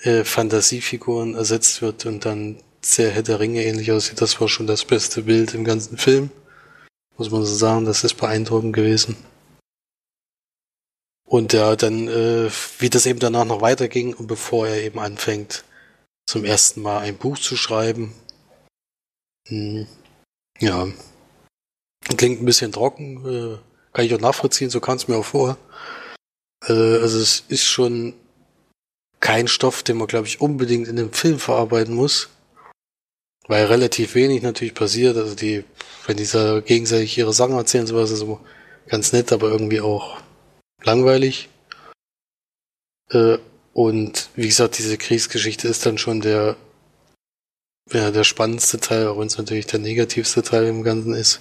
äh, 0.03 0.25
Fantasiefiguren 0.25 1.35
ersetzt 1.35 1.83
wird 1.83 2.07
und 2.07 2.25
dann 2.25 2.63
sehr 2.93 3.11
Herr 3.11 3.41
Ringe 3.41 3.65
ähnlich 3.65 3.93
aussieht. 3.93 4.21
Das 4.21 4.41
war 4.41 4.49
schon 4.49 4.67
das 4.67 4.85
beste 4.85 5.23
Bild 5.23 5.55
im 5.55 5.65
ganzen 5.65 5.99
Film. 5.99 6.31
Muss 7.17 7.31
man 7.31 7.45
so 7.45 7.55
sagen, 7.55 7.85
das 7.85 8.05
ist 8.05 8.15
beeindruckend 8.15 8.75
gewesen. 8.75 9.17
Und 11.27 11.53
ja, 11.53 11.75
dann, 11.75 12.07
äh, 12.09 12.51
wie 12.79 12.89
das 12.89 13.07
eben 13.07 13.19
danach 13.19 13.45
noch 13.45 13.61
weiterging 13.61 14.15
und 14.15 14.29
bevor 14.29 14.69
er 14.69 14.83
eben 14.83 14.99
anfängt, 15.01 15.65
zum 16.27 16.45
ersten 16.45 16.83
Mal 16.83 17.01
ein 17.01 17.17
Buch 17.17 17.39
zu 17.39 17.57
schreiben. 17.57 18.15
Hm, 19.49 19.87
ja. 20.61 20.87
Klingt 22.17 22.41
ein 22.41 22.45
bisschen 22.45 22.71
trocken, 22.71 23.27
äh, 23.27 23.59
kann 23.93 24.05
ich 24.05 24.15
auch 24.15 24.21
nachvollziehen, 24.21 24.71
so 24.71 24.81
kam 24.81 24.97
es 24.97 25.09
mir 25.09 25.17
auch 25.17 25.25
vor. 25.25 25.59
Äh, 26.65 26.73
also 26.73 27.19
es 27.19 27.45
ist 27.49 27.65
schon 27.65 28.15
kein 29.19 29.49
Stoff, 29.49 29.83
den 29.83 29.97
man, 29.97 30.07
glaube 30.07 30.29
ich, 30.29 30.41
unbedingt 30.41 30.87
in 30.87 30.97
dem 30.97 31.13
Film 31.13 31.41
verarbeiten 31.41 31.95
muss. 31.95 32.29
Weil 33.49 33.67
relativ 33.67 34.15
wenig 34.15 34.43
natürlich 34.43 34.75
passiert. 34.75 35.17
Also 35.17 35.35
die, 35.35 35.65
wenn 36.07 36.17
die 36.17 36.27
da 36.27 36.61
gegenseitig 36.61 37.17
ihre 37.17 37.33
Sachen 37.33 37.55
erzählen, 37.55 37.87
sowas 37.87 38.11
ist 38.11 38.23
immer 38.23 38.41
ganz 38.87 39.13
nett, 39.13 39.33
aber 39.33 39.49
irgendwie 39.51 39.81
auch 39.81 40.21
langweilig. 40.83 41.49
Äh, 43.11 43.39
und 43.73 44.31
wie 44.35 44.47
gesagt, 44.47 44.79
diese 44.79 44.97
Kriegsgeschichte 44.97 45.69
ist 45.69 45.85
dann 45.87 45.99
schon 45.99 46.21
der, 46.21 46.57
ja, 47.93 48.11
der 48.11 48.25
spannendste 48.25 48.81
Teil, 48.81 49.07
auch 49.07 49.19
wenn 49.19 49.27
es 49.27 49.39
natürlich 49.39 49.67
der 49.67 49.81
negativste 49.81 50.43
Teil 50.43 50.67
im 50.67 50.83
Ganzen 50.83 51.15
ist. 51.15 51.41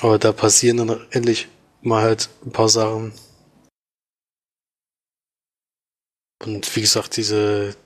Aber 0.00 0.18
da 0.18 0.32
passieren 0.32 0.78
dann 0.78 1.06
endlich 1.10 1.48
mal 1.82 2.02
halt 2.02 2.30
ein 2.44 2.52
paar 2.52 2.68
Sachen. 2.68 3.12
Und 6.42 6.74
wie 6.76 6.80
gesagt, 6.80 7.16
diese, 7.16 7.76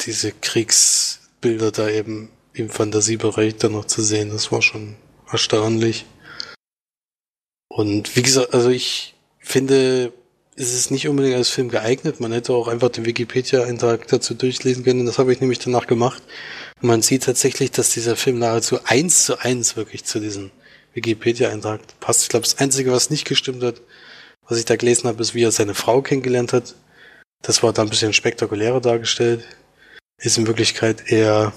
diese 0.00 0.32
Kriegsbilder 0.32 1.70
da 1.70 1.88
eben 1.88 2.30
im 2.54 2.70
Fantasiebereich 2.70 3.56
dann 3.56 3.72
noch 3.72 3.86
zu 3.86 4.02
sehen. 4.02 4.30
Das 4.30 4.52
war 4.52 4.62
schon 4.62 4.96
erstaunlich. 5.30 6.04
Und 7.68 8.16
wie 8.16 8.22
gesagt, 8.22 8.52
also 8.52 8.68
ich 8.68 9.14
finde, 9.38 10.12
es 10.56 10.74
ist 10.74 10.90
nicht 10.90 11.08
unbedingt 11.08 11.36
als 11.36 11.48
Film 11.48 11.70
geeignet. 11.70 12.20
Man 12.20 12.32
hätte 12.32 12.52
auch 12.52 12.68
einfach 12.68 12.90
den 12.90 13.06
Wikipedia-Eintrag 13.06 14.06
dazu 14.08 14.34
durchlesen 14.34 14.84
können. 14.84 15.06
Das 15.06 15.18
habe 15.18 15.32
ich 15.32 15.40
nämlich 15.40 15.58
danach 15.58 15.86
gemacht. 15.86 16.22
man 16.82 17.00
sieht 17.00 17.24
tatsächlich, 17.24 17.70
dass 17.70 17.90
dieser 17.90 18.16
Film 18.16 18.38
nahezu 18.38 18.84
eins 18.84 19.24
zu 19.24 19.38
eins 19.38 19.76
wirklich 19.76 20.04
zu 20.04 20.20
diesem 20.20 20.50
Wikipedia-Eintrag 20.94 21.80
passt. 22.00 22.22
Ich 22.22 22.28
glaube, 22.28 22.44
das 22.44 22.58
Einzige, 22.58 22.92
was 22.92 23.08
nicht 23.08 23.24
gestimmt 23.24 23.62
hat, 23.62 23.80
was 24.46 24.58
ich 24.58 24.66
da 24.66 24.76
gelesen 24.76 25.08
habe, 25.08 25.22
ist, 25.22 25.34
wie 25.34 25.44
er 25.44 25.52
seine 25.52 25.74
Frau 25.74 26.02
kennengelernt 26.02 26.52
hat. 26.52 26.74
Das 27.40 27.62
war 27.62 27.72
da 27.72 27.82
ein 27.82 27.88
bisschen 27.88 28.12
spektakulärer 28.12 28.80
dargestellt. 28.80 29.44
Ist 30.18 30.36
in 30.36 30.46
Wirklichkeit 30.46 31.10
eher 31.10 31.52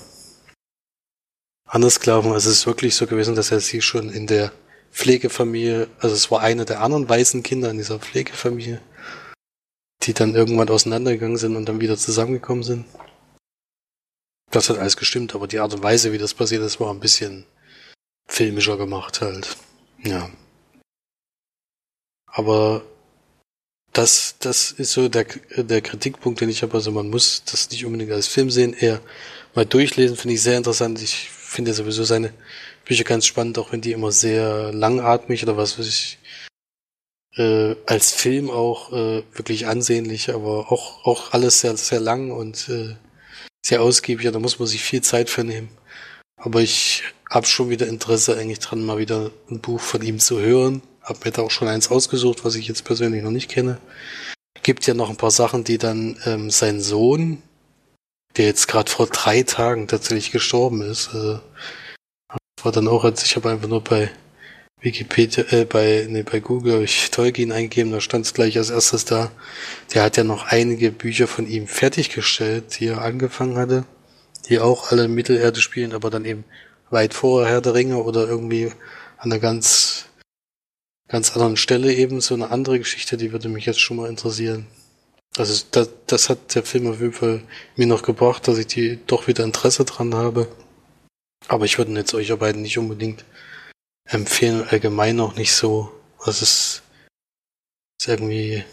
anders 1.65 1.99
gelaufen. 1.99 2.31
Also 2.31 2.49
es 2.49 2.57
ist 2.57 2.67
wirklich 2.67 2.95
so 2.95 3.07
gewesen, 3.07 3.35
dass 3.35 3.51
er 3.51 3.59
sie 3.59 3.81
schon 3.81 4.09
in 4.09 4.27
der 4.27 4.51
Pflegefamilie, 4.91 5.89
also 5.99 6.15
es 6.15 6.31
war 6.31 6.41
eine 6.41 6.65
der 6.65 6.81
anderen 6.81 7.09
weißen 7.09 7.43
Kinder 7.43 7.69
in 7.69 7.77
dieser 7.77 7.99
Pflegefamilie, 7.99 8.81
die 10.03 10.13
dann 10.13 10.35
irgendwann 10.35 10.69
auseinandergegangen 10.69 11.37
sind 11.37 11.55
und 11.55 11.65
dann 11.67 11.81
wieder 11.81 11.97
zusammengekommen 11.97 12.63
sind. 12.63 12.85
Das 14.51 14.69
hat 14.69 14.77
alles 14.77 14.95
gestimmt, 14.95 15.35
aber 15.35 15.47
die 15.47 15.59
Art 15.59 15.73
und 15.73 15.83
Weise, 15.83 16.13
wie 16.13 16.17
das 16.17 16.33
passiert 16.33 16.61
ist, 16.61 16.79
war 16.79 16.93
ein 16.93 17.01
bisschen 17.01 17.45
filmischer 18.27 18.77
gemacht 18.77 19.21
halt. 19.21 19.57
Ja. 20.03 20.29
Aber 22.27 22.83
das, 23.91 24.35
das 24.39 24.71
ist 24.71 24.91
so 24.91 25.09
der, 25.09 25.25
der 25.57 25.81
Kritikpunkt, 25.81 26.41
den 26.41 26.49
ich 26.49 26.63
habe. 26.63 26.73
Also 26.73 26.91
man 26.91 27.09
muss 27.09 27.43
das 27.45 27.69
nicht 27.71 27.85
unbedingt 27.85 28.11
als 28.11 28.27
Film 28.27 28.49
sehen, 28.49 28.73
eher 28.73 29.01
mal 29.55 29.65
durchlesen, 29.65 30.17
finde 30.17 30.35
ich 30.35 30.41
sehr 30.41 30.57
interessant. 30.57 31.01
Ich 31.01 31.29
finde 31.45 31.73
sowieso 31.73 32.03
seine 32.03 32.33
Bücher 32.85 33.03
ganz 33.03 33.25
spannend, 33.25 33.57
auch 33.57 33.71
wenn 33.71 33.81
die 33.81 33.91
immer 33.91 34.11
sehr 34.11 34.73
langatmig 34.73 35.43
oder 35.43 35.57
was 35.57 35.79
weiß 35.79 35.87
ich, 35.87 36.19
äh, 37.37 37.75
als 37.85 38.11
Film 38.11 38.49
auch 38.49 38.91
äh, 38.91 39.23
wirklich 39.33 39.67
ansehnlich, 39.67 40.33
aber 40.33 40.71
auch, 40.71 41.05
auch 41.05 41.31
alles 41.33 41.59
sehr, 41.61 41.75
sehr 41.77 41.99
lang 41.99 42.31
und 42.31 42.69
äh, 42.69 42.95
sehr 43.65 43.81
ausgiebig. 43.81 44.31
Da 44.31 44.39
muss 44.39 44.59
man 44.59 44.67
sich 44.67 44.83
viel 44.83 45.01
Zeit 45.01 45.29
für 45.29 45.43
nehmen. 45.43 45.69
Aber 46.37 46.61
ich 46.61 47.03
habe 47.29 47.45
schon 47.45 47.69
wieder 47.69 47.87
Interesse 47.87 48.37
eigentlich 48.37 48.59
dran, 48.59 48.85
mal 48.85 48.97
wieder 48.97 49.31
ein 49.49 49.59
Buch 49.59 49.81
von 49.81 50.01
ihm 50.01 50.19
zu 50.19 50.39
hören. 50.39 50.81
Hab 51.01 51.25
mir 51.25 51.31
da 51.31 51.41
auch 51.41 51.51
schon 51.51 51.67
eins 51.67 51.89
ausgesucht, 51.89 52.45
was 52.45 52.55
ich 52.55 52.67
jetzt 52.67 52.83
persönlich 52.83 53.23
noch 53.23 53.31
nicht 53.31 53.49
kenne. 53.49 53.79
Gibt 54.63 54.87
ja 54.87 54.93
noch 54.93 55.09
ein 55.09 55.17
paar 55.17 55.31
Sachen, 55.31 55.63
die 55.63 55.77
dann 55.77 56.17
ähm, 56.25 56.49
sein 56.49 56.81
Sohn, 56.81 57.41
der 58.37 58.45
jetzt 58.45 58.67
gerade 58.67 58.91
vor 58.91 59.07
drei 59.07 59.43
Tagen 59.43 59.87
tatsächlich 59.87 60.31
gestorben 60.31 60.81
ist, 60.81 61.13
äh, 61.13 61.39
war 62.63 62.71
dann 62.71 62.87
auch, 62.87 63.03
als 63.03 63.23
ich 63.23 63.35
habe 63.35 63.51
einfach 63.51 63.67
nur 63.67 63.83
bei 63.83 64.09
Wikipedia, 64.81 65.45
äh, 65.51 65.65
bei, 65.65 66.05
nee, 66.09 66.23
bei 66.23 66.39
Google 66.39 66.73
habe 66.73 66.83
ich 66.83 67.11
Tolkien 67.11 67.51
eingegeben, 67.51 67.91
da 67.91 68.01
stand 68.01 68.25
es 68.25 68.33
gleich 68.33 68.57
als 68.57 68.69
erstes 68.69 69.05
da. 69.05 69.31
Der 69.93 70.03
hat 70.03 70.17
ja 70.17 70.23
noch 70.23 70.47
einige 70.47 70.91
Bücher 70.91 71.27
von 71.27 71.47
ihm 71.47 71.67
fertiggestellt, 71.67 72.79
die 72.79 72.87
er 72.87 73.01
angefangen 73.01 73.57
hatte, 73.57 73.85
die 74.49 74.59
auch 74.59 74.91
alle 74.91 75.07
Mittelerde 75.07 75.61
spielen, 75.61 75.93
aber 75.93 76.09
dann 76.09 76.25
eben 76.25 76.43
weit 76.89 77.13
vor 77.13 77.47
Herr 77.47 77.61
der 77.61 77.73
Ringe 77.73 77.97
oder 77.97 78.27
irgendwie 78.27 78.71
an 79.17 79.31
einer 79.31 79.39
ganz, 79.39 80.05
ganz 81.07 81.31
anderen 81.33 81.57
Stelle 81.57 81.93
eben 81.93 82.21
so 82.21 82.33
eine 82.33 82.51
andere 82.51 82.79
Geschichte, 82.79 83.17
die 83.17 83.31
würde 83.31 83.49
mich 83.49 83.65
jetzt 83.65 83.79
schon 83.79 83.97
mal 83.97 84.09
interessieren. 84.09 84.67
Also 85.37 85.65
das, 85.71 85.89
das 86.07 86.29
hat 86.29 86.55
der 86.55 86.63
Film 86.63 86.87
auf 86.87 87.01
jeden 87.01 87.13
Fall 87.13 87.43
mir 87.75 87.87
noch 87.87 88.03
gebracht, 88.03 88.47
dass 88.47 88.57
ich 88.57 88.67
die 88.67 88.99
doch 89.05 89.27
wieder 89.27 89.43
Interesse 89.43 89.83
dran 89.83 90.15
habe. 90.15 90.47
Aber 91.47 91.65
ich 91.65 91.77
würde 91.77 91.93
jetzt 91.93 92.13
euch 92.13 92.33
beiden 92.37 92.61
nicht 92.61 92.77
unbedingt 92.77 93.25
empfehlen, 94.07 94.67
allgemein 94.67 95.19
auch 95.19 95.35
nicht 95.35 95.53
so. 95.53 95.91
Also 96.19 96.43
es 96.43 96.81
ist 97.99 98.07
irgendwie 98.07 98.63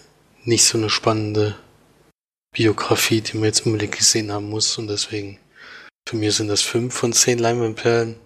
nicht 0.44 0.64
so 0.64 0.78
eine 0.78 0.90
spannende 0.90 1.56
Biografie, 2.54 3.20
die 3.20 3.36
man 3.36 3.44
jetzt 3.44 3.66
unbedingt 3.66 3.96
gesehen 3.96 4.30
haben 4.30 4.48
muss 4.48 4.78
und 4.78 4.86
deswegen 4.86 5.38
für 6.08 6.16
mich 6.16 6.36
sind 6.36 6.48
das 6.48 6.62
fünf 6.62 6.94
von 6.94 7.12
zehn 7.12 7.38
Leinwandperlen. 7.38 8.16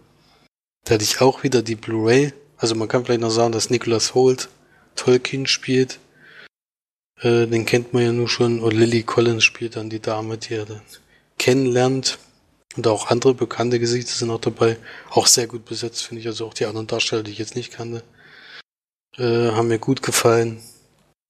Da 0.84 0.95
hatte 0.95 1.05
ich 1.05 1.20
auch 1.20 1.43
wieder 1.43 1.62
die 1.62 1.76
Blu-ray. 1.76 2.32
Also 2.57 2.74
man 2.74 2.89
kann 2.89 3.05
vielleicht 3.05 3.20
noch 3.20 3.30
sagen, 3.30 3.53
dass 3.53 3.70
Nicholas 3.70 4.14
Holt 4.14 4.49
Tolkien 4.95 5.47
spielt. 5.47 5.99
Äh, 7.21 7.47
den 7.47 7.67
kennt 7.67 7.93
man 7.93 8.03
ja 8.03 8.12
nur 8.12 8.29
schon. 8.29 8.61
Und 8.61 8.73
Lily 8.73 9.03
Collins 9.03 9.45
spielt 9.45 9.77
dann 9.77 9.91
die 9.91 10.01
Dame, 10.01 10.39
die 10.39 10.55
er 10.55 10.67
dann 10.67 10.83
kennenlernt. 11.39 12.19
Und 12.77 12.87
auch 12.87 13.09
andere 13.09 13.35
bekannte 13.35 13.81
Gesichter 13.81 14.12
sind 14.12 14.31
auch 14.31 14.41
dabei. 14.41 14.77
Auch 15.11 15.27
sehr 15.27 15.47
gut 15.47 15.64
besetzt, 15.64 16.05
finde 16.05 16.21
ich. 16.21 16.27
Also 16.27 16.47
auch 16.47 16.55
die 16.55 16.67
anderen 16.67 16.87
Darsteller, 16.87 17.23
die 17.23 17.33
ich 17.33 17.39
jetzt 17.39 17.57
nicht 17.57 17.73
kannte, 17.73 18.03
äh, 19.17 19.53
haben 19.53 19.69
mir 19.69 19.79
gut 19.79 20.03
gefallen. 20.03 20.61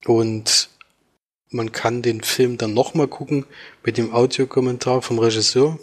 Und 0.04 0.70
man 1.50 1.72
kann 1.72 2.02
den 2.02 2.22
Film 2.22 2.58
dann 2.58 2.74
nochmal 2.74 3.08
gucken 3.08 3.46
mit 3.84 3.96
dem 3.96 4.12
Audiokommentar 4.12 5.02
vom 5.02 5.18
Regisseur. 5.18 5.78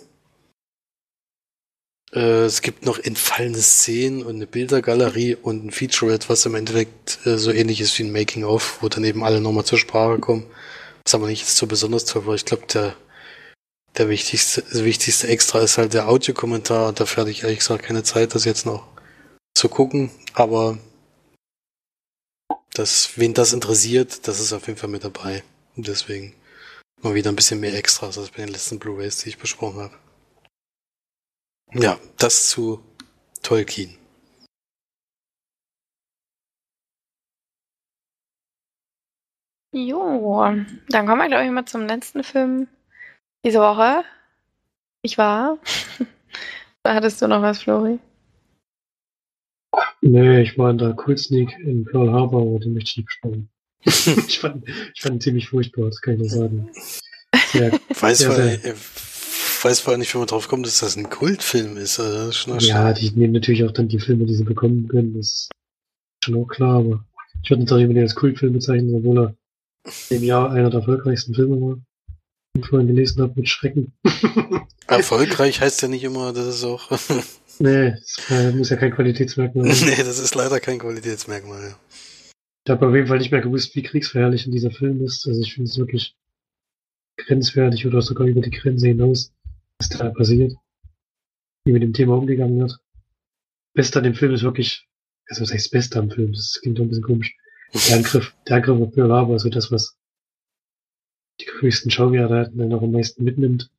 Äh, 2.14 2.46
es 2.46 2.62
gibt 2.62 2.86
noch 2.86 3.00
entfallene 3.00 3.62
Szenen 3.62 4.24
und 4.24 4.36
eine 4.36 4.48
Bildergalerie 4.48 5.36
und 5.36 5.66
ein 5.66 5.72
Featurette, 5.72 6.30
was 6.30 6.46
im 6.46 6.56
Endeffekt 6.56 7.20
äh, 7.26 7.38
so 7.38 7.52
ähnlich 7.52 7.82
ist 7.82 7.98
wie 7.98 8.04
ein 8.04 8.12
Making-of, 8.12 8.82
wo 8.82 8.90
dann 8.90 9.04
eben 9.04 9.24
alle 9.24 9.42
nochmal 9.42 9.66
zur 9.66 9.80
Sprache 9.80 10.20
kommen. 10.20 10.46
Was 11.06 11.16
aber 11.16 11.28
nicht 11.28 11.48
so 11.48 11.68
besonders 11.68 12.06
toll 12.06 12.26
war. 12.26 12.36
Ich 12.36 12.46
glaube, 12.46 12.66
der, 12.68 12.96
der 13.98 14.10
wichtigste, 14.10 14.64
wichtigste 14.86 15.28
Extra 15.28 15.62
ist 15.62 15.78
halt 15.78 15.94
der 15.94 16.08
Audiokommentar. 16.08 16.94
Dafür 16.94 17.22
hatte 17.22 17.32
ich 17.32 17.44
ehrlich 17.44 17.60
gesagt 17.60 17.84
keine 17.84 18.04
Zeit, 18.04 18.36
das 18.36 18.46
jetzt 18.46 18.66
noch 18.66 18.88
zu 19.56 19.70
gucken. 19.70 20.12
Aber 20.34 20.78
das, 22.74 23.18
wen 23.18 23.34
das 23.34 23.54
interessiert, 23.54 24.28
das 24.28 24.40
ist 24.40 24.54
auf 24.54 24.68
jeden 24.68 24.80
Fall 24.80 24.90
mit 24.90 25.04
dabei. 25.04 25.44
Und 25.76 25.88
deswegen 25.88 26.36
mal 27.02 27.16
wieder 27.16 27.32
ein 27.32 27.36
bisschen 27.36 27.60
mehr 27.60 27.76
Extras 27.76 28.18
als 28.18 28.30
bei 28.30 28.38
den 28.38 28.50
letzten 28.50 28.80
Blu-rays, 28.80 29.18
die 29.18 29.30
ich 29.30 29.38
besprochen 29.38 29.82
habe. 29.82 30.03
Ja, 31.74 32.00
das 32.18 32.50
zu 32.50 32.84
Tolkien. 33.42 33.98
Jo, 39.74 40.54
dann 40.90 41.08
kommen 41.08 41.22
wir, 41.22 41.28
glaube 41.30 41.46
ich, 41.46 41.52
mal 41.52 41.66
zum 41.66 41.88
letzten 41.88 42.24
Film 42.24 42.68
diese 43.44 43.60
Woche. 43.60 44.04
Ich 45.02 45.18
war. 45.18 45.58
da 46.84 46.94
hattest 46.94 47.22
du 47.22 47.28
noch 47.28 47.42
was, 47.42 47.64
Flori? 47.64 47.98
Nee, 50.02 50.42
ich 50.42 50.58
war 50.60 50.70
in 50.70 50.78
der 50.78 50.94
Kultsneak 50.94 51.58
in 51.60 51.86
Pearl 51.86 52.12
Harbor, 52.12 52.44
aber 52.44 52.60
den 52.60 52.74
möchte 52.74 52.92
ich 52.92 52.98
nicht 52.98 53.08
besprechen. 53.08 53.50
ich, 53.86 54.40
fand, 54.40 54.70
ich 54.94 55.02
fand 55.02 55.16
ihn 55.16 55.22
ziemlich 55.22 55.50
furchtbar, 55.50 55.86
das 55.86 56.02
kann 56.02 56.14
ich 56.14 56.20
nur 56.20 56.30
sagen. 56.30 56.72
Sehr, 57.52 57.72
weiß, 58.00 58.20
sehr, 58.20 58.32
sehr, 58.32 58.76
weiß 59.64 59.80
vor 59.80 59.92
allem 59.92 60.00
nicht, 60.00 60.14
wie 60.14 60.18
man 60.18 60.28
drauf 60.28 60.48
kommt, 60.48 60.66
dass 60.66 60.80
das 60.80 60.98
ein 60.98 61.10
Kultfilm 61.10 61.78
ist. 61.78 62.00
Also 62.00 62.30
ist 62.30 62.68
ja, 62.68 62.94
die 62.94 63.12
nehmen 63.12 63.34
natürlich 63.34 63.64
auch 63.64 63.72
dann 63.72 63.88
die 63.88 64.00
Filme, 64.00 64.26
die 64.26 64.36
sie 64.36 64.44
bekommen 64.44 64.88
können. 64.88 65.16
Das 65.16 65.28
ist 65.28 65.50
schon 66.24 66.36
auch 66.36 66.48
klar, 66.48 66.80
aber 66.80 67.06
ich 67.44 67.50
würde 67.50 67.64
nicht 67.64 67.72
auch 67.72 67.78
jemanden 67.78 68.02
als 68.02 68.16
Kultfilm 68.16 68.54
bezeichnen, 68.54 68.96
obwohl 68.96 69.20
er 69.20 69.36
im 70.10 70.24
Jahr 70.24 70.52
einer 70.52 70.70
der 70.70 70.80
erfolgreichsten 70.80 71.34
Filme 71.34 71.60
war. 71.62 71.78
Ich 72.56 72.66
vorhin 72.66 72.88
gelesen 72.88 73.22
habe 73.22 73.34
mit 73.36 73.50
Schrecken. 73.50 73.94
Erfolgreich 74.88 75.60
heißt 75.60 75.82
ja 75.82 75.88
nicht 75.88 76.04
immer, 76.04 76.34
dass 76.34 76.46
es 76.46 76.64
auch. 76.64 76.90
nee, 77.60 77.96
das 78.30 78.54
muss 78.54 78.70
ja 78.70 78.76
kein 78.76 78.94
Qualitätsmerkmal 78.94 79.72
sein. 79.72 79.90
Nee, 79.90 80.04
das 80.04 80.20
ist 80.20 80.36
leider 80.36 80.60
kein 80.60 80.80
Qualitätsmerkmal, 80.80 81.62
ja. 81.62 81.76
Ich 82.66 82.72
habe 82.72 82.88
auf 82.88 82.96
jeden 82.96 83.08
Fall 83.08 83.18
nicht 83.18 83.32
mehr 83.32 83.42
gewusst, 83.42 83.76
wie 83.76 83.84
kriegsverherrlichend 83.84 84.54
dieser 84.54 84.72
Film 84.72 85.04
ist. 85.04 85.28
Also 85.28 85.42
ich 85.42 85.54
finde 85.54 85.70
es 85.70 85.78
wirklich 85.78 86.16
grenzwertig 87.18 87.86
oder 87.86 88.02
sogar 88.02 88.28
über 88.28 88.42
die 88.42 88.52
Grenze 88.52 88.88
hinaus 88.88 89.34
was 89.84 89.98
da 89.98 90.10
passiert, 90.10 90.54
wie 91.66 91.74
mit 91.74 91.84
dem 91.84 91.94
Thema 91.94 92.18
umgegangen 92.18 92.60
wird. 92.60 92.80
Beste 93.74 94.00
an 94.00 94.04
dem 94.04 94.16
Film 94.16 94.34
ist 94.34 94.44
wirklich, 94.44 94.88
also 95.28 95.42
was 95.42 95.54
heißt 95.54 95.72
Beste 95.72 96.00
am 96.00 96.10
Film? 96.10 96.34
Das 96.34 96.60
klingt 96.62 96.78
doch 96.78 96.84
ein 96.84 96.90
bisschen 96.90 97.04
komisch. 97.04 97.36
Der 97.74 97.98
Angriff, 97.98 98.36
der 98.48 98.58
Angriff 98.58 98.80
auf 98.80 98.94
Pearl 98.94 99.12
Harbor, 99.12 99.34
also 99.34 99.50
das, 99.50 99.72
was 99.72 99.98
die 101.40 101.46
größten 101.46 101.90
Schauwerte 101.90 102.36
hatten, 102.36 102.58
dann 102.58 102.70
noch 102.70 102.84
am 102.84 102.92
meisten 102.92 103.24
mitnimmt. 103.24 103.72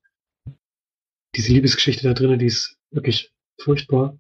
Diese 1.37 1.53
Liebesgeschichte 1.53 2.03
da 2.03 2.15
drinnen, 2.15 2.39
die 2.39 2.47
ist 2.47 2.77
wirklich 2.91 3.33
furchtbar. 3.61 4.19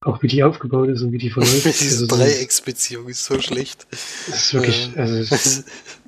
Auch 0.00 0.22
wie 0.22 0.28
die 0.28 0.42
aufgebaut 0.44 0.88
ist 0.88 1.02
und 1.02 1.12
wie 1.12 1.18
die 1.18 1.30
verläuft. 1.30 1.64
Diese 1.64 2.04
also 2.04 2.06
Dreiecksbeziehung 2.06 3.08
ist 3.08 3.24
so 3.24 3.40
schlecht. 3.40 3.86
Das 3.90 4.30
ist 4.30 4.54
wirklich, 4.54 4.96
also, 4.96 5.36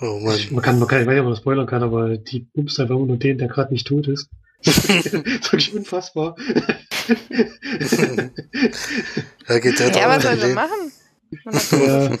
Oh 0.00 0.18
Mann. 0.18 0.38
Man 0.50 0.62
kann, 0.62 0.78
man 0.78 0.88
kann, 0.88 1.02
ich 1.02 1.06
weiß 1.06 1.14
nicht, 1.14 1.20
ob 1.20 1.24
man 1.24 1.32
das 1.32 1.40
spoilern 1.40 1.66
kann, 1.66 1.82
aber 1.82 2.16
die 2.18 2.40
bumst 2.40 2.80
einfach 2.80 2.96
nur 2.96 3.16
den, 3.16 3.38
der 3.38 3.48
gerade 3.48 3.72
nicht 3.72 3.86
tot 3.86 4.08
ist. 4.08 4.28
das 4.64 4.78
ist 4.88 5.12
wirklich 5.12 5.74
unfassbar. 5.74 6.36
ja, 9.48 9.58
geht 9.58 9.78
der 9.78 9.92
ja, 9.92 10.08
was 10.08 10.22
soll 10.22 10.38
er 10.38 10.54
machen? 10.54 10.92
ja. 11.72 12.16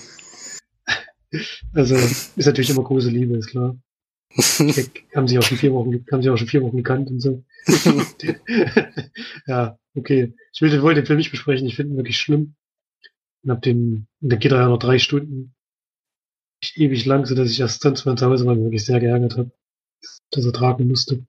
Also, 1.72 1.96
ist 1.96 2.46
natürlich 2.46 2.70
immer 2.70 2.84
große 2.84 3.10
Liebe, 3.10 3.36
ist 3.36 3.48
klar. 3.48 3.76
Die 4.36 4.90
haben 5.14 5.26
sich 5.26 5.38
auch 5.38 5.42
schon 5.42 5.58
vier 5.58 5.72
Wochen, 5.72 6.04
haben 6.12 6.22
sich 6.22 6.30
auch 6.30 6.36
schon 6.36 6.48
vier 6.48 6.62
Wochen 6.62 6.76
gekannt 6.76 7.08
und 7.10 7.20
so. 7.20 7.44
ja, 9.46 9.78
okay. 9.94 10.34
Ich 10.52 10.60
will, 10.60 10.82
wollte 10.82 11.00
den 11.00 11.06
Film 11.06 11.18
nicht 11.18 11.30
besprechen, 11.30 11.66
ich 11.66 11.76
finde 11.76 11.94
ihn 11.94 11.96
wirklich 11.96 12.18
schlimm. 12.18 12.54
Und 13.42 13.50
hab 13.50 13.62
den, 13.62 14.06
dann 14.20 14.38
geht 14.38 14.52
er 14.52 14.58
ja 14.58 14.68
noch 14.68 14.78
drei 14.78 14.98
Stunden 14.98 15.53
ewig 16.76 17.04
lang, 17.04 17.26
so 17.26 17.34
dass 17.34 17.50
ich 17.50 17.60
erst 17.60 17.82
sonst 17.82 18.04
mal 18.04 18.16
zu 18.16 18.26
Hause 18.26 18.46
war, 18.46 18.56
wirklich 18.56 18.84
sehr 18.84 19.00
geärgert 19.00 19.36
habe, 19.36 19.50
dass 20.30 20.44
er 20.44 20.52
tragen 20.52 20.88
musste. 20.88 21.24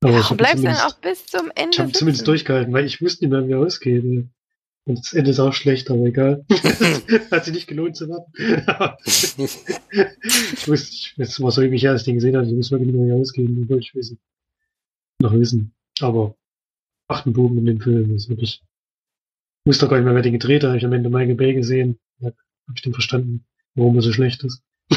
Aber 0.00 0.18
ja, 0.18 0.34
bleibst 0.34 0.64
dann 0.64 0.76
auch 0.76 0.94
bis 0.98 1.26
zum 1.26 1.50
Ende. 1.54 1.70
Ich 1.72 1.78
habe 1.78 1.92
zumindest 1.92 2.26
durchgehalten, 2.26 2.72
weil 2.72 2.84
ich 2.84 3.00
wusste 3.00 3.24
nicht 3.24 3.32
mehr, 3.32 3.46
wie 3.46 3.52
er 3.52 3.60
ausgeht. 3.60 4.04
Und 4.84 4.98
das 4.98 5.12
Ende 5.12 5.30
ist 5.30 5.38
auch 5.38 5.52
schlecht, 5.52 5.90
aber 5.90 6.06
egal. 6.06 6.44
Hat 7.30 7.44
sich 7.44 7.54
nicht 7.54 7.68
gelohnt 7.68 7.96
zu 7.96 8.08
warten. 8.08 8.32
ich 9.04 10.68
wusste, 10.68 10.92
ich, 10.92 11.14
jetzt 11.16 11.40
war 11.40 11.52
so 11.52 11.62
ewig 11.62 11.84
her, 11.84 11.92
als 11.92 12.02
ich 12.02 12.06
den 12.06 12.16
gesehen 12.16 12.36
habe, 12.36 12.46
ich 12.46 12.56
wusste 12.56 12.72
wirklich 12.72 12.92
nicht 12.92 13.00
mehr, 13.00 13.14
ausgeht. 13.14 13.48
Ich 13.48 13.68
wollte 13.68 13.82
ich 13.82 13.94
wissen. 13.94 14.18
Noch 15.20 15.32
wissen. 15.32 15.72
Aber 16.00 16.34
achten 17.06 17.32
Bogen 17.32 17.58
in 17.58 17.66
dem 17.66 17.80
Film 17.80 18.16
ist 18.16 18.28
wirklich. 18.28 18.60
Ich 19.64 19.68
wusste 19.68 19.86
gar 19.86 19.98
nicht 19.98 20.04
mehr, 20.04 20.16
wer 20.16 20.22
den 20.22 20.32
gedreht 20.32 20.64
hat. 20.64 20.76
Ich 20.76 20.82
habe 20.82 20.96
am 20.96 20.98
Ende 20.98 21.10
Michael 21.10 21.36
Bay 21.36 21.54
gesehen. 21.54 22.00
Habe 22.20 22.34
ich 22.74 22.82
den 22.82 22.92
verstanden 22.92 23.44
warum 23.74 23.96
er 23.96 24.02
so 24.02 24.12
schlecht 24.12 24.44
ist. 24.44 24.62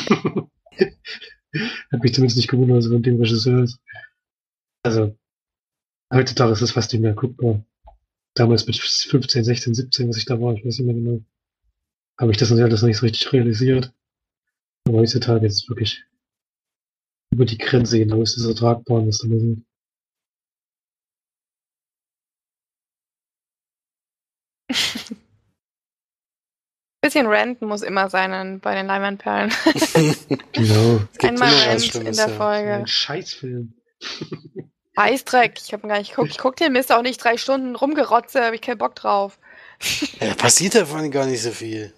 Hat 1.91 2.03
mich 2.03 2.13
zumindest 2.13 2.37
nicht 2.37 2.49
gewundert, 2.49 2.77
was 2.77 2.87
von 2.87 3.01
dem 3.01 3.19
Regisseur 3.19 3.63
ist. 3.63 3.79
Also, 4.83 5.17
heutzutage 6.13 6.51
ist 6.51 6.61
das 6.61 6.71
fast 6.71 6.91
nicht 6.93 7.01
mehr 7.01 7.13
guckbar. 7.13 7.65
Damals 8.35 8.67
mit 8.67 8.77
15, 8.77 9.43
16, 9.43 9.73
17, 9.73 10.09
was 10.09 10.17
ich 10.17 10.25
da 10.25 10.39
war, 10.39 10.53
ich 10.53 10.65
weiß 10.65 10.79
nicht 10.79 10.85
mehr 10.85 10.95
genau, 10.95 11.23
habe 12.19 12.31
ich 12.31 12.37
das 12.37 12.49
natürlich 12.49 12.65
alles 12.69 12.81
noch 12.81 12.87
nicht 12.87 12.97
so 12.97 13.05
richtig 13.05 13.31
realisiert. 13.31 13.93
Aber 14.87 14.99
heutzutage 14.99 15.45
ist 15.45 15.63
es 15.63 15.69
wirklich 15.69 16.03
über 17.31 17.45
die 17.45 17.57
Grenze 17.57 17.97
hinaus, 17.97 18.37
ist 18.37 18.45
ertragbar, 18.45 19.05
was 19.07 19.19
da 19.19 19.27
sieht. 19.27 19.65
Bisschen 27.05 27.27
ranten 27.27 27.67
muss 27.67 27.83
immer 27.83 28.09
sein 28.09 28.59
bei 28.61 28.73
den 28.73 28.87
Leinwandperlen. 28.87 29.53
genau. 30.53 31.01
Einmal 31.21 31.53
Rant 31.53 31.93
in 31.93 32.15
der 32.15 32.29
Folge. 32.29 32.73
Ein 32.73 32.87
Scheißfilm. 32.87 33.75
Eisdreck. 34.95 35.61
Ich 35.63 35.71
habe 35.71 35.87
gar 35.87 35.99
nicht 35.99 36.09
geguckt. 36.09 36.31
Ich 36.31 36.39
guck 36.39 36.55
den 36.55 36.73
Mist 36.73 36.91
auch 36.91 37.03
nicht 37.03 37.23
drei 37.23 37.37
Stunden 37.37 37.75
rumgerotze, 37.75 38.43
habe 38.43 38.55
ich 38.55 38.61
keinen 38.61 38.79
Bock 38.79 38.95
drauf. 38.95 39.37
Ja, 40.19 40.33
passiert 40.33 40.73
davon 40.73 41.11
gar 41.11 41.27
nicht 41.27 41.43
so 41.43 41.51
viel. 41.51 41.93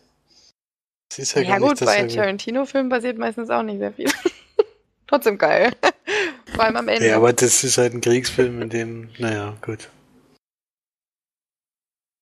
Das 1.16 1.34
ja, 1.36 1.41
ja 1.41 1.58
gut, 1.60 1.80
bei 1.80 2.05
Tarantino-Filmen 2.05 2.89
passiert 2.89 3.18
meistens 3.18 3.49
auch 3.49 3.64
nicht 3.64 3.78
sehr 3.78 3.93
viel. 3.93 4.12
Trotzdem 5.08 5.38
geil. 5.38 5.72
Vor 6.53 6.66
allem 6.66 6.76
am 6.76 6.88
Ende. 6.89 7.08
Ja, 7.08 7.16
aber 7.16 7.32
das 7.32 7.64
ist 7.64 7.78
halt 7.78 7.93
ein 7.93 8.01
Kriegsfilm, 8.01 8.62
in 8.62 8.70
dem, 8.70 9.10
naja, 9.20 9.55
gut. 9.62 9.88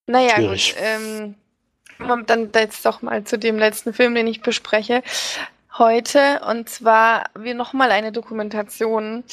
Naja, 0.06 0.36
Schwierig. 0.36 0.76
gut. 0.76 0.84
Ähm, 0.86 1.36
dann 2.28 2.52
jetzt 2.54 2.86
doch 2.86 3.02
mal 3.02 3.24
zu 3.24 3.38
dem 3.38 3.58
letzten 3.58 3.93
Film, 3.93 4.16
den 4.16 4.28
ich 4.28 4.41
bespreche 4.41 5.04
heute. 5.78 6.41
Und 6.48 6.70
zwar 6.70 7.26
wir 7.38 7.56
nochmal 7.56 7.91
eine 7.91 8.12
Dokumentation, 8.12 9.24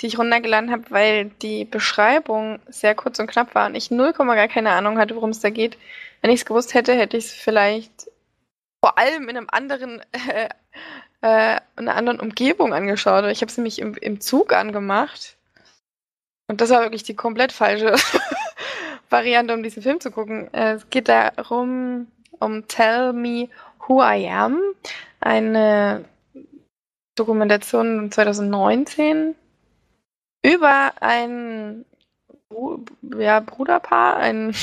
die 0.00 0.06
ich 0.06 0.18
runtergeladen 0.18 0.70
habe, 0.70 0.84
weil 0.90 1.26
die 1.42 1.64
Beschreibung 1.64 2.60
sehr 2.68 2.94
kurz 2.94 3.18
und 3.18 3.28
knapp 3.28 3.54
war 3.54 3.66
und 3.66 3.74
ich 3.74 3.90
0, 3.90 4.12
gar 4.12 4.48
keine 4.48 4.70
Ahnung 4.70 4.98
hatte, 4.98 5.14
worum 5.14 5.30
es 5.30 5.40
da 5.40 5.50
geht. 5.50 5.78
Wenn 6.20 6.30
ich 6.30 6.40
es 6.40 6.46
gewusst 6.46 6.74
hätte, 6.74 6.94
hätte 6.94 7.16
ich 7.16 7.26
es 7.26 7.32
vielleicht 7.32 8.10
vor 8.84 8.98
allem 8.98 9.28
in 9.28 9.36
einem 9.36 9.48
anderen, 9.50 10.02
äh, 10.12 10.48
äh, 11.22 11.60
in 11.78 11.88
einer 11.88 11.96
anderen 11.96 12.20
Umgebung 12.20 12.74
angeschaut. 12.74 13.24
Ich 13.26 13.40
habe 13.40 13.50
es 13.50 13.56
nämlich 13.56 13.78
im, 13.78 13.94
im 13.94 14.20
Zug 14.20 14.52
angemacht. 14.52 15.36
Und 16.48 16.60
das 16.60 16.70
war 16.70 16.82
wirklich 16.82 17.04
die 17.04 17.16
komplett 17.16 17.52
falsche 17.52 17.94
Variante, 19.12 19.54
um 19.54 19.62
diesen 19.62 19.82
Film 19.82 20.00
zu 20.00 20.10
gucken. 20.10 20.52
Äh, 20.52 20.74
es 20.74 20.90
geht 20.90 21.08
darum, 21.08 22.08
um 22.38 22.66
Tell 22.68 23.12
Me 23.12 23.48
Who 23.86 24.02
I 24.02 24.28
Am, 24.28 24.60
eine 25.20 26.04
Dokumentation 27.14 28.10
2019 28.10 29.34
über 30.42 30.92
ein 31.00 31.84
ja, 33.18 33.40
Bruderpaar, 33.40 34.16
ein, 34.16 34.54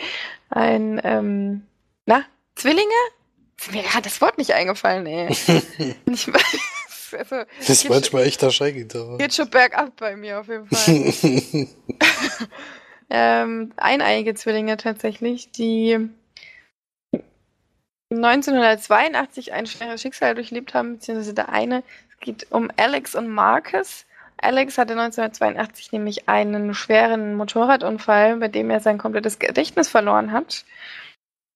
ein 0.50 1.00
ähm, 1.04 1.62
na, 2.06 2.24
Zwillinge? 2.54 2.88
Mir 3.70 3.94
hat 3.94 4.06
das 4.06 4.20
Wort 4.20 4.38
nicht 4.38 4.52
eingefallen, 4.52 5.06
ey. 5.06 5.28
ich, 6.06 6.30
also, 7.14 7.44
das 7.58 7.68
ist 7.68 7.88
manchmal 7.88 8.24
echt 8.24 8.42
erschreckend. 8.42 8.96
Aber. 8.96 9.18
Geht 9.18 9.34
schon 9.34 9.50
bergab 9.50 9.94
bei 9.96 10.16
mir 10.16 10.40
auf 10.40 10.48
jeden 10.48 10.66
Fall. 10.66 11.68
ähm, 13.12 13.72
eineiige 13.76 14.34
Zwillinge 14.34 14.78
tatsächlich, 14.78 15.52
die 15.52 16.08
1982 18.10 19.52
ein 19.52 19.66
schweres 19.66 20.00
Schicksal 20.00 20.34
durchlebt 20.34 20.72
haben, 20.72 20.94
beziehungsweise 20.94 21.34
der 21.34 21.50
eine. 21.50 21.82
Es 22.10 22.18
geht 22.20 22.46
um 22.50 22.70
Alex 22.76 23.14
und 23.14 23.28
Marcus. 23.28 24.06
Alex 24.38 24.78
hatte 24.78 24.94
1982 24.94 25.92
nämlich 25.92 26.28
einen 26.28 26.74
schweren 26.74 27.34
Motorradunfall, 27.34 28.38
bei 28.38 28.48
dem 28.48 28.70
er 28.70 28.80
sein 28.80 28.98
komplettes 28.98 29.38
Gedächtnis 29.38 29.88
verloren 29.88 30.32
hat. 30.32 30.64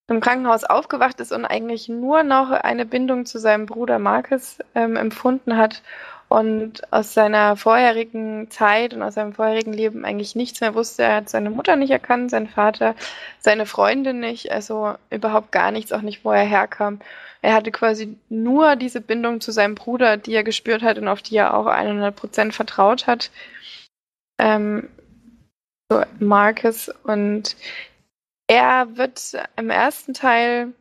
Im 0.08 0.20
Krankenhaus 0.20 0.64
aufgewacht 0.64 1.18
ist 1.20 1.32
und 1.32 1.46
eigentlich 1.46 1.88
nur 1.88 2.22
noch 2.22 2.50
eine 2.50 2.86
Bindung 2.86 3.26
zu 3.26 3.38
seinem 3.38 3.66
Bruder 3.66 3.98
Marcus 3.98 4.58
ähm, 4.74 4.96
empfunden 4.96 5.56
hat 5.56 5.82
und 6.28 6.92
aus 6.92 7.14
seiner 7.14 7.56
vorherigen 7.56 8.50
Zeit 8.50 8.94
und 8.94 9.02
aus 9.02 9.14
seinem 9.14 9.32
vorherigen 9.32 9.72
Leben 9.72 10.04
eigentlich 10.04 10.34
nichts 10.34 10.60
mehr 10.60 10.74
wusste. 10.74 11.04
Er 11.04 11.16
hat 11.16 11.28
seine 11.28 11.50
Mutter 11.50 11.76
nicht 11.76 11.90
erkannt, 11.90 12.30
seinen 12.30 12.48
Vater, 12.48 12.96
seine 13.38 13.66
Freundin 13.66 14.20
nicht, 14.20 14.50
also 14.50 14.94
überhaupt 15.10 15.52
gar 15.52 15.70
nichts, 15.70 15.92
auch 15.92 16.02
nicht, 16.02 16.24
wo 16.24 16.32
er 16.32 16.44
herkam. 16.44 17.00
Er 17.42 17.54
hatte 17.54 17.70
quasi 17.70 18.16
nur 18.28 18.74
diese 18.76 19.00
Bindung 19.00 19.40
zu 19.40 19.52
seinem 19.52 19.76
Bruder, 19.76 20.16
die 20.16 20.34
er 20.34 20.42
gespürt 20.42 20.82
hat 20.82 20.98
und 20.98 21.06
auf 21.06 21.22
die 21.22 21.36
er 21.36 21.54
auch 21.54 21.66
100% 21.66 22.52
vertraut 22.52 23.06
hat. 23.06 23.30
Ähm, 24.38 24.88
so 25.88 26.02
Marcus 26.18 26.90
und 27.04 27.56
er 28.48 28.96
wird 28.96 29.36
im 29.56 29.70
ersten 29.70 30.14
Teil 30.14 30.72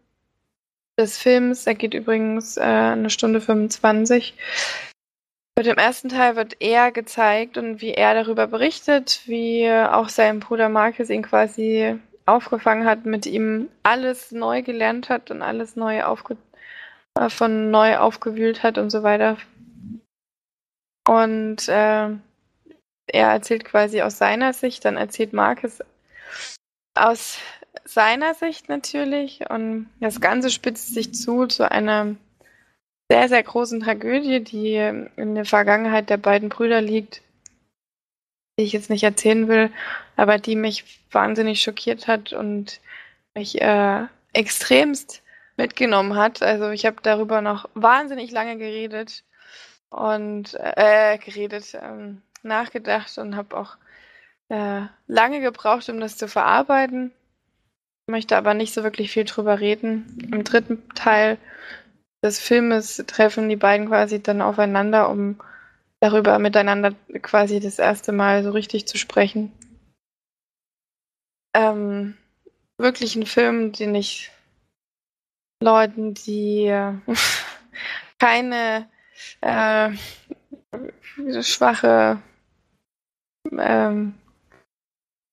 des 0.98 1.18
Films, 1.18 1.68
er 1.68 1.76
geht 1.76 1.94
übrigens 1.94 2.58
äh, 2.58 2.62
eine 2.62 3.10
Stunde 3.10 3.42
25, 3.42 4.34
mit 5.58 5.66
dem 5.66 5.78
ersten 5.78 6.10
Teil 6.10 6.36
wird 6.36 6.58
er 6.60 6.92
gezeigt 6.92 7.58
und 7.58 7.80
wie 7.80 7.94
er 7.94 8.14
darüber 8.14 8.48
berichtet, 8.48 9.22
wie 9.26 9.72
auch 9.72 10.10
sein 10.10 10.42
Bruder 10.42 10.68
Marcus 10.68 11.10
ihn 11.10 11.24
quasi 11.24 11.98
aufgefangen 12.26 12.86
hat, 12.86 13.06
mit 13.06 13.26
ihm 13.26 13.70
alles 13.84 14.32
neu 14.32 14.64
gelernt 14.64 15.10
hat 15.10 15.32
und 15.32 15.42
alles 15.42 15.76
neu 15.76 16.04
aufge 16.04 16.38
äh, 17.18 17.30
von 17.30 17.72
neu 17.72 17.98
aufgewühlt 17.98 18.64
hat 18.64 18.78
und 18.78 18.90
so 18.90 19.04
weiter. 19.04 19.38
Und 21.08 21.70
äh, 21.70 22.10
er 23.08 23.28
erzählt 23.30 23.64
quasi 23.64 24.02
aus 24.02 24.18
seiner 24.18 24.54
Sicht, 24.54 24.84
dann 24.84 24.98
erzählt 24.98 25.34
Marcus 25.34 25.82
aus 26.96 27.38
seiner 27.86 28.34
Sicht 28.34 28.68
natürlich 28.68 29.42
und 29.50 29.90
das 30.00 30.20
Ganze 30.20 30.50
spitzt 30.50 30.94
sich 30.94 31.14
zu 31.14 31.46
zu 31.46 31.70
einer 31.70 32.16
sehr, 33.12 33.30
sehr 33.30 33.44
großen 33.44 33.82
Tragödie, 33.82 34.44
die 34.44 34.76
in 35.16 35.36
der 35.36 35.46
Vergangenheit 35.46 36.10
der 36.10 36.18
beiden 36.18 36.50
Brüder 36.50 36.82
liegt, 36.82 37.22
die 38.58 38.64
ich 38.64 38.74
jetzt 38.74 38.90
nicht 38.90 39.04
erzählen 39.04 39.48
will, 39.48 39.72
aber 40.16 40.38
die 40.38 40.56
mich 40.56 41.02
wahnsinnig 41.12 41.62
schockiert 41.62 42.08
hat 42.08 42.34
und 42.34 42.80
mich 43.36 43.62
äh, 43.62 44.06
extremst 44.34 45.22
mitgenommen 45.58 46.16
hat. 46.16 46.42
Also 46.42 46.70
ich 46.70 46.86
habe 46.86 46.98
darüber 47.02 47.42
noch 47.42 47.70
wahnsinnig 47.74 48.32
lange 48.32 48.58
geredet 48.58 49.24
und 49.90 50.58
äh, 50.60 51.18
geredet, 51.18 51.78
ähm, 51.82 52.22
nachgedacht 52.44 53.18
und 53.18 53.36
habe 53.36 53.58
auch 53.58 53.78
äh, 54.50 54.82
lange 55.08 55.42
gebraucht, 55.42 55.90
um 55.90 56.00
das 56.00 56.18
zu 56.18 56.28
verarbeiten. 56.28 57.12
Ich 58.08 58.12
möchte 58.12 58.38
aber 58.38 58.54
nicht 58.54 58.74
so 58.74 58.84
wirklich 58.84 59.12
viel 59.12 59.26
drüber 59.26 59.60
reden. 59.60 60.30
Im 60.32 60.44
dritten 60.44 60.88
Teil 60.94 61.38
des 62.24 62.40
Filmes 62.40 63.04
treffen 63.08 63.50
die 63.50 63.56
beiden 63.56 63.88
quasi 63.88 64.22
dann 64.22 64.42
aufeinander, 64.42 65.10
um 65.10 65.40
darüber 66.00 66.40
miteinander 66.40 66.94
quasi 67.22 67.60
das 67.60 67.80
erste 67.80 68.12
Mal 68.12 68.44
so 68.44 68.52
richtig 68.52 68.88
zu 68.88 68.98
sprechen. 68.98 69.52
Ähm, 71.56 72.18
wirklich 72.78 73.16
ein 73.16 73.26
Film, 73.26 73.72
den 73.72 73.96
ich 73.96 74.32
Leuten, 75.62 76.14
die 76.14 76.66
keine 78.20 78.90
äh, 79.42 79.92
schwache 81.42 82.22
ähm, 83.52 84.16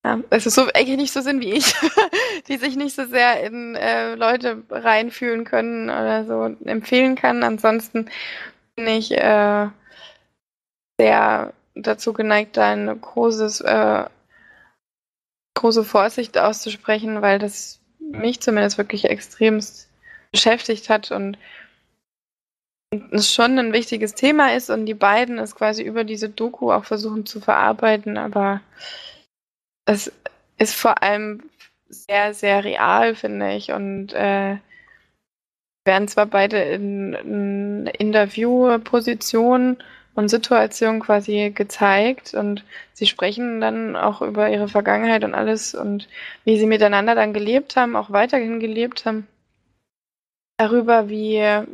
ja, 0.05 0.21
also 0.31 0.51
so 0.51 0.63
eigentlich 0.75 0.97
nicht 0.97 1.13
so 1.13 1.21
sind 1.21 1.41
wie 1.41 1.53
ich, 1.53 1.75
die 2.49 2.57
sich 2.57 2.77
nicht 2.77 2.97
so 2.97 3.07
sehr 3.07 3.43
in 3.45 3.77
äh, 3.77 4.15
Leute 4.15 4.63
reinfühlen 4.71 5.45
können 5.45 5.91
oder 5.91 6.25
so 6.27 6.57
empfehlen 6.65 7.15
kann. 7.15 7.45
Ansonsten 7.45 8.11
bin 8.75 8.89
ich 8.89 9.13
äh, 9.13 9.69
sehr 10.99 11.53
dazu 11.75 12.13
geneigt, 12.13 12.57
da 12.57 12.73
eine 12.73 12.97
großes, 12.97 13.61
äh, 13.63 14.05
große 15.55 15.85
Vorsicht 15.85 16.37
auszusprechen, 16.37 17.23
weil 17.23 17.39
das 17.39 17.81
mich 17.99 18.41
zumindest 18.41 18.79
wirklich 18.79 19.05
extremst 19.05 19.89
beschäftigt 20.33 20.89
hat 20.89 21.13
und 21.13 21.39
es 23.11 23.33
schon 23.33 23.59
ein 23.59 23.73
wichtiges 23.73 24.15
Thema 24.15 24.55
ist 24.55 24.69
und 24.69 24.87
die 24.87 24.95
beiden 24.95 25.39
es 25.39 25.55
quasi 25.55 25.83
über 25.83 26.05
diese 26.05 26.29
Doku 26.29 26.73
auch 26.73 26.85
versuchen 26.85 27.25
zu 27.25 27.41
verarbeiten, 27.41 28.19
aber 28.19 28.61
es 29.87 30.13
ist 30.59 30.75
vor 30.75 31.03
allem 31.03 31.43
sehr, 31.89 32.35
sehr 32.35 32.65
real, 32.65 33.15
finde 33.15 33.55
ich. 33.55 33.73
Und 33.73 34.13
äh, 34.15 34.57
werden 35.85 36.09
zwar 36.09 36.27
beide 36.27 36.59
in, 36.63 37.13
in 37.15 37.87
Interviewpositionen 37.87 39.83
und 40.15 40.29
Situationen 40.29 41.01
quasi 41.01 41.51
gezeigt 41.55 42.35
und 42.35 42.65
sie 42.93 43.07
sprechen 43.07 43.61
dann 43.61 43.97
auch 43.97 44.23
über 44.23 44.51
ihre 44.51 44.69
Vergangenheit 44.69 45.25
und 45.25 45.35
alles 45.35 45.75
und 45.75 46.09
wie 46.45 46.59
sie 46.59 46.67
miteinander 46.67 47.15
dann 47.15 47.33
gelebt 47.33 47.77
haben, 47.77 47.97
auch 47.97 48.11
weiterhin 48.11 48.61
gelebt 48.61 49.07
haben. 49.07 49.27
darüber, 50.59 51.09
wie, 51.09 51.37
äh, 51.37 51.67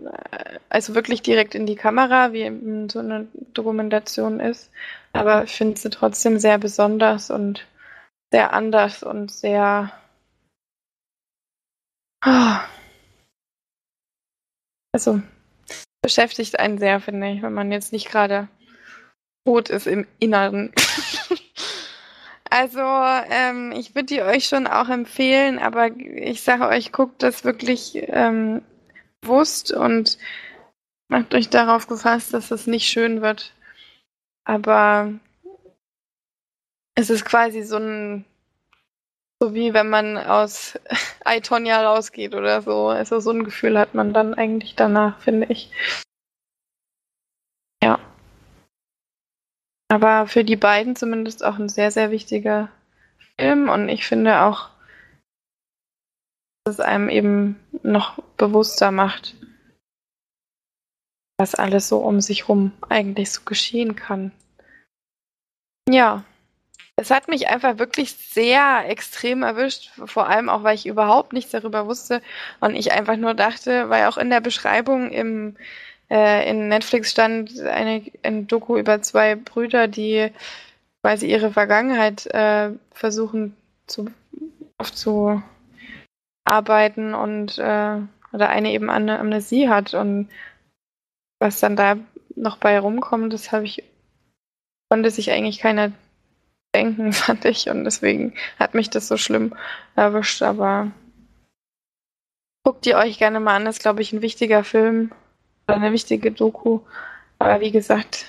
also 0.69 0.95
wirklich 0.95 1.23
direkt 1.23 1.55
in 1.55 1.67
die 1.67 1.77
Kamera, 1.77 2.33
wie 2.33 2.51
so 2.91 3.01
eine 3.01 3.29
Dokumentation 3.55 4.41
ist. 4.41 4.71
Aber 5.13 5.45
ich 5.45 5.53
finde 5.53 5.79
sie 5.79 5.91
trotzdem 5.91 6.39
sehr 6.39 6.59
besonders 6.59 7.31
und 7.31 7.67
sehr 8.31 8.53
anders 8.53 9.03
und 9.03 9.31
sehr. 9.31 9.93
Also 14.93 15.23
beschäftigt 16.03 16.59
einen 16.59 16.79
sehr, 16.79 17.01
finde 17.01 17.31
ich, 17.31 17.43
wenn 17.43 17.53
man 17.53 17.71
jetzt 17.71 17.93
nicht 17.93 18.11
gerade 18.11 18.49
tot 19.45 19.69
ist 19.69 19.87
im 19.87 20.07
Inneren. 20.19 20.73
also, 22.51 22.81
ähm, 22.81 23.73
ich 23.73 23.95
würde 23.95 24.07
die 24.07 24.23
euch 24.23 24.47
schon 24.47 24.67
auch 24.67 24.89
empfehlen, 24.89 25.59
aber 25.59 25.95
ich 25.97 26.43
sage 26.43 26.67
euch, 26.67 26.93
guckt 26.93 27.23
das 27.23 27.45
wirklich 27.45 27.93
ähm, 28.09 28.63
bewusst 29.21 29.73
und 29.73 30.19
macht 31.09 31.35
euch 31.35 31.49
darauf 31.49 31.87
gefasst, 31.87 32.35
dass 32.35 32.51
es 32.51 32.67
nicht 32.67 32.89
schön 32.89 33.23
wird. 33.23 33.55
Aber 34.45 35.13
es 36.99 37.11
ist 37.11 37.25
quasi 37.25 37.63
so 37.63 37.77
ein, 37.77 38.25
so 39.41 39.55
wie 39.55 39.73
wenn 39.73 39.89
man 39.89 40.19
aus 40.19 40.77
Aitonia 41.25 41.89
rausgeht 41.89 42.35
oder 42.35 42.61
so. 42.61 42.89
Also 42.89 43.21
so 43.21 43.31
ein 43.31 43.45
Gefühl 43.45 43.79
hat 43.79 43.95
man 43.95 44.13
dann 44.13 44.35
eigentlich 44.35 44.75
danach, 44.75 45.21
finde 45.21 45.47
ich. 45.47 45.71
Ja. 47.81 48.01
Aber 49.89 50.27
für 50.27 50.43
die 50.43 50.57
beiden 50.57 50.97
zumindest 50.97 51.45
auch 51.45 51.57
ein 51.61 51.69
sehr, 51.69 51.93
sehr 51.93 52.11
wichtiger 52.11 52.69
Film 53.39 53.69
und 53.69 53.89
ich 53.89 54.05
finde 54.05 54.41
auch, 54.43 54.71
dass 56.65 56.75
es 56.75 56.81
einem 56.81 57.09
eben 57.09 57.61
noch 57.85 58.21
bewusster 58.37 58.91
macht, 58.91 59.37
was 61.39 61.55
alles 61.55 61.89
so 61.89 61.99
um 61.99 62.21
sich 62.21 62.49
rum 62.49 62.73
eigentlich 62.89 63.31
so 63.31 63.43
geschehen 63.45 63.95
kann. 63.95 64.33
Ja, 65.89 66.25
es 66.99 67.13
hat 67.13 67.29
mich 67.29 67.49
einfach 67.49 67.79
wirklich 67.79 68.15
sehr 68.15 68.85
extrem 68.89 69.45
erwischt, 69.45 69.93
vor 70.05 70.29
allem 70.29 70.49
auch, 70.49 70.65
weil 70.65 70.75
ich 70.75 70.87
überhaupt 70.87 71.33
nichts 71.33 71.53
darüber 71.53 71.87
wusste 71.87 72.21
und 72.59 72.75
ich 72.75 72.91
einfach 72.91 73.17
nur 73.17 73.35
dachte, 73.35 73.89
weil 73.89 74.07
auch 74.07 74.19
in 74.19 74.31
der 74.31 74.41
Beschreibung 74.41 75.13
im 75.13 75.57
äh, 76.11 76.51
in 76.51 76.67
Netflix 76.67 77.13
stand 77.13 77.61
eine, 77.61 78.03
ein 78.25 78.49
Doku 78.49 78.77
über 78.79 79.01
zwei 79.01 79.37
Brüder, 79.37 79.87
die 79.87 80.33
quasi 81.01 81.31
ihre 81.31 81.53
Vergangenheit 81.53 82.27
äh, 82.35 82.71
versuchen 82.91 83.57
zu 83.87 84.07
aufzuarbeiten 84.79 85.45
und 87.15 87.59
äh, 87.59 87.97
oder 88.33 88.49
eine 88.49 88.73
eben 88.73 88.91
eine 88.91 89.21
Amnesie 89.21 89.69
hat 89.69 89.95
und 89.95 90.29
was 91.39 91.61
dann 91.61 91.77
da 91.77 91.97
noch 92.35 92.57
bei 92.57 92.77
rumkommt, 92.81 93.33
das 93.33 93.53
habe 93.53 93.67
ich 93.67 93.85
konnte 94.91 95.13
sich 95.13 95.31
eigentlich 95.31 95.61
keiner 95.61 95.93
denken, 96.75 97.13
fand 97.15 97.45
ich 97.45 97.69
und 97.69 97.85
deswegen 97.85 98.35
hat 98.59 98.75
mich 98.75 98.91
das 98.91 99.09
so 99.09 99.17
schlimm 99.17 99.55
erwischt, 99.97 100.43
aber 100.43 100.91
guckt 102.65 102.87
ihr 102.87 102.97
euch 102.97 103.19
gerne 103.19 103.41
mal 103.41 103.57
an, 103.57 103.65
das 103.65 103.77
ist 103.77 103.83
glaube 103.83 104.03
ich 104.03 104.13
ein 104.13 104.23
wichtiger 104.23 104.65
Film 104.65 105.13
eine 105.75 105.93
wichtige 105.93 106.33
Doku. 106.33 106.81
Aber 107.39 107.61
wie 107.61 107.71
gesagt, 107.71 108.27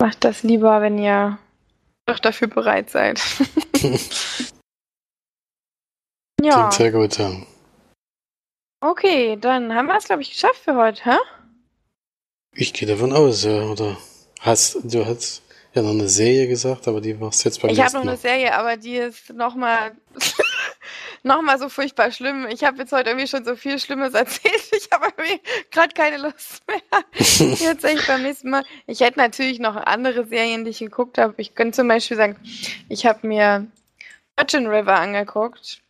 macht 0.00 0.24
das 0.24 0.42
lieber, 0.42 0.80
wenn 0.80 0.98
ihr 0.98 1.38
doch 2.06 2.18
dafür 2.18 2.48
bereit 2.48 2.90
seid. 2.90 3.20
ja. 6.42 6.54
Klingt 6.54 6.72
sehr 6.74 6.92
gut, 6.92 7.18
ja. 7.18 7.32
Okay, 8.80 9.38
dann 9.40 9.74
haben 9.74 9.86
wir 9.86 9.96
es, 9.96 10.04
glaube 10.04 10.22
ich, 10.22 10.30
geschafft 10.30 10.58
für 10.58 10.76
heute, 10.76 11.04
hä? 11.04 11.16
Ich 12.54 12.72
gehe 12.74 12.86
davon 12.86 13.12
aus, 13.12 13.44
ja. 13.44 13.62
Oder 13.62 13.96
hast 14.40 14.78
du 14.82 15.06
hast 15.06 15.42
ja 15.74 15.82
noch 15.82 15.90
eine 15.90 16.08
Serie 16.08 16.48
gesagt, 16.48 16.86
aber 16.88 17.00
die 17.00 17.14
machst 17.14 17.44
du 17.44 17.48
jetzt 17.48 17.60
beim 17.60 17.70
Ich 17.70 17.80
habe 17.80 17.94
noch 17.94 18.02
eine 18.02 18.16
Serie, 18.16 18.54
aber 18.54 18.76
die 18.76 18.96
ist 18.96 19.32
nochmal 19.32 19.92
nochmal 21.24 21.58
so 21.58 21.68
furchtbar 21.68 22.12
schlimm. 22.12 22.46
Ich 22.50 22.62
habe 22.62 22.78
jetzt 22.78 22.92
heute 22.92 23.10
irgendwie 23.10 23.26
schon 23.26 23.44
so 23.44 23.56
viel 23.56 23.78
Schlimmes 23.78 24.14
erzählt. 24.14 24.70
Ich 24.72 24.88
habe 24.92 25.12
irgendwie 25.16 25.40
gerade 25.70 25.94
keine 25.94 26.18
Lust 26.18 26.62
mehr. 26.68 26.80
jetzt 27.58 27.84
echt 27.84 28.06
beim 28.06 28.22
nächsten 28.22 28.50
Mal. 28.50 28.64
Ich 28.86 29.00
hätte 29.00 29.18
natürlich 29.18 29.58
noch 29.58 29.76
andere 29.76 30.26
Serien, 30.26 30.64
die 30.64 30.70
ich 30.70 30.78
geguckt 30.78 31.18
habe. 31.18 31.34
Ich 31.38 31.54
könnte 31.54 31.76
zum 31.76 31.88
Beispiel 31.88 32.16
sagen, 32.16 32.36
ich 32.88 33.06
habe 33.06 33.26
mir 33.26 33.66
Virgin 34.36 34.66
River 34.68 34.98
angeguckt. 34.98 35.80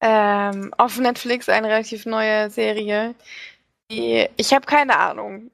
Ähm, 0.00 0.74
auf 0.76 0.98
Netflix 0.98 1.48
eine 1.48 1.68
relativ 1.68 2.04
neue 2.06 2.50
Serie. 2.50 3.14
Die, 3.90 4.28
ich 4.36 4.52
habe 4.52 4.66
keine 4.66 4.98
Ahnung. 4.98 5.50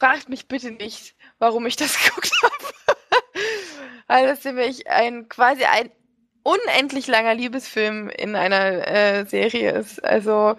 Fragt 0.00 0.28
mich 0.28 0.48
bitte 0.48 0.72
nicht, 0.72 1.13
warum 1.38 1.66
ich 1.66 1.76
das 1.76 1.98
geguckt 2.04 2.32
habe. 2.42 2.74
Weil 4.06 4.26
das 4.26 4.44
nämlich 4.44 4.88
ein 4.88 5.28
quasi 5.28 5.64
ein 5.64 5.90
unendlich 6.42 7.06
langer 7.06 7.34
Liebesfilm 7.34 8.08
in 8.10 8.36
einer 8.36 8.86
äh, 8.86 9.24
Serie 9.26 9.72
ist. 9.72 10.04
Also 10.04 10.56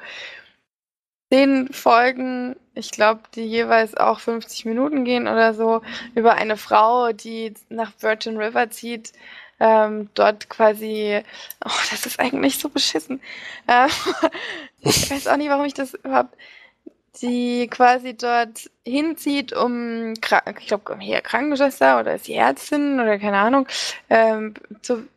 zehn 1.32 1.72
Folgen, 1.72 2.56
ich 2.74 2.92
glaube, 2.92 3.22
die 3.36 3.46
jeweils 3.46 3.96
auch 3.96 4.20
50 4.20 4.66
Minuten 4.66 5.06
gehen 5.06 5.28
oder 5.28 5.54
so, 5.54 5.82
über 6.16 6.36
eine 6.36 6.58
Frau, 6.58 7.14
die 7.14 7.54
nach 7.70 7.94
Virgin 8.00 8.38
River 8.38 8.70
zieht. 8.70 9.14
Ähm, 9.60 10.10
dort 10.16 10.50
quasi, 10.50 11.22
oh, 11.64 11.70
das 11.90 12.06
ist 12.06 12.20
eigentlich 12.20 12.60
so 12.60 12.68
beschissen. 12.70 13.22
Ähm, 13.68 13.90
ich 14.82 15.10
weiß 15.10 15.28
auch 15.28 15.38
nicht, 15.38 15.50
warum 15.50 15.66
ich 15.66 15.74
das 15.74 15.94
überhaupt, 15.94 16.36
die 17.22 17.68
quasi 17.70 18.16
dort 18.16 18.70
hinzieht, 18.86 19.54
um, 19.54 20.14
ich 20.14 20.68
glaube, 20.68 20.98
hier 21.00 21.22
Krankenschwester 21.22 22.00
oder 22.00 22.16
ist 22.16 22.28
die 22.28 22.36
Ärztin 22.36 23.00
oder 23.00 23.18
keine 23.20 23.38
Ahnung, 23.38 23.68
ähm, 24.10 24.54
zu 24.82 25.08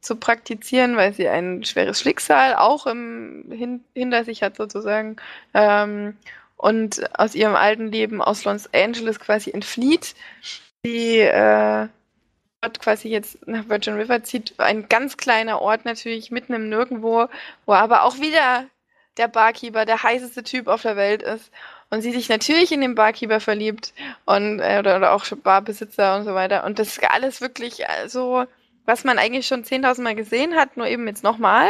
zu 0.00 0.16
praktizieren, 0.16 0.96
weil 0.96 1.12
sie 1.12 1.28
ein 1.28 1.64
schweres 1.64 2.00
Schicksal 2.00 2.54
auch 2.54 2.86
im, 2.86 3.44
hin, 3.50 3.84
hinter 3.94 4.24
sich 4.24 4.42
hat 4.42 4.56
sozusagen 4.56 5.16
ähm, 5.54 6.16
und 6.56 7.18
aus 7.18 7.34
ihrem 7.34 7.54
alten 7.54 7.90
Leben 7.92 8.22
aus 8.22 8.44
Los 8.44 8.72
Angeles 8.72 9.20
quasi 9.20 9.50
entflieht, 9.50 10.14
die 10.84 11.18
äh, 11.18 11.88
dort 12.60 12.80
quasi 12.80 13.08
jetzt 13.08 13.46
nach 13.46 13.68
Virgin 13.68 13.94
River 13.94 14.22
zieht, 14.22 14.54
ein 14.58 14.88
ganz 14.88 15.16
kleiner 15.16 15.60
Ort 15.60 15.84
natürlich 15.84 16.30
mitten 16.30 16.54
im 16.54 16.68
Nirgendwo, 16.68 17.28
wo 17.66 17.72
aber 17.72 18.04
auch 18.04 18.18
wieder 18.18 18.66
der 19.20 19.28
Barkeeper 19.28 19.84
der 19.84 20.02
heißeste 20.02 20.42
Typ 20.42 20.66
auf 20.66 20.82
der 20.82 20.96
Welt 20.96 21.22
ist 21.22 21.52
und 21.90 22.02
sie 22.02 22.12
sich 22.12 22.28
natürlich 22.28 22.72
in 22.72 22.80
den 22.80 22.94
Barkeeper 22.96 23.38
verliebt 23.38 23.92
und 24.24 24.58
äh, 24.60 24.78
oder, 24.80 24.96
oder 24.96 25.12
auch 25.12 25.24
Barbesitzer 25.42 26.16
und 26.16 26.24
so 26.24 26.34
weiter 26.34 26.64
und 26.64 26.78
das 26.78 26.88
ist 26.88 27.10
alles 27.10 27.40
wirklich 27.40 27.80
äh, 27.80 28.08
so 28.08 28.46
was 28.90 29.04
man 29.04 29.18
eigentlich 29.18 29.46
schon 29.46 29.64
10.000 29.64 30.02
Mal 30.02 30.14
gesehen 30.16 30.56
hat, 30.56 30.76
nur 30.76 30.86
eben 30.86 31.06
jetzt 31.06 31.22
nochmal. 31.22 31.68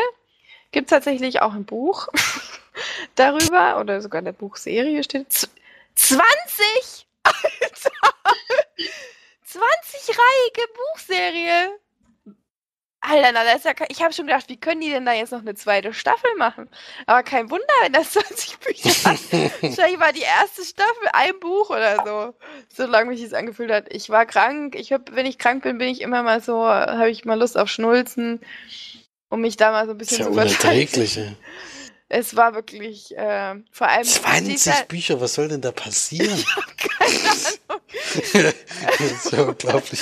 Gibt 0.72 0.86
es 0.86 0.90
tatsächlich 0.90 1.42
auch 1.42 1.52
ein 1.52 1.66
Buch 1.66 2.08
darüber 3.14 3.78
oder 3.78 4.00
sogar 4.00 4.20
eine 4.20 4.32
Buchserie 4.32 5.02
steht. 5.04 5.48
20! 5.96 7.06
Alter! 7.22 7.90
20-reihige 9.46 10.66
Buchserie! 10.74 11.78
Alter, 13.02 13.32
na, 13.32 13.44
das 13.44 13.64
ja, 13.64 13.72
ich 13.88 14.02
habe 14.02 14.12
schon 14.12 14.26
gedacht, 14.26 14.48
wie 14.48 14.58
können 14.58 14.82
die 14.82 14.90
denn 14.90 15.06
da 15.06 15.12
jetzt 15.14 15.32
noch 15.32 15.40
eine 15.40 15.54
zweite 15.54 15.94
Staffel 15.94 16.30
machen? 16.36 16.68
Aber 17.06 17.22
kein 17.22 17.50
Wunder, 17.50 17.64
wenn 17.82 17.94
das 17.94 18.10
20 18.12 18.58
Bücher 18.58 18.90
hat. 19.10 19.32
Wahrscheinlich 19.62 20.00
war 20.00 20.12
die 20.12 20.20
erste 20.20 20.64
Staffel 20.64 21.08
ein 21.14 21.38
Buch 21.40 21.70
oder 21.70 21.96
so. 22.04 22.34
So 22.68 22.86
lange 22.90 23.10
mich 23.10 23.22
das 23.22 23.32
angefühlt 23.32 23.72
hat. 23.72 23.86
Ich 23.90 24.10
war 24.10 24.26
krank. 24.26 24.74
Ich 24.76 24.92
hab, 24.92 25.14
wenn 25.14 25.24
ich 25.24 25.38
krank 25.38 25.62
bin, 25.62 25.78
bin 25.78 25.88
ich 25.88 26.02
immer 26.02 26.22
mal 26.22 26.42
so, 26.42 26.62
habe 26.62 27.10
ich 27.10 27.24
mal 27.24 27.38
Lust 27.38 27.56
auf 27.56 27.70
Schnulzen, 27.70 28.40
um 29.30 29.40
mich 29.40 29.56
da 29.56 29.70
mal 29.70 29.86
so 29.86 29.92
ein 29.92 29.98
bisschen 29.98 30.26
zu 30.26 30.34
verteidigen. 30.34 31.36
Es 32.12 32.36
war 32.36 32.54
wirklich, 32.54 33.16
äh, 33.16 33.54
vor 33.70 33.86
allem. 33.86 34.04
20 34.04 34.52
dieser, 34.52 34.84
Bücher, 34.84 35.20
was 35.20 35.34
soll 35.34 35.48
denn 35.48 35.60
da 35.60 35.70
passieren? 35.70 36.36
ich 36.36 36.56
hab 36.56 36.76
keine 36.76 37.18
Ahnung. 37.68 38.54
das 38.98 39.00
ist 39.00 39.32
ja 39.32 39.42
unglaublich. 39.42 40.00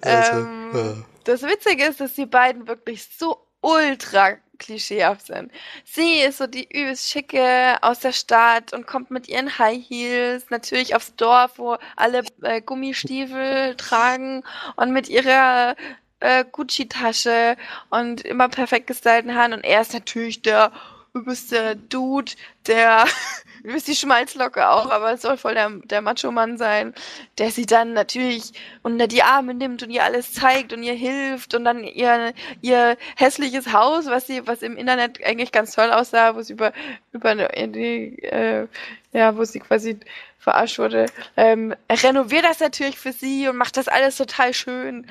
Also, 0.00 0.32
ähm, 0.38 0.70
ja 0.74 1.13
das 1.24 1.42
Witzige 1.42 1.84
ist, 1.84 2.00
dass 2.00 2.14
die 2.14 2.26
beiden 2.26 2.66
wirklich 2.68 3.08
so 3.16 3.46
ultra 3.60 4.36
klischeehaft 4.58 5.26
sind. 5.26 5.50
Sie 5.84 6.20
ist 6.20 6.38
so 6.38 6.46
die 6.46 6.68
übelst 6.70 7.10
schicke 7.10 7.76
aus 7.82 8.00
der 8.00 8.12
Stadt 8.12 8.72
und 8.72 8.86
kommt 8.86 9.10
mit 9.10 9.28
ihren 9.28 9.58
High 9.58 9.82
Heels 9.88 10.50
natürlich 10.50 10.94
aufs 10.94 11.16
Dorf, 11.16 11.58
wo 11.58 11.76
alle 11.96 12.22
äh, 12.42 12.60
Gummistiefel 12.60 13.74
tragen 13.76 14.44
und 14.76 14.92
mit 14.92 15.08
ihrer 15.08 15.76
äh, 16.20 16.44
Gucci-Tasche 16.50 17.56
und 17.90 18.22
immer 18.22 18.48
perfekt 18.48 18.86
gestylten 18.86 19.34
Haaren 19.34 19.52
und 19.54 19.64
er 19.64 19.80
ist 19.80 19.92
natürlich 19.92 20.42
der 20.42 20.72
du 21.14 21.24
bist 21.24 21.52
der 21.52 21.76
Dude, 21.76 22.32
der, 22.66 23.04
du 23.62 23.72
bist 23.72 23.86
die 23.86 23.94
Schmalzlocke 23.94 24.68
auch, 24.68 24.90
aber 24.90 25.12
es 25.12 25.22
soll 25.22 25.36
voll 25.36 25.54
der, 25.54 25.70
der 25.84 26.02
Macho-Mann 26.02 26.58
sein, 26.58 26.92
der 27.38 27.52
sie 27.52 27.66
dann 27.66 27.92
natürlich 27.92 28.52
unter 28.82 29.06
die 29.06 29.22
Arme 29.22 29.54
nimmt 29.54 29.82
und 29.84 29.90
ihr 29.90 30.02
alles 30.02 30.32
zeigt 30.32 30.72
und 30.72 30.82
ihr 30.82 30.94
hilft 30.94 31.54
und 31.54 31.64
dann 31.64 31.84
ihr, 31.84 32.34
ihr 32.62 32.96
hässliches 33.16 33.72
Haus, 33.72 34.06
was 34.06 34.26
sie, 34.26 34.46
was 34.46 34.62
im 34.62 34.76
Internet 34.76 35.24
eigentlich 35.24 35.52
ganz 35.52 35.74
toll 35.74 35.92
aussah, 35.92 36.34
wo 36.34 36.42
sie 36.42 36.54
über, 36.54 36.72
über 37.12 37.34
die, 37.36 38.18
äh, 38.24 38.66
ja, 39.12 39.36
wo 39.36 39.44
sie 39.44 39.60
quasi 39.60 40.00
verarscht 40.40 40.78
wurde, 40.78 41.06
ähm, 41.36 41.74
renoviert 41.88 42.44
das 42.44 42.58
natürlich 42.58 42.98
für 42.98 43.12
sie 43.12 43.48
und 43.48 43.56
macht 43.56 43.76
das 43.76 43.86
alles 43.86 44.16
total 44.16 44.52
schön. 44.52 45.06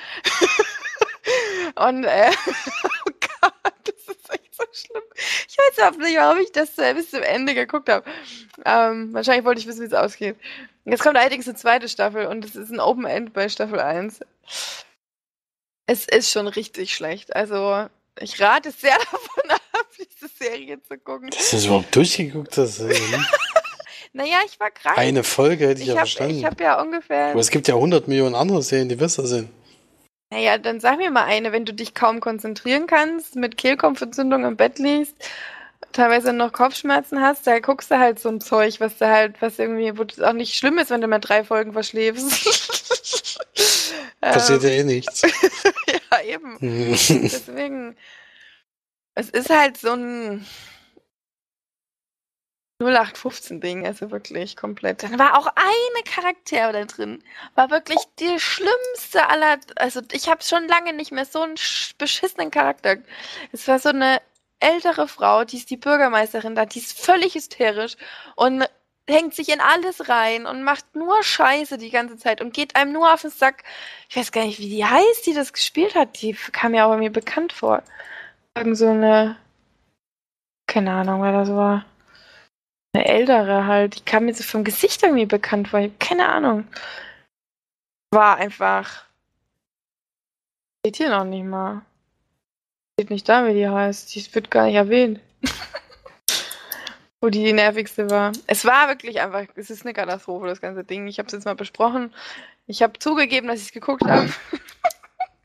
und 1.75 2.03
äh, 2.03 2.29
oh 3.07 3.11
Gott, 3.41 3.73
das 3.85 4.15
ist 4.15 4.33
echt 4.33 4.42
so 4.57 4.63
schlimm. 4.71 5.03
Ich 5.15 5.57
weiß 5.57 5.79
auch 5.85 5.97
nicht, 5.97 6.17
warum 6.17 6.39
ich 6.39 6.51
das 6.51 6.71
bis 6.75 7.11
zum 7.11 7.23
Ende 7.23 7.53
geguckt 7.53 7.89
habe. 7.89 8.05
Ähm, 8.65 9.13
wahrscheinlich 9.13 9.45
wollte 9.45 9.59
ich 9.61 9.67
wissen, 9.67 9.81
wie 9.81 9.87
es 9.87 9.93
ausgeht. 9.93 10.35
Jetzt 10.85 11.01
kommt 11.03 11.17
allerdings 11.17 11.47
eine 11.47 11.57
zweite 11.57 11.89
Staffel 11.89 12.27
und 12.27 12.45
es 12.45 12.55
ist 12.55 12.71
ein 12.71 12.79
Open 12.79 13.05
End 13.05 13.33
bei 13.33 13.49
Staffel 13.49 13.79
1. 13.79 14.19
Es 15.85 16.05
ist 16.05 16.29
schon 16.29 16.47
richtig 16.47 16.93
schlecht. 16.93 17.35
Also, 17.35 17.87
ich 18.19 18.39
rate 18.39 18.71
sehr 18.71 18.97
davon 19.11 19.51
ab, 19.51 19.87
diese 19.97 20.29
Serie 20.33 20.81
zu 20.81 20.97
gucken. 20.97 21.29
Dass 21.29 21.49
du 21.49 21.55
das 21.57 21.65
überhaupt 21.65 21.95
durchgeguckt 21.95 22.57
hast. 22.57 22.81
Naja, 24.15 24.37
ich 24.45 24.59
war 24.59 24.69
krank. 24.69 24.95
Eine 24.95 25.23
Folge 25.23 25.67
hätte 25.67 25.81
ich, 25.81 25.87
ich 25.87 25.87
ja 25.87 25.99
habe 25.99 26.07
verstanden. 26.07 26.45
hab 26.45 26.61
ja 26.61 26.79
ungefähr. 26.79 27.31
Aber 27.31 27.39
es 27.39 27.49
gibt 27.49 27.67
ja 27.67 27.73
100 27.73 28.07
Millionen 28.07 28.35
andere 28.35 28.61
Serien, 28.61 28.87
die 28.87 28.95
besser 28.95 29.25
sind. 29.25 29.49
Naja, 30.33 30.57
dann 30.57 30.79
sag 30.79 30.97
mir 30.97 31.11
mal 31.11 31.25
eine, 31.25 31.51
wenn 31.51 31.63
du 31.63 31.75
dich 31.75 31.93
kaum 31.93 32.19
konzentrieren 32.19 32.87
kannst, 32.87 33.35
mit 33.35 33.55
Kehlkopfentzündung 33.55 34.45
im 34.45 34.57
Bett 34.57 34.79
liegst, 34.79 35.15
teilweise 35.91 36.33
noch 36.33 36.51
Kopfschmerzen 36.51 37.21
hast, 37.21 37.45
da 37.45 37.59
guckst 37.59 37.91
du 37.91 37.99
halt 37.99 38.17
so 38.17 38.29
ein 38.29 38.41
Zeug, 38.41 38.79
was 38.79 38.97
du 38.97 39.07
halt, 39.07 39.39
was 39.43 39.59
irgendwie, 39.59 39.95
wo 39.95 40.01
es 40.01 40.19
auch 40.19 40.33
nicht 40.33 40.55
schlimm 40.55 40.79
ist, 40.79 40.89
wenn 40.89 41.01
du 41.01 41.07
mal 41.07 41.19
drei 41.19 41.43
Folgen 41.43 41.73
verschläfst. 41.73 43.37
Passiert 44.21 44.63
ja 44.63 44.69
eh 44.69 44.83
nichts. 44.83 45.21
ja, 46.11 46.21
eben. 46.25 46.57
Deswegen, 46.61 47.95
es 49.13 49.29
ist 49.29 49.51
halt 49.51 49.77
so 49.77 49.91
ein 49.91 50.47
0815-Ding, 52.83 53.85
also 53.85 54.11
wirklich 54.11 54.55
komplett. 54.55 55.03
Dann 55.03 55.19
war 55.19 55.37
auch 55.37 55.47
eine 55.47 56.03
Charakter 56.05 56.71
da 56.71 56.85
drin, 56.85 57.23
war 57.55 57.69
wirklich 57.71 57.99
die 58.19 58.39
schlimmste 58.39 59.27
aller, 59.29 59.57
also 59.75 60.01
ich 60.11 60.29
habe 60.29 60.43
schon 60.43 60.67
lange 60.67 60.93
nicht 60.93 61.11
mehr 61.11 61.25
so 61.25 61.41
einen 61.41 61.55
sch- 61.55 61.93
beschissenen 61.97 62.51
Charakter. 62.51 62.97
Es 63.51 63.67
war 63.67 63.79
so 63.79 63.89
eine 63.89 64.21
ältere 64.59 65.07
Frau, 65.07 65.43
die 65.43 65.57
ist 65.57 65.69
die 65.69 65.77
Bürgermeisterin 65.77 66.55
da, 66.55 66.65
die 66.65 66.79
ist 66.79 66.97
völlig 66.99 67.35
hysterisch 67.35 67.95
und 68.35 68.65
hängt 69.09 69.35
sich 69.35 69.49
in 69.49 69.59
alles 69.59 70.07
rein 70.07 70.45
und 70.45 70.63
macht 70.63 70.95
nur 70.95 71.21
Scheiße 71.23 71.77
die 71.77 71.89
ganze 71.89 72.17
Zeit 72.17 72.39
und 72.39 72.53
geht 72.53 72.75
einem 72.77 72.93
nur 72.93 73.13
auf 73.13 73.21
den 73.21 73.31
Sack. 73.31 73.63
Ich 74.09 74.15
weiß 74.15 74.31
gar 74.31 74.45
nicht, 74.45 74.59
wie 74.59 74.69
die 74.69 74.85
heißt, 74.85 75.25
die 75.25 75.33
das 75.33 75.51
gespielt 75.51 75.93
hat. 75.95 76.21
Die 76.21 76.33
kam 76.33 76.71
mir 76.71 76.85
auch 76.85 76.95
mir 76.95 77.11
bekannt 77.11 77.51
vor. 77.51 77.83
Irgend 78.55 78.77
so 78.77 78.87
eine, 78.87 79.35
keine 80.67 80.93
Ahnung, 80.93 81.21
wer 81.21 81.33
das 81.33 81.49
war. 81.49 81.85
Eine 82.93 83.05
ältere 83.05 83.65
halt. 83.65 83.97
Die 83.97 84.05
kam 84.05 84.25
mir 84.25 84.33
so 84.33 84.43
vom 84.43 84.63
Gesicht 84.63 85.03
irgendwie 85.03 85.25
bekannt 85.25 85.69
vor. 85.69 85.79
Ich 85.79 85.91
hab 85.91 85.99
keine 85.99 86.27
Ahnung. 86.29 86.67
War 88.11 88.37
einfach. 88.37 89.05
Steht 90.79 90.97
hier 90.97 91.09
noch 91.09 91.23
nicht 91.23 91.45
mal. 91.45 91.81
Steht 92.93 93.09
nicht 93.09 93.27
da, 93.27 93.47
wie 93.47 93.53
die 93.53 93.67
heißt. 93.67 94.13
Die 94.13 94.35
wird 94.35 94.51
gar 94.51 94.65
nicht 94.65 94.75
erwähnt. 94.75 95.19
Wo 97.21 97.29
die 97.29 97.43
die 97.43 97.53
nervigste 97.53 98.09
war. 98.09 98.33
Es 98.47 98.65
war 98.65 98.89
wirklich 98.89 99.21
einfach, 99.21 99.45
es 99.55 99.69
ist 99.69 99.83
eine 99.83 99.93
Katastrophe, 99.93 100.45
das 100.45 100.61
ganze 100.61 100.83
Ding. 100.83 101.07
Ich 101.07 101.17
habe 101.17 101.27
es 101.27 101.33
jetzt 101.33 101.45
mal 101.45 101.55
besprochen. 101.55 102.13
Ich 102.67 102.83
habe 102.83 102.99
zugegeben, 102.99 103.47
dass 103.47 103.59
ich 103.59 103.67
es 103.67 103.71
geguckt 103.71 104.05
habe. 104.05 104.31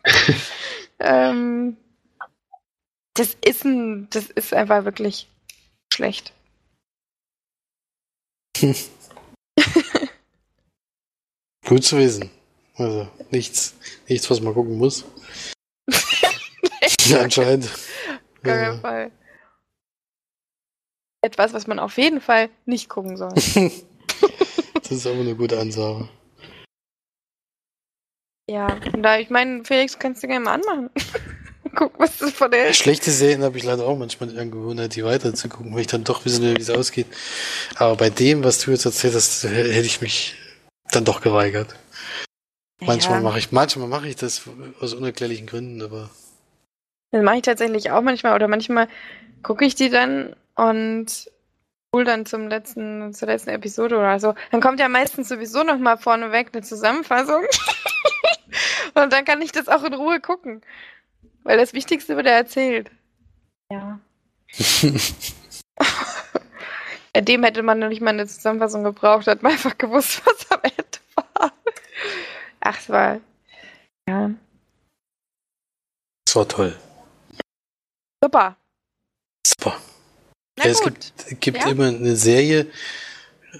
ähm, 0.98 1.76
das 3.14 3.34
ist 3.44 3.64
ein, 3.64 4.10
das 4.10 4.28
ist 4.30 4.52
einfach 4.52 4.84
wirklich 4.84 5.28
schlecht. 5.92 6.32
Gut 11.66 11.84
zu 11.84 11.98
wissen. 11.98 12.30
Also 12.76 13.08
nichts, 13.30 13.74
nichts, 14.08 14.30
was 14.30 14.40
man 14.40 14.54
gucken 14.54 14.78
muss. 14.78 15.04
Anscheinend. 17.14 17.68
Gar 18.42 18.56
keinen 18.56 18.74
Ja. 18.74 18.78
Fall. 18.80 19.10
Etwas, 21.24 21.52
was 21.52 21.66
man 21.66 21.78
auf 21.80 21.96
jeden 21.98 22.20
Fall 22.20 22.48
nicht 22.64 22.88
gucken 22.88 23.16
soll. 23.16 23.34
Das 24.74 24.92
ist 24.92 25.06
aber 25.06 25.20
eine 25.20 25.36
gute 25.36 25.58
Ansage. 25.60 26.08
ja, 28.48 28.72
und 28.94 29.02
da, 29.02 29.18
ich 29.18 29.28
meine, 29.28 29.62
Felix, 29.66 29.98
kannst 29.98 30.22
du 30.22 30.28
gerne 30.28 30.46
mal 30.46 30.54
anmachen. 30.54 30.88
Guck, 31.74 31.98
was 31.98 32.18
du 32.18 32.28
von 32.30 32.50
der. 32.50 32.72
Schlechte 32.72 33.10
Serien 33.10 33.42
habe 33.42 33.58
ich 33.58 33.64
leider 33.64 33.84
auch 33.84 33.96
manchmal 33.96 34.28
die 34.30 34.38
Angewohnheit, 34.38 34.94
die 34.96 35.04
weiterzugucken, 35.04 35.72
weil 35.74 35.82
ich 35.82 35.86
dann 35.86 36.04
doch 36.04 36.24
wissen 36.24 36.42
will, 36.42 36.56
wie 36.56 36.60
es 36.62 36.70
ausgeht. 36.70 37.06
Aber 37.76 37.96
bei 37.96 38.10
dem, 38.10 38.44
was 38.44 38.58
du 38.60 38.70
jetzt 38.70 38.84
erzählt 38.84 39.14
hast, 39.14 39.44
hätte 39.44 39.80
ich 39.86 40.00
mich 40.00 40.34
dann 40.90 41.04
doch 41.04 41.20
geweigert. 41.20 41.74
Manchmal 42.80 43.18
Ja. 43.18 43.24
mache 43.24 43.38
ich, 43.38 43.50
manchmal 43.52 43.88
mache 43.88 44.08
ich 44.08 44.16
das 44.16 44.42
aus 44.80 44.94
unerklärlichen 44.94 45.46
Gründen, 45.46 45.82
aber 45.82 46.10
Das 47.10 47.22
mache 47.22 47.36
ich 47.36 47.42
tatsächlich 47.42 47.90
auch 47.90 48.02
manchmal. 48.02 48.34
Oder 48.34 48.48
manchmal 48.48 48.88
gucke 49.42 49.64
ich 49.64 49.74
die 49.74 49.90
dann 49.90 50.36
und 50.54 51.06
spul 51.88 52.04
dann 52.04 52.26
zum 52.26 52.48
letzten, 52.48 53.12
zur 53.14 53.28
letzten 53.28 53.50
Episode 53.50 53.96
oder 53.96 54.20
so. 54.20 54.34
Dann 54.50 54.60
kommt 54.60 54.78
ja 54.78 54.88
meistens 54.88 55.28
sowieso 55.28 55.64
noch 55.64 55.78
mal 55.78 55.96
vorneweg 55.96 56.50
eine 56.52 56.62
Zusammenfassung. 56.62 57.42
und 58.94 59.12
dann 59.12 59.24
kann 59.24 59.42
ich 59.42 59.52
das 59.52 59.68
auch 59.68 59.82
in 59.82 59.94
Ruhe 59.94 60.20
gucken. 60.20 60.60
Weil 61.44 61.56
das 61.58 61.72
Wichtigste 61.72 62.16
wird 62.16 62.26
ja 62.26 62.32
erzählt. 62.32 62.90
Ja. 63.72 63.98
Bei 67.12 67.20
dem 67.22 67.42
hätte 67.42 67.62
man 67.62 67.78
noch 67.80 67.88
nicht 67.88 68.00
mal 68.00 68.10
eine 68.10 68.26
Zusammenfassung 68.26 68.84
gebraucht, 68.84 69.26
hat 69.26 69.42
man 69.42 69.52
einfach 69.52 69.76
gewusst, 69.76 70.22
was 70.26 70.50
am 70.50 70.60
Ende 70.62 70.98
war. 71.14 71.52
Ach, 72.60 72.78
es 72.78 72.88
war. 72.88 73.20
Ja. 74.08 74.30
es 76.28 76.36
war 76.36 76.46
toll. 76.48 76.76
Super. 78.22 78.56
Super. 79.46 79.76
Na 80.56 80.64
Ja, 80.64 80.70
es 80.70 80.80
gibt, 80.82 81.12
gibt 81.40 81.58
Ja. 81.58 81.68
immer 81.70 81.88
eine 81.88 82.14
Serie, 82.16 82.66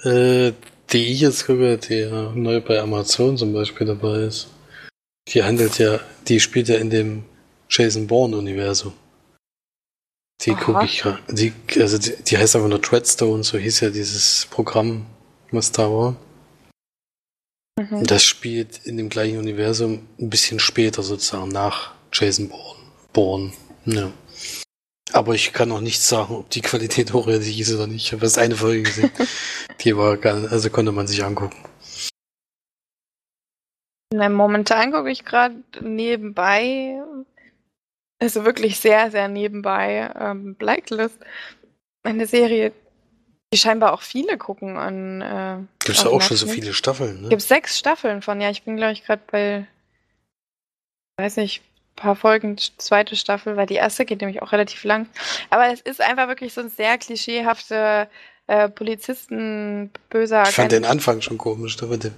äh, 0.04 0.52
die 0.90 1.12
ich 1.12 1.20
jetzt 1.20 1.46
gucke, 1.46 1.78
die 1.78 1.94
ja 1.94 2.32
neu 2.34 2.60
bei 2.60 2.80
Amazon 2.80 3.36
zum 3.36 3.52
Beispiel 3.52 3.86
dabei 3.86 4.20
ist. 4.22 4.48
Die 5.28 5.42
handelt 5.42 5.78
ja, 5.78 6.00
die 6.28 6.40
spielt 6.40 6.68
ja 6.68 6.76
in 6.76 6.90
dem 6.90 7.24
Jason 7.68 8.06
Bourne-Universum. 8.06 8.92
Die 10.42 10.54
gucke 10.54 10.84
ich 10.84 11.00
gerade. 11.00 11.20
Die, 11.28 11.52
also 11.80 11.98
die, 11.98 12.14
die 12.22 12.38
heißt 12.38 12.54
einfach 12.54 12.68
nur 12.68 12.80
Treadstone, 12.80 13.42
so 13.42 13.58
hieß 13.58 13.80
ja 13.80 13.90
dieses 13.90 14.46
Programm, 14.50 15.06
was 15.50 15.72
da 15.72 15.90
war. 15.90 16.16
Mhm. 17.78 18.04
Das 18.04 18.24
spielt 18.24 18.86
in 18.86 18.96
dem 18.96 19.08
gleichen 19.08 19.38
Universum 19.38 20.06
ein 20.18 20.30
bisschen 20.30 20.60
später 20.60 21.02
sozusagen 21.02 21.48
nach 21.48 21.92
Jason 22.12 22.48
Bourne. 22.48 22.80
Bourne. 23.12 23.52
Ja. 23.84 24.12
Aber 25.12 25.34
ich 25.34 25.52
kann 25.52 25.72
auch 25.72 25.80
nicht 25.80 26.00
sagen, 26.00 26.34
ob 26.34 26.50
die 26.50 26.60
Qualität 26.60 27.12
hochwertig 27.12 27.58
ist 27.58 27.72
oder 27.72 27.86
nicht. 27.86 28.04
Ich 28.06 28.12
habe 28.12 28.24
erst 28.24 28.38
eine 28.38 28.56
Folge 28.56 28.82
gesehen. 28.82 29.10
die 29.80 29.96
war 29.96 30.16
gar, 30.16 30.50
also 30.52 30.70
konnte 30.70 30.92
man 30.92 31.06
sich 31.06 31.24
angucken. 31.24 31.56
Na, 34.12 34.28
momentan 34.28 34.92
gucke 34.92 35.10
ich 35.10 35.24
gerade 35.24 35.62
nebenbei, 35.80 37.00
also 38.18 38.44
wirklich 38.44 38.78
sehr, 38.78 39.10
sehr 39.10 39.28
nebenbei, 39.28 40.12
ähm, 40.18 40.54
Blacklist. 40.54 41.18
Eine 42.02 42.26
Serie, 42.26 42.72
die 43.52 43.58
scheinbar 43.58 43.92
auch 43.92 44.02
viele 44.02 44.38
gucken 44.38 44.76
an. 44.76 45.20
Äh, 45.20 45.58
Gibt 45.84 45.98
es 45.98 46.06
auf 46.06 46.12
auch 46.12 46.22
schon 46.22 46.36
so 46.36 46.46
viele 46.46 46.74
Staffeln, 46.74 47.22
ne? 47.22 47.28
Gibt 47.28 47.42
sechs 47.42 47.78
Staffeln 47.78 48.22
von, 48.22 48.40
ja, 48.40 48.50
ich 48.50 48.62
bin, 48.62 48.76
glaube 48.76 48.92
ich, 48.92 49.04
gerade 49.04 49.22
bei, 49.30 49.66
weiß 51.18 51.36
nicht, 51.36 51.62
paar 51.96 52.16
Folgen, 52.16 52.56
zweite 52.78 53.16
Staffel, 53.16 53.56
weil 53.56 53.66
die 53.66 53.74
erste 53.74 54.04
geht 54.04 54.20
nämlich 54.20 54.40
auch 54.42 54.52
relativ 54.52 54.84
lang. 54.84 55.08
Aber 55.50 55.72
es 55.72 55.80
ist 55.80 56.00
einfach 56.00 56.28
wirklich 56.28 56.54
so 56.54 56.60
ein 56.60 56.70
sehr 56.70 56.96
klischeehafter 56.96 58.08
äh, 58.48 58.68
Polizisten, 58.70 59.90
böser 60.08 60.44
Ich 60.48 60.54
fand 60.54 60.72
den. 60.72 60.84
Anfang 60.86 61.20
schon 61.20 61.36
komisch, 61.36 61.76
da 61.76 61.86
mit 61.86 62.04
dem, 62.04 62.14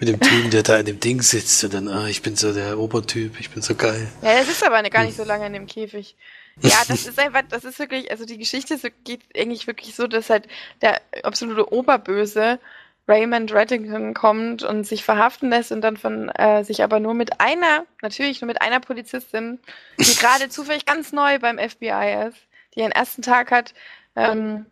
mit 0.00 0.08
dem 0.08 0.20
Typen, 0.20 0.50
der 0.50 0.64
da 0.64 0.76
in 0.78 0.86
dem 0.86 0.98
Ding 0.98 1.22
sitzt 1.22 1.62
und 1.62 1.72
dann, 1.72 1.86
ah, 1.86 2.08
ich 2.08 2.22
bin 2.22 2.34
so 2.34 2.52
der 2.52 2.78
Obertyp, 2.78 3.38
ich 3.38 3.50
bin 3.50 3.62
so 3.62 3.76
geil. 3.76 4.08
Ja, 4.20 4.36
das 4.36 4.48
ist 4.48 4.66
aber 4.66 4.82
gar 4.90 5.04
nicht 5.04 5.16
so 5.16 5.24
lange 5.24 5.46
in 5.46 5.52
dem 5.52 5.66
Käfig. 5.66 6.16
Ja, 6.60 6.76
das 6.88 7.06
ist 7.06 7.18
einfach, 7.20 7.42
das 7.48 7.64
ist 7.64 7.78
wirklich, 7.78 8.10
also 8.10 8.26
die 8.26 8.36
Geschichte 8.36 8.76
geht 9.04 9.22
eigentlich 9.36 9.68
wirklich 9.68 9.94
so, 9.94 10.08
dass 10.08 10.28
halt 10.28 10.48
der 10.82 11.00
absolute 11.22 11.72
Oberböse 11.72 12.58
Raymond 13.06 13.52
Reddington 13.52 14.12
kommt 14.12 14.64
und 14.64 14.84
sich 14.86 15.04
verhaften 15.04 15.50
lässt 15.50 15.70
und 15.70 15.82
dann 15.82 15.96
von 15.96 16.30
äh, 16.30 16.64
sich 16.64 16.82
aber 16.82 16.98
nur 16.98 17.14
mit 17.14 17.40
einer, 17.40 17.86
natürlich 18.02 18.40
nur 18.40 18.48
mit 18.48 18.60
einer 18.60 18.80
Polizistin, 18.80 19.60
die 19.98 20.14
gerade 20.18 20.48
zufällig 20.48 20.84
ganz 20.84 21.12
neu 21.12 21.38
beim 21.38 21.58
FBI 21.58 22.28
ist, 22.28 22.38
die 22.74 22.80
ihren 22.80 22.92
ersten 22.92 23.22
Tag 23.22 23.52
hat, 23.52 23.72
ähm, 24.16 24.66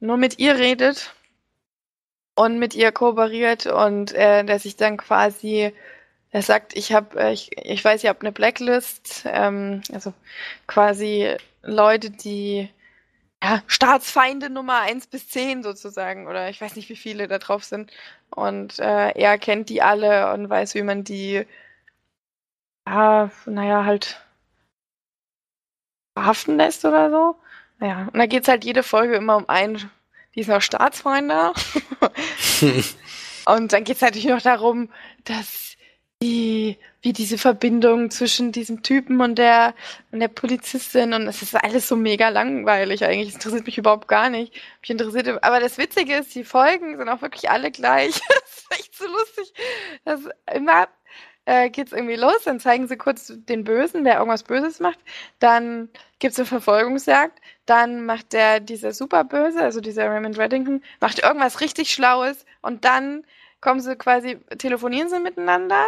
nur 0.00 0.16
mit 0.16 0.38
ihr 0.38 0.56
redet 0.56 1.14
und 2.34 2.58
mit 2.58 2.74
ihr 2.74 2.92
kooperiert 2.92 3.66
und 3.66 4.12
äh, 4.12 4.44
der 4.44 4.58
sich 4.58 4.76
dann 4.76 4.96
quasi, 4.96 5.72
er 6.30 6.42
sagt, 6.42 6.76
ich 6.76 6.92
habe, 6.92 7.20
äh, 7.20 7.32
ich, 7.32 7.50
ich 7.56 7.84
weiß, 7.84 8.04
ihr 8.04 8.10
habt 8.10 8.22
eine 8.22 8.32
Blacklist, 8.32 9.24
ähm, 9.26 9.82
also 9.92 10.14
quasi 10.66 11.36
Leute, 11.62 12.10
die 12.10 12.70
ja, 13.42 13.62
Staatsfeinde 13.66 14.50
Nummer 14.50 14.80
1 14.82 15.06
bis 15.08 15.28
10 15.28 15.62
sozusagen, 15.62 16.28
oder 16.28 16.50
ich 16.50 16.60
weiß 16.60 16.76
nicht, 16.76 16.88
wie 16.90 16.96
viele 16.96 17.28
da 17.28 17.38
drauf 17.38 17.64
sind. 17.64 17.92
Und 18.30 18.78
äh, 18.78 19.10
er 19.12 19.38
kennt 19.38 19.68
die 19.70 19.82
alle 19.82 20.32
und 20.32 20.48
weiß, 20.50 20.74
wie 20.74 20.82
man 20.82 21.04
die, 21.04 21.46
ja, 22.86 23.30
naja, 23.46 23.84
halt 23.84 24.20
verhaften 26.14 26.56
lässt 26.56 26.84
oder 26.84 27.10
so. 27.10 27.36
Naja, 27.80 28.08
und 28.12 28.18
da 28.18 28.26
geht 28.26 28.42
es 28.42 28.48
halt 28.48 28.64
jede 28.64 28.82
Folge 28.82 29.16
immer 29.16 29.36
um 29.36 29.48
einen 29.48 29.90
dieser 30.34 30.60
Staatsfreunde. 30.60 31.52
und 33.46 33.72
dann 33.72 33.84
geht 33.84 33.96
es 33.96 34.02
natürlich 34.02 34.28
noch 34.28 34.42
darum, 34.42 34.90
dass 35.24 35.76
die, 36.22 36.76
wie 37.00 37.14
diese 37.14 37.38
Verbindung 37.38 38.10
zwischen 38.10 38.52
diesem 38.52 38.82
Typen 38.82 39.22
und 39.22 39.36
der, 39.36 39.74
und 40.12 40.20
der 40.20 40.28
Polizistin 40.28 41.14
und 41.14 41.26
es 41.26 41.40
ist 41.40 41.54
alles 41.54 41.88
so 41.88 41.96
mega 41.96 42.28
langweilig 42.28 43.02
eigentlich. 43.04 43.30
Es 43.30 43.34
interessiert 43.36 43.64
mich 43.64 43.78
überhaupt 43.78 44.06
gar 44.06 44.28
nicht. 44.28 44.52
Mich 44.82 44.90
interessiert, 44.90 45.42
aber 45.42 45.60
das 45.60 45.78
Witzige 45.78 46.16
ist, 46.16 46.34
die 46.34 46.44
Folgen 46.44 46.98
sind 46.98 47.08
auch 47.08 47.22
wirklich 47.22 47.50
alle 47.50 47.70
gleich. 47.70 48.12
das 48.28 48.58
ist 48.58 48.78
echt 48.78 48.94
so 48.94 49.06
lustig. 49.06 49.54
Das 50.04 50.20
immer 50.54 50.88
äh, 51.44 51.70
geht's 51.70 51.92
irgendwie 51.92 52.16
los, 52.16 52.44
dann 52.44 52.60
zeigen 52.60 52.88
sie 52.88 52.96
kurz 52.96 53.32
den 53.34 53.64
Bösen, 53.64 54.04
der 54.04 54.18
irgendwas 54.18 54.42
Böses 54.42 54.80
macht, 54.80 54.98
dann 55.38 55.88
gibt's 56.18 56.38
eine 56.38 56.46
Verfolgungsjagd, 56.46 57.40
dann 57.66 58.04
macht 58.04 58.32
der, 58.32 58.60
dieser 58.60 58.92
Superböse, 58.92 59.60
also 59.60 59.80
dieser 59.80 60.10
Raymond 60.10 60.38
Reddington, 60.38 60.82
macht 61.00 61.20
irgendwas 61.20 61.60
richtig 61.60 61.92
Schlaues 61.92 62.44
und 62.62 62.84
dann 62.84 63.24
kommen 63.60 63.80
sie 63.80 63.96
quasi, 63.96 64.38
telefonieren 64.58 65.08
sie 65.08 65.20
miteinander, 65.20 65.86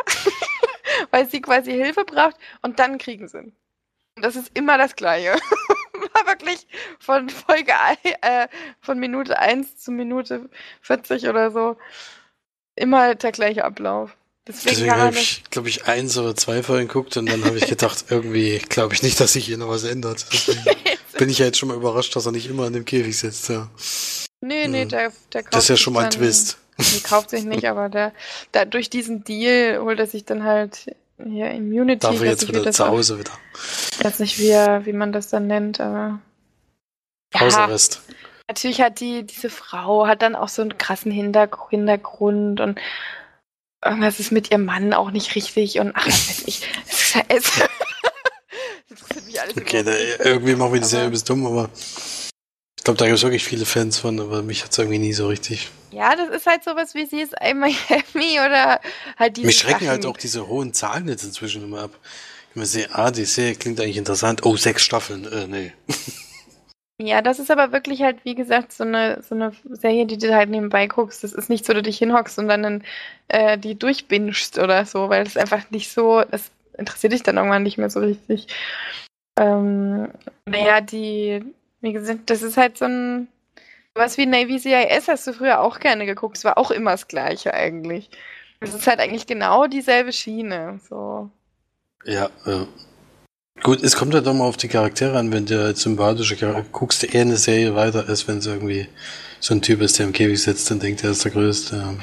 weil 1.10 1.28
sie 1.28 1.40
quasi 1.40 1.72
Hilfe 1.72 2.04
braucht 2.04 2.36
und 2.62 2.78
dann 2.78 2.98
kriegen 2.98 3.28
sie. 3.28 3.38
Und 3.38 4.24
das 4.24 4.36
ist 4.36 4.56
immer 4.56 4.78
das 4.78 4.96
Gleiche. 4.96 5.32
War 6.14 6.26
wirklich 6.26 6.66
von 6.98 7.28
Folge, 7.30 7.72
äh, 8.20 8.48
von 8.80 8.98
Minute 8.98 9.38
1 9.38 9.78
zu 9.78 9.92
Minute 9.92 10.50
40 10.82 11.28
oder 11.28 11.50
so 11.50 11.76
immer 12.74 13.14
der 13.14 13.32
gleiche 13.32 13.64
Ablauf. 13.64 14.16
Deswegen, 14.46 14.74
Deswegen 14.74 14.96
habe 14.96 15.16
ich, 15.16 15.44
glaube 15.50 15.68
ich, 15.68 15.86
eins 15.86 16.18
oder 16.18 16.34
zwei 16.34 16.64
Folgen 16.64 16.88
geguckt 16.88 17.16
und 17.16 17.26
dann 17.26 17.44
habe 17.44 17.58
ich 17.58 17.66
gedacht, 17.66 18.06
irgendwie 18.10 18.58
glaube 18.58 18.94
ich 18.94 19.02
nicht, 19.02 19.20
dass 19.20 19.34
sich 19.34 19.44
hier 19.44 19.56
noch 19.56 19.68
was 19.68 19.84
ändert. 19.84 20.26
Bin 21.18 21.28
ich 21.28 21.38
ja 21.38 21.46
jetzt 21.46 21.58
schon 21.58 21.68
mal 21.68 21.76
überrascht, 21.76 22.16
dass 22.16 22.26
er 22.26 22.32
nicht 22.32 22.48
immer 22.50 22.66
in 22.66 22.72
dem 22.72 22.84
Käfig 22.84 23.16
sitzt. 23.16 23.48
Ja. 23.48 23.68
Nee, 24.40 24.66
nee, 24.66 24.86
der, 24.86 25.12
der 25.32 25.42
kauft 25.42 25.54
Das 25.54 25.64
ist 25.64 25.68
ja 25.68 25.76
schon 25.76 25.92
mal 25.92 26.04
ein 26.04 26.10
Twist. 26.10 26.58
Die 26.78 27.00
kauft 27.00 27.30
sich 27.30 27.44
nicht, 27.44 27.64
aber 27.68 27.88
der, 27.88 28.12
der, 28.54 28.66
durch 28.66 28.90
diesen 28.90 29.22
Deal 29.22 29.80
holt 29.80 30.00
er 30.00 30.06
sich 30.06 30.24
dann 30.24 30.42
halt 30.42 30.86
hier 31.22 31.50
Immunity. 31.52 32.00
Darf 32.00 32.20
er 32.20 32.26
jetzt 32.26 32.48
wieder 32.48 32.72
zu 32.72 32.88
Hause 32.88 33.20
wieder. 33.20 33.32
Ich 33.92 34.04
weiß 34.04 34.18
nicht, 34.18 34.38
wie, 34.40 34.50
wie 34.50 34.92
man 34.92 35.12
das 35.12 35.28
dann 35.28 35.46
nennt, 35.46 35.80
aber. 35.80 36.18
Hausarrest. 37.38 38.02
Ja, 38.08 38.14
natürlich 38.48 38.80
hat 38.80 38.98
die, 38.98 39.22
diese 39.24 39.50
Frau 39.50 40.08
hat 40.08 40.22
dann 40.22 40.34
auch 40.34 40.48
so 40.48 40.62
einen 40.62 40.76
krassen 40.76 41.12
Hintergrund 41.12 42.60
und 42.60 42.78
irgendwas 43.84 44.20
ist 44.20 44.32
mit 44.32 44.50
ihrem 44.50 44.64
Mann 44.64 44.92
auch 44.92 45.10
nicht 45.10 45.34
richtig 45.34 45.78
und 45.78 45.92
ach, 45.94 46.06
was 46.06 46.28
weiß 46.28 46.42
ich. 46.46 46.62
Mich 49.26 49.40
alles 49.40 49.56
okay, 49.56 49.82
da, 49.82 49.92
irgendwie 50.24 50.54
machen 50.54 50.72
wir 50.74 50.80
die 50.80 50.86
Serie 50.86 51.10
bis 51.10 51.24
dumm, 51.24 51.46
aber 51.46 51.70
ich 52.82 52.84
glaube, 52.84 52.98
da 52.98 53.06
gibt 53.06 53.16
es 53.16 53.22
wirklich 53.22 53.44
viele 53.44 53.64
Fans 53.64 53.98
von, 53.98 54.18
aber 54.20 54.42
mich 54.42 54.64
hat 54.64 54.72
es 54.72 54.78
irgendwie 54.78 54.98
nie 54.98 55.12
so 55.12 55.28
richtig. 55.28 55.70
Ja, 55.92 56.16
das 56.16 56.30
ist 56.30 56.46
halt 56.46 56.64
sowas 56.64 56.94
wie 56.94 57.06
sie 57.06 57.20
ist 57.20 57.34
in 57.40 57.58
Miami 57.60 58.40
oder 58.40 58.80
halt 59.16 59.36
diese. 59.36 59.46
Mich 59.46 59.58
schrecken 59.58 59.86
halt 59.86 60.02
Sachen. 60.02 60.06
halt 60.06 60.06
auch 60.06 60.16
diese 60.16 60.48
hohen 60.48 60.72
Zahlen 60.74 61.08
jetzt 61.08 61.22
inzwischen 61.22 61.62
immer 61.62 61.82
ab. 61.82 61.92
Ich 62.50 62.56
mir 62.56 62.66
sehe, 62.66 62.88
ah, 62.92 63.10
die 63.10 63.24
Serie 63.24 63.54
klingt 63.54 63.80
eigentlich 63.80 63.98
interessant. 63.98 64.44
Oh, 64.44 64.56
sechs 64.56 64.82
Staffeln. 64.82 65.30
Äh, 65.30 65.46
nee. 65.46 65.72
Ja, 67.06 67.20
das 67.20 67.40
ist 67.40 67.50
aber 67.50 67.72
wirklich 67.72 68.02
halt, 68.02 68.24
wie 68.24 68.36
gesagt, 68.36 68.72
so 68.72 68.84
eine, 68.84 69.22
so 69.22 69.34
eine 69.34 69.52
Serie, 69.70 70.06
die 70.06 70.18
du 70.18 70.34
halt 70.34 70.50
nebenbei 70.50 70.86
guckst. 70.86 71.24
Das 71.24 71.32
ist 71.32 71.48
nicht 71.50 71.66
so, 71.66 71.72
dass 71.72 71.80
du 71.80 71.82
dich 71.82 71.98
hinhockst 71.98 72.38
und 72.38 72.46
dann 72.48 72.84
äh, 73.28 73.58
die 73.58 73.74
durchbingst 73.74 74.58
oder 74.58 74.84
so, 74.84 75.08
weil 75.08 75.26
es 75.26 75.36
einfach 75.36 75.68
nicht 75.70 75.90
so, 75.90 76.22
das 76.30 76.52
interessiert 76.78 77.12
dich 77.12 77.22
dann 77.24 77.36
irgendwann 77.38 77.64
nicht 77.64 77.76
mehr 77.76 77.90
so 77.90 78.00
richtig. 78.00 78.46
Ähm, 79.36 80.10
naja, 80.46 80.80
die, 80.80 81.44
wie 81.80 81.92
gesagt, 81.92 82.30
das 82.30 82.42
ist 82.42 82.56
halt 82.56 82.78
so 82.78 82.84
ein, 82.84 83.28
was 83.94 84.16
wie 84.16 84.26
Navy 84.26 84.58
CIS 84.60 85.08
hast 85.08 85.26
du 85.26 85.32
früher 85.32 85.60
auch 85.60 85.80
gerne 85.80 86.06
geguckt. 86.06 86.36
Es 86.36 86.44
war 86.44 86.56
auch 86.56 86.70
immer 86.70 86.92
das 86.92 87.08
Gleiche 87.08 87.52
eigentlich. 87.52 88.10
Es 88.60 88.74
ist 88.74 88.86
halt 88.86 89.00
eigentlich 89.00 89.26
genau 89.26 89.66
dieselbe 89.66 90.12
Schiene, 90.12 90.78
so. 90.88 91.30
Ja, 92.04 92.30
ja. 92.46 92.66
Gut, 93.60 93.82
es 93.82 93.96
kommt 93.96 94.14
halt 94.14 94.26
doch 94.26 94.34
mal 94.34 94.44
auf 94.44 94.56
die 94.56 94.68
Charaktere 94.68 95.18
an, 95.18 95.30
wenn 95.32 95.46
du 95.46 95.74
sympathische 95.74 96.36
Charaktere 96.36 96.66
guckst, 96.72 97.04
eher 97.04 97.20
eine 97.20 97.36
Serie 97.36 97.74
weiter, 97.74 98.08
als 98.08 98.26
wenn 98.26 98.38
es 98.38 98.46
irgendwie 98.46 98.88
so 99.40 99.54
ein 99.54 99.62
Typ 99.62 99.80
ist, 99.82 99.98
der 99.98 100.06
im 100.06 100.12
Käfig 100.12 100.42
sitzt 100.42 100.70
und 100.70 100.82
denkt, 100.82 101.04
er 101.04 101.10
ist 101.10 101.24
der 101.24 101.32
Größte. 101.32 101.96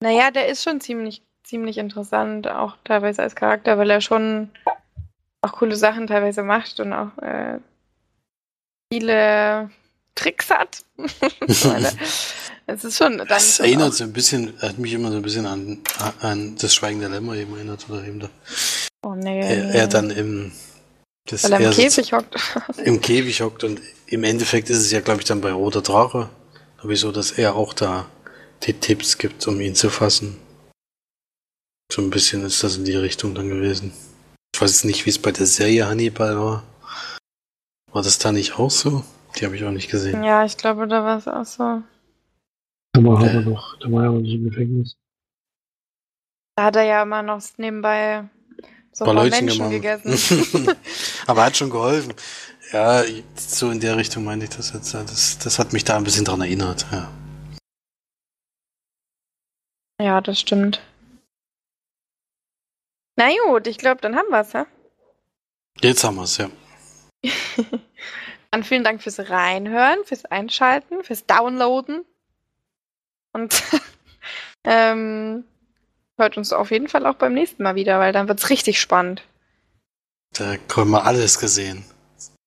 Naja, 0.00 0.30
der 0.30 0.48
ist 0.48 0.62
schon 0.62 0.80
ziemlich, 0.80 1.22
ziemlich 1.42 1.78
interessant, 1.78 2.48
auch 2.48 2.76
teilweise 2.84 3.22
als 3.22 3.34
Charakter, 3.34 3.78
weil 3.78 3.90
er 3.90 4.00
schon 4.00 4.50
auch 5.42 5.52
coole 5.52 5.76
Sachen 5.76 6.06
teilweise 6.06 6.42
macht 6.42 6.80
und 6.80 6.92
auch 6.92 7.16
äh, 7.18 7.58
viele 8.92 9.70
Tricks 10.14 10.50
hat. 10.50 10.84
es 12.66 12.84
ist 12.84 12.96
schon. 12.96 13.18
Das 13.28 13.60
erinnert 13.60 13.94
so 13.94 14.04
ein 14.04 14.12
bisschen, 14.12 14.60
hat 14.60 14.78
mich 14.78 14.92
immer 14.92 15.10
so 15.10 15.16
ein 15.16 15.22
bisschen 15.22 15.46
an, 15.46 15.80
an 16.20 16.56
das 16.56 16.74
Schweigende 16.74 17.08
Lämmer 17.08 17.34
eben 17.36 17.54
erinnert 17.54 17.86
oder 17.88 18.04
eben 18.04 18.20
da. 18.20 18.30
Oh 19.04 19.14
nee. 19.14 19.40
Er, 19.40 19.74
er 19.74 19.86
dann 19.86 20.10
im 20.10 20.52
das 21.26 21.44
Weil 21.44 21.52
er 21.52 21.60
im 21.60 21.70
Käfig 21.70 22.12
hockt. 22.12 22.36
Im 22.84 23.00
Käfig 23.00 23.40
hockt 23.40 23.64
und 23.64 23.80
im 24.06 24.24
Endeffekt 24.24 24.68
ist 24.68 24.78
es 24.78 24.90
ja, 24.90 25.00
glaube 25.00 25.20
ich, 25.20 25.26
dann 25.26 25.40
bei 25.40 25.52
Roter 25.52 25.80
Drache 25.80 26.28
sowieso, 26.82 27.12
dass 27.12 27.32
er 27.32 27.54
auch 27.54 27.72
da 27.72 28.06
die 28.62 28.74
Tipps 28.74 29.16
gibt, 29.16 29.46
um 29.48 29.60
ihn 29.60 29.74
zu 29.74 29.88
fassen. 29.88 30.38
So 31.90 32.02
ein 32.02 32.10
bisschen 32.10 32.44
ist 32.44 32.62
das 32.62 32.76
in 32.76 32.84
die 32.84 32.96
Richtung 32.96 33.34
dann 33.34 33.48
gewesen. 33.48 33.92
Ich 34.54 34.60
weiß 34.60 34.70
jetzt 34.70 34.84
nicht, 34.84 35.06
wie 35.06 35.10
es 35.10 35.18
bei 35.18 35.32
der 35.32 35.46
Serie 35.46 35.86
Hannibal 35.86 36.36
war. 36.38 36.62
War 37.90 38.02
das 38.02 38.18
da 38.18 38.30
nicht 38.30 38.58
auch 38.58 38.70
so? 38.70 39.02
Die 39.36 39.46
habe 39.46 39.56
ich 39.56 39.64
auch 39.64 39.70
nicht 39.70 39.90
gesehen. 39.90 40.22
Ja, 40.22 40.44
ich 40.44 40.56
glaube, 40.56 40.86
da 40.86 41.04
war 41.04 41.18
es 41.18 41.26
auch 41.26 41.44
so. 41.44 41.82
Da 42.92 43.04
war 43.04 43.26
er 43.26 43.40
äh. 43.40 43.44
noch, 43.44 43.78
da 43.78 43.90
war 43.90 44.04
er 44.04 44.10
nicht 44.12 44.34
im 44.34 44.44
Gefängnis. 44.44 44.96
Da 46.56 46.64
hat 46.64 46.76
er 46.76 46.84
ja 46.84 47.02
immer 47.02 47.22
noch 47.22 47.42
nebenbei 47.56 48.28
so 48.94 49.04
ein 49.04 49.16
paar 49.16 49.24
Menschen 49.24 49.70
gegessen. 49.70 50.68
Aber 51.26 51.44
hat 51.44 51.56
schon 51.56 51.70
geholfen. 51.70 52.14
Ja, 52.72 53.02
so 53.36 53.70
in 53.70 53.80
der 53.80 53.96
Richtung 53.96 54.24
meine 54.24 54.44
ich 54.44 54.50
das 54.50 54.72
jetzt. 54.72 54.94
Das, 54.94 55.38
das 55.38 55.58
hat 55.58 55.72
mich 55.72 55.84
da 55.84 55.96
ein 55.96 56.04
bisschen 56.04 56.24
dran 56.24 56.40
erinnert, 56.40 56.86
ja. 56.92 57.10
Ja, 60.00 60.20
das 60.20 60.40
stimmt. 60.40 60.80
Na 63.16 63.28
gut, 63.46 63.66
ich 63.66 63.78
glaube, 63.78 64.00
dann 64.00 64.16
haben 64.16 64.28
wir 64.30 64.40
es, 64.40 64.52
ja? 64.52 64.66
Jetzt 65.80 66.04
haben 66.04 66.16
wir 66.16 66.24
es, 66.24 66.36
ja. 66.36 66.50
dann 68.50 68.64
vielen 68.64 68.84
Dank 68.84 69.02
fürs 69.02 69.18
Reinhören, 69.18 70.04
fürs 70.04 70.24
Einschalten, 70.24 71.02
fürs 71.02 71.26
Downloaden. 71.26 72.04
Und 73.32 73.62
ähm, 74.64 75.44
hört 76.16 76.36
uns 76.36 76.52
auf 76.52 76.70
jeden 76.70 76.88
Fall 76.88 77.06
auch 77.06 77.14
beim 77.14 77.34
nächsten 77.34 77.62
Mal 77.62 77.74
wieder, 77.74 77.98
weil 77.98 78.12
dann 78.12 78.28
wird 78.28 78.38
es 78.38 78.50
richtig 78.50 78.80
spannend. 78.80 79.22
Da 80.32 80.56
können 80.68 80.90
wir 80.90 81.04
alles 81.04 81.38
gesehen. 81.38 81.84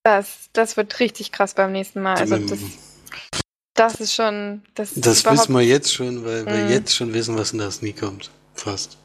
Das, 0.03 0.49
das 0.53 0.77
wird 0.77 0.99
richtig 0.99 1.31
krass 1.31 1.53
beim 1.53 1.71
nächsten 1.71 2.01
Mal. 2.01 2.17
Also 2.17 2.37
das, 2.37 2.59
das 3.73 3.95
ist 3.95 4.13
schon. 4.13 4.63
Das, 4.75 4.91
das 4.95 5.25
wissen 5.25 5.53
wir 5.53 5.61
jetzt 5.61 5.93
schon, 5.93 6.25
weil 6.25 6.45
wir 6.45 6.65
mm. 6.65 6.69
jetzt 6.69 6.95
schon 6.95 7.13
wissen, 7.13 7.37
was 7.37 7.51
in 7.51 7.59
das 7.59 7.81
nie 7.81 7.93
kommt. 7.93 8.31
Fast. 8.55 8.97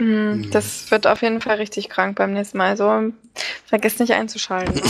Mm, 0.00 0.04
mm. 0.04 0.50
Das 0.50 0.90
wird 0.90 1.06
auf 1.06 1.22
jeden 1.22 1.40
Fall 1.40 1.56
richtig 1.56 1.88
krank 1.88 2.16
beim 2.16 2.32
nächsten 2.32 2.58
Mal. 2.58 2.70
Also 2.70 3.12
vergesst 3.66 4.00
nicht 4.00 4.12
einzuschalten. 4.12 4.80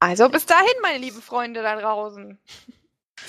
also 0.00 0.28
bis 0.28 0.46
dahin, 0.46 0.74
meine 0.80 0.98
lieben 0.98 1.22
Freunde 1.22 1.62
da 1.62 1.80
draußen. 1.80 2.38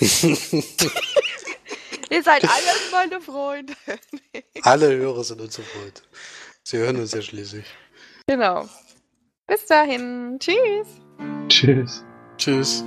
Ihr 2.14 2.22
seid 2.22 2.44
alles 2.44 2.92
meine 2.92 3.20
Freunde. 3.20 3.74
Alle 4.62 4.96
Hörer 4.96 5.24
sind 5.24 5.40
unsere 5.40 5.66
Freunde. 5.66 6.00
Sie 6.62 6.78
hören 6.78 6.96
uns 7.00 7.12
ja 7.12 7.20
schließlich. 7.20 7.66
Genau. 8.28 8.68
Bis 9.48 9.66
dahin. 9.66 10.38
Tschüss. 10.38 10.86
Tschüss. 11.48 12.04
Tschüss. 12.38 12.84